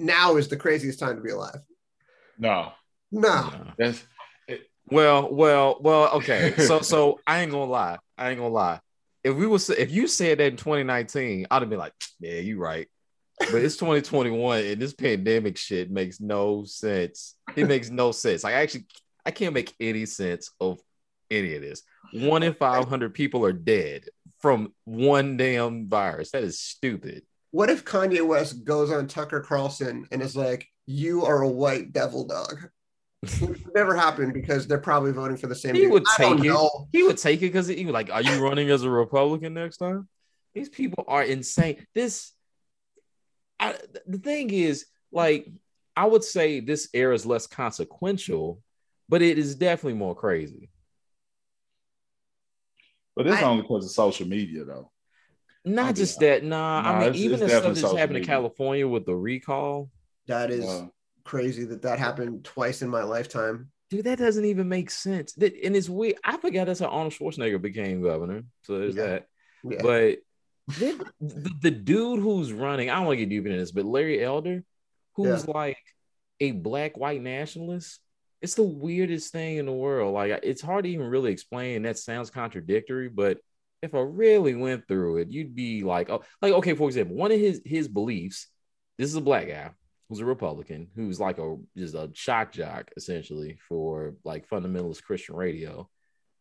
now 0.00 0.36
is 0.36 0.48
the 0.48 0.56
craziest 0.56 0.98
time 0.98 1.16
to 1.16 1.22
be 1.22 1.30
alive. 1.30 1.60
No, 2.38 2.72
no, 3.12 3.52
that's 3.78 4.02
Well, 4.88 5.32
well, 5.32 5.78
well. 5.80 6.10
Okay, 6.14 6.54
so 6.58 6.80
so 6.80 7.20
I 7.26 7.40
ain't 7.40 7.52
gonna 7.52 7.70
lie. 7.70 7.98
I 8.16 8.30
ain't 8.30 8.38
gonna 8.38 8.52
lie. 8.52 8.80
If 9.22 9.36
we 9.36 9.46
was 9.46 9.68
if 9.70 9.90
you 9.90 10.08
said 10.08 10.38
that 10.38 10.52
in 10.52 10.56
2019, 10.56 11.46
I'd 11.50 11.62
have 11.62 11.70
been 11.70 11.78
like, 11.78 11.94
yeah, 12.20 12.40
you're 12.40 12.58
right. 12.58 12.88
But 13.38 13.62
it's 13.62 13.76
2021 13.76 14.64
and 14.64 14.82
this 14.82 14.92
pandemic 14.92 15.56
shit 15.56 15.90
makes 15.90 16.20
no 16.20 16.64
sense. 16.64 17.36
It 17.56 17.66
makes 17.66 17.88
no 17.88 18.12
sense. 18.12 18.44
Like, 18.44 18.54
I 18.54 18.62
actually 18.62 18.84
I 19.24 19.30
can't 19.30 19.54
make 19.54 19.74
any 19.80 20.06
sense 20.06 20.50
of 20.60 20.78
any 21.30 21.54
of 21.54 21.62
this. 21.62 21.82
One 22.12 22.42
in 22.42 22.54
500 22.54 23.14
people 23.14 23.44
are 23.44 23.52
dead 23.52 24.04
from 24.40 24.72
one 24.84 25.36
damn 25.36 25.88
virus. 25.88 26.32
That 26.32 26.44
is 26.44 26.60
stupid. 26.60 27.22
What 27.52 27.70
if 27.70 27.84
Kanye 27.84 28.26
West 28.26 28.64
goes 28.64 28.90
on 28.90 29.08
Tucker 29.08 29.40
Carlson 29.40 30.06
and 30.12 30.22
is 30.22 30.36
like, 30.36 30.68
"You 30.86 31.24
are 31.24 31.42
a 31.42 31.48
white 31.48 31.92
devil 31.92 32.24
dog"? 32.26 32.68
never 33.74 33.94
happened 33.94 34.32
because 34.32 34.66
they're 34.66 34.78
probably 34.78 35.12
voting 35.12 35.36
for 35.36 35.46
the 35.46 35.54
same. 35.54 35.74
He 35.74 35.82
dude. 35.82 35.92
would 35.92 36.04
take 36.16 36.38
it. 36.38 36.44
know. 36.48 36.88
He 36.92 37.02
would 37.02 37.18
take 37.18 37.38
it 37.42 37.46
because 37.48 37.66
he 37.66 37.84
was 37.84 37.92
like, 37.92 38.10
"Are 38.10 38.22
you 38.22 38.42
running 38.42 38.70
as 38.70 38.82
a 38.82 38.90
Republican 38.90 39.54
next 39.54 39.76
time?" 39.78 40.08
These 40.54 40.68
people 40.68 41.04
are 41.06 41.22
insane. 41.22 41.86
This, 41.94 42.32
I, 43.58 43.76
the 44.06 44.18
thing 44.18 44.50
is, 44.50 44.86
like, 45.12 45.46
I 45.96 46.06
would 46.06 46.24
say 46.24 46.60
this 46.60 46.88
era 46.94 47.14
is 47.14 47.26
less 47.26 47.46
consequential, 47.46 48.60
but 49.08 49.22
it 49.22 49.38
is 49.38 49.54
definitely 49.54 49.98
more 49.98 50.14
crazy. 50.14 50.70
But 53.14 53.26
it's 53.26 53.36
I- 53.36 53.44
only 53.44 53.62
because 53.62 53.84
of 53.84 53.90
social 53.90 54.26
media, 54.26 54.64
though. 54.64 54.90
Not 55.64 55.94
just 55.94 56.18
honest. 56.18 56.20
that. 56.20 56.44
Nah, 56.44 56.82
Nah, 56.82 56.88
I 56.90 56.92
mean, 57.00 57.08
it's- 57.08 57.16
even 57.22 57.42
it's 57.42 57.52
the 57.52 57.60
stuff 57.60 57.74
that's 57.74 57.96
happened 57.98 58.18
in. 58.18 58.24
California 58.24 58.86
with 58.88 59.04
the 59.06 59.14
recall, 59.16 59.90
That 60.26 60.50
is 60.50 60.64
Uh, 60.64 60.86
crazy 61.24 61.64
that 61.64 61.82
that 61.82 61.98
happened 61.98 62.44
twice 62.44 62.82
in 62.82 62.88
my 62.88 63.02
lifetime. 63.02 63.70
dude, 63.90 64.04
that 64.04 64.18
doesn't 64.18 64.44
even 64.44 64.68
make 64.68 64.90
sense. 64.90 65.32
That 65.34 65.54
and 65.64 65.74
it's 65.74 65.88
weird. 65.88 66.16
I 66.24 66.36
forgot 66.36 66.66
that's 66.66 66.78
how 66.80 66.86
Arnold 66.86 67.12
Schwarzenegger 67.12 67.60
became 67.60 68.00
governor. 68.02 68.44
So 68.62 68.78
there's 68.78 68.94
Yeah. 68.94 69.06
that. 69.06 69.26
Yeah. 69.64 69.82
But 69.82 70.18
the, 70.78 71.04
the 71.60 71.70
dude 71.72 72.20
who's 72.20 72.52
running, 72.52 72.90
I 72.90 72.94
don't 72.96 73.06
want 73.06 73.18
to 73.18 73.24
get 73.26 73.28
deep 73.30 73.44
into 73.46 73.58
this, 73.58 73.72
but 73.72 73.84
Larry 73.84 74.22
Elder, 74.22 74.62
who's 75.14 75.48
like 75.48 75.78
a 76.38 76.52
black 76.52 76.96
white 76.96 77.20
nationalist, 77.20 78.00
it's 78.40 78.54
the 78.54 78.62
weirdest 78.62 79.32
thing 79.32 79.56
in 79.56 79.66
the 79.66 79.72
world. 79.72 80.14
Like 80.14 80.38
it's 80.44 80.62
hard 80.62 80.84
to 80.84 80.90
even 80.90 81.06
really 81.06 81.32
explain. 81.32 81.82
That 81.82 81.98
sounds 81.98 82.30
contradictory, 82.30 83.08
but 83.08 83.38
if 83.82 83.94
I 83.94 84.00
really 84.00 84.54
went 84.54 84.86
through 84.86 85.18
it, 85.18 85.30
you'd 85.30 85.54
be 85.54 85.82
like, 85.82 86.10
oh, 86.10 86.22
like 86.42 86.52
okay, 86.54 86.74
for 86.74 86.88
example, 86.88 87.16
one 87.16 87.32
of 87.32 87.40
his 87.40 87.60
his 87.64 87.88
beliefs. 87.88 88.46
This 88.98 89.08
is 89.08 89.16
a 89.16 89.20
black 89.22 89.48
guy 89.48 89.70
who's 90.08 90.20
a 90.20 90.24
Republican, 90.26 90.88
who's 90.94 91.18
like 91.18 91.38
a 91.38 91.56
just 91.76 91.94
a 91.94 92.10
shock 92.12 92.52
jock 92.52 92.90
essentially 92.96 93.58
for 93.68 94.14
like 94.24 94.48
fundamentalist 94.48 95.02
Christian 95.02 95.36
radio. 95.36 95.88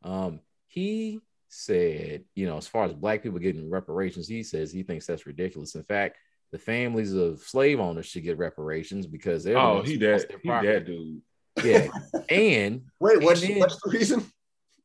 Um, 0.04 0.42
he 0.68 1.22
said, 1.48 2.26
you 2.36 2.46
know, 2.48 2.58
as 2.58 2.68
far 2.68 2.86
as 2.86 2.94
black 2.94 3.24
people 3.24 3.40
getting 3.40 3.70
reparations, 3.70 4.28
he 4.28 4.44
says 4.44 4.72
he 4.72 4.84
thinks 4.84 5.06
that's 5.06 5.26
ridiculous. 5.26 5.76
In 5.76 5.84
fact, 5.84 6.18
the 6.52 6.58
families 6.60 7.14
of 7.14 7.40
slave 7.42 7.80
owners 7.80 8.06
should 8.08 8.24
get 8.24 8.38
reparations 8.38 9.08
because 9.08 9.44
they're 9.44 9.58
oh, 9.58 9.76
ones 9.76 9.88
he 9.88 9.94
who 9.94 10.00
that 10.00 10.32
he 10.42 10.50
property. 10.50 10.68
that 10.74 10.86
dude. 10.86 11.22
Yeah, 11.64 11.88
and 12.30 12.82
Wait, 13.00 13.22
what's, 13.22 13.42
And 13.42 13.52
then- 13.52 13.60
what's 13.60 13.82
the 13.82 13.90
reason? 13.92 14.26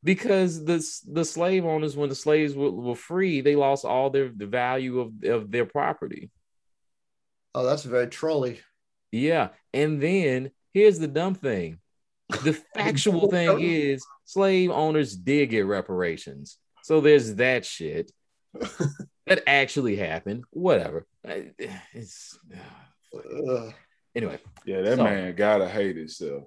Because 0.04 0.64
the 0.64 0.86
the 1.10 1.24
slave 1.24 1.64
owners, 1.64 1.96
when 1.96 2.10
the 2.10 2.14
slaves 2.14 2.54
were, 2.54 2.70
were 2.70 2.94
free, 2.94 3.40
they 3.40 3.56
lost 3.56 3.84
all 3.86 4.10
their 4.10 4.28
the 4.28 4.46
value 4.46 5.00
of, 5.00 5.24
of 5.24 5.50
their 5.50 5.64
property. 5.64 6.30
Oh, 7.54 7.64
that's 7.64 7.84
very 7.84 8.08
trolly. 8.08 8.60
Yeah, 9.10 9.48
and 9.72 10.00
then 10.02 10.50
here's 10.74 10.98
the 10.98 11.08
dumb 11.08 11.34
thing: 11.34 11.78
the 12.42 12.52
factual 12.74 13.30
thing 13.30 13.60
is 13.60 14.04
slave 14.26 14.70
owners 14.70 15.16
did 15.16 15.50
get 15.50 15.66
reparations. 15.66 16.58
So 16.82 17.00
there's 17.00 17.36
that 17.36 17.64
shit 17.64 18.12
that 19.26 19.42
actually 19.46 19.96
happened. 19.96 20.44
Whatever. 20.50 21.06
It's 21.24 22.38
ah, 22.54 23.18
Ugh. 23.48 23.72
anyway. 24.14 24.38
Yeah, 24.66 24.82
that 24.82 24.98
So- 24.98 25.04
man 25.04 25.34
gotta 25.34 25.66
hate 25.68 25.96
himself. 25.96 26.44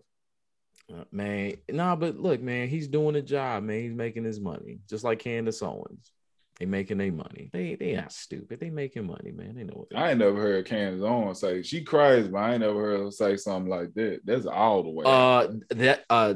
Uh, 0.92 1.04
man, 1.12 1.54
nah, 1.70 1.96
but 1.96 2.18
look, 2.18 2.42
man, 2.42 2.70
he's 2.70 2.88
doing 2.88 3.16
a 3.16 3.22
job, 3.22 3.64
man. 3.64 3.82
He's 3.82 3.94
making 3.94 4.24
his 4.24 4.40
money, 4.40 4.80
just 4.90 5.04
like 5.04 5.20
Candace 5.20 5.62
Owens. 5.62 6.12
They 6.60 6.66
making 6.66 6.98
their 6.98 7.12
money. 7.12 7.50
They 7.54 7.76
they 7.76 7.96
not 7.96 8.12
stupid. 8.12 8.60
They 8.60 8.70
making 8.70 9.06
money, 9.06 9.32
man. 9.32 9.56
They 9.56 9.64
know 9.64 9.74
what. 9.74 9.96
I 9.96 10.12
ain't 10.12 10.20
never 10.20 10.42
heard 10.42 10.66
Candace 10.66 11.04
Owens 11.04 11.40
say 11.40 11.62
she 11.62 11.84
cries, 11.84 12.30
but 12.30 12.38
I 12.38 12.54
ain't 12.54 12.62
never 12.62 12.82
heard 12.82 13.00
her 13.02 13.12
say 13.12 13.38
something 13.38 13.70
like 13.70 13.94
that. 13.94 14.22
That's 14.24 14.46
all 14.48 14.82
the 14.84 14.90
way. 14.90 15.04
Uh, 15.06 15.48
that 15.70 16.06
uh, 16.10 16.36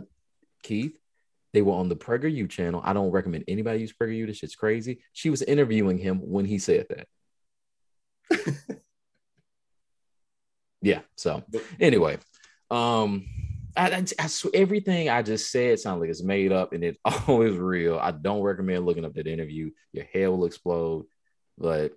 Keith, 0.62 0.96
they 1.54 1.64
were 1.64 1.74
on 1.74 1.90
the 1.90 1.96
PragerU 1.96 2.50
channel. 2.50 2.82
I 2.84 2.94
don't 2.94 3.10
recommend 3.10 3.46
anybody 3.48 3.80
use 3.80 3.94
PragerU. 3.94 4.28
This 4.28 4.38
shit's 4.38 4.56
crazy. 4.56 5.02
She 5.14 5.32
was 5.32 5.42
interviewing 5.42 5.98
him 5.98 6.20
when 6.20 6.46
he 6.46 6.60
said 6.60 6.86
that. 6.90 7.08
yeah. 10.84 11.00
So 11.16 11.44
anyway, 11.80 12.20
um, 12.70 13.26
I, 13.76 14.06
I, 14.20 14.28
swear 14.28 14.52
everything 14.54 15.10
I 15.10 15.22
just 15.22 15.52
said 15.52 15.80
sounds 15.80 16.02
like 16.02 16.10
it's 16.10 16.24
made 16.24 16.52
up 16.52 16.74
and 16.74 16.84
it 16.84 16.98
always 17.28 17.56
real. 17.56 17.98
I 18.00 18.12
don't 18.12 18.42
recommend 18.42 18.86
looking 18.86 19.06
up 19.06 19.14
that 19.14 19.28
interview. 19.28 19.72
Your 19.94 20.06
hair 20.06 20.32
will 20.32 20.46
explode. 20.46 21.06
But 21.58 21.94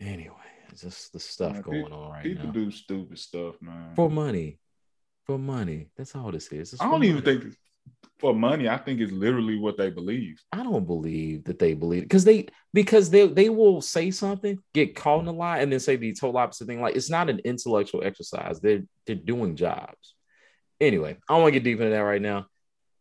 anyway, 0.00 0.34
it's 0.70 0.82
just 0.82 1.12
the 1.12 1.20
stuff 1.20 1.52
Man, 1.54 1.62
going 1.62 1.84
people- 1.84 1.98
on 1.98 2.10
right 2.10 2.22
People 2.22 2.44
now 2.46 2.52
People 2.52 2.64
do 2.66 2.70
stupid 2.70 3.18
stuff, 3.18 3.54
man. 3.60 3.94
for 3.94 4.10
money. 4.10 4.58
For 5.26 5.38
money. 5.38 5.88
That's 5.96 6.14
all 6.14 6.30
this 6.30 6.48
is. 6.48 6.74
It's 6.74 6.82
I 6.82 6.90
don't 6.90 7.04
even 7.04 7.22
think 7.22 7.54
for 8.18 8.34
money. 8.34 8.68
I 8.68 8.76
think 8.76 9.00
it's 9.00 9.12
literally 9.12 9.58
what 9.58 9.78
they 9.78 9.90
believe. 9.90 10.40
I 10.52 10.62
don't 10.62 10.86
believe 10.86 11.44
that 11.44 11.58
they 11.58 11.72
believe 11.74 12.02
because 12.02 12.24
they 12.24 12.48
because 12.74 13.08
they 13.08 13.26
they 13.26 13.48
will 13.48 13.80
say 13.80 14.10
something, 14.10 14.58
get 14.74 14.94
caught 14.94 15.20
in 15.20 15.26
a 15.28 15.32
lie, 15.32 15.58
and 15.60 15.72
then 15.72 15.80
say 15.80 15.96
the 15.96 16.12
total 16.12 16.38
opposite 16.38 16.66
thing. 16.66 16.82
Like 16.82 16.96
it's 16.96 17.08
not 17.10 17.30
an 17.30 17.40
intellectual 17.44 18.04
exercise. 18.04 18.60
They're 18.60 18.82
they're 19.06 19.16
doing 19.16 19.56
jobs. 19.56 20.14
Anyway, 20.80 21.16
I 21.28 21.34
don't 21.34 21.42
want 21.42 21.54
to 21.54 21.60
get 21.60 21.64
deep 21.64 21.80
into 21.80 21.90
that 21.90 22.00
right 22.00 22.22
now. 22.22 22.46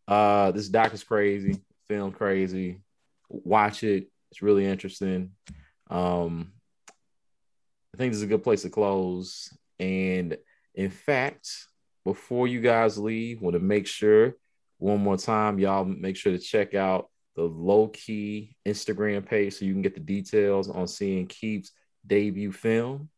Uh 0.08 0.52
this 0.52 0.70
doc 0.70 0.94
is 0.94 1.04
crazy, 1.04 1.62
film 1.88 2.12
crazy. 2.12 2.82
Watch 3.30 3.84
it. 3.84 4.10
It's 4.32 4.42
really 4.42 4.66
interesting. 4.66 5.32
Um 5.90 6.52
I 7.94 7.98
think 7.98 8.12
this 8.12 8.18
is 8.18 8.24
a 8.24 8.28
good 8.28 8.44
place 8.44 8.64
to 8.64 8.70
close. 8.70 9.56
And 9.80 10.38
in 10.74 10.90
fact, 10.90 11.50
before 12.04 12.48
you 12.48 12.60
guys 12.60 12.98
leave, 12.98 13.42
want 13.42 13.54
to 13.54 13.60
make 13.60 13.88
sure 13.88 14.36
one 14.78 15.02
more 15.02 15.18
time, 15.18 15.60
y'all 15.60 15.86
make 15.86 16.18
sure 16.18 16.32
to 16.32 16.40
check 16.40 16.74
out 16.74 17.10
the 17.36 17.44
low 17.44 17.88
key 17.88 18.56
Instagram 18.68 19.26
page 19.26 19.54
so 19.54 19.66
you 19.66 19.74
can 19.74 19.82
get 19.82 19.94
the 19.94 20.02
details 20.02 20.70
on 20.70 20.88
seeing 20.88 21.28
Keith's 21.28 21.72
debut 22.06 22.52
film. 22.52 23.10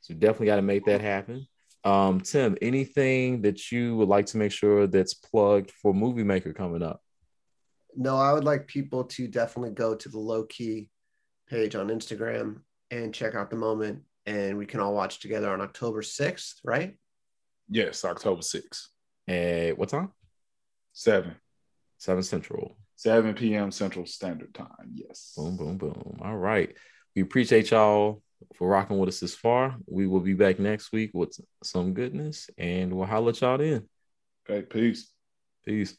So 0.00 0.14
definitely 0.14 0.46
got 0.46 0.56
to 0.56 0.62
make 0.62 0.84
that 0.86 1.00
happen. 1.00 1.46
Um, 1.88 2.20
Tim, 2.20 2.54
anything 2.60 3.40
that 3.42 3.72
you 3.72 3.96
would 3.96 4.08
like 4.08 4.26
to 4.26 4.36
make 4.36 4.52
sure 4.52 4.86
that's 4.86 5.14
plugged 5.14 5.70
for 5.70 5.94
Movie 5.94 6.22
Maker 6.22 6.52
coming 6.52 6.82
up? 6.82 7.00
No, 7.96 8.16
I 8.16 8.34
would 8.34 8.44
like 8.44 8.66
people 8.66 9.04
to 9.04 9.26
definitely 9.26 9.70
go 9.70 9.94
to 9.94 10.08
the 10.10 10.18
low 10.18 10.44
key 10.44 10.90
page 11.48 11.74
on 11.74 11.88
Instagram 11.88 12.60
and 12.90 13.14
check 13.14 13.34
out 13.34 13.48
the 13.48 13.56
moment. 13.56 14.02
And 14.26 14.58
we 14.58 14.66
can 14.66 14.80
all 14.80 14.92
watch 14.92 15.20
together 15.20 15.50
on 15.50 15.62
October 15.62 16.02
6th, 16.02 16.56
right? 16.62 16.94
Yes, 17.70 18.04
October 18.04 18.42
6th, 18.42 18.88
At 19.26 19.78
what 19.78 19.88
time? 19.88 20.12
7. 20.92 21.34
7 21.96 22.22
Central. 22.22 22.76
7 22.96 23.32
p.m. 23.32 23.70
Central 23.70 24.04
Standard 24.04 24.52
Time. 24.52 24.92
Yes. 24.92 25.32
Boom, 25.34 25.56
boom, 25.56 25.78
boom. 25.78 26.18
All 26.20 26.36
right. 26.36 26.76
We 27.16 27.22
appreciate 27.22 27.70
y'all 27.70 28.22
for 28.54 28.68
rocking 28.68 28.98
with 28.98 29.08
us 29.08 29.20
this 29.20 29.34
far. 29.34 29.76
We 29.86 30.06
will 30.06 30.20
be 30.20 30.34
back 30.34 30.58
next 30.58 30.92
week 30.92 31.10
with 31.14 31.38
some 31.62 31.94
goodness 31.94 32.50
and 32.58 32.92
we'll 32.92 33.06
holler 33.06 33.30
at 33.30 33.40
y'all 33.40 33.58
then. 33.58 33.88
Okay, 34.48 34.62
peace. 34.66 35.12
Peace. 35.64 35.96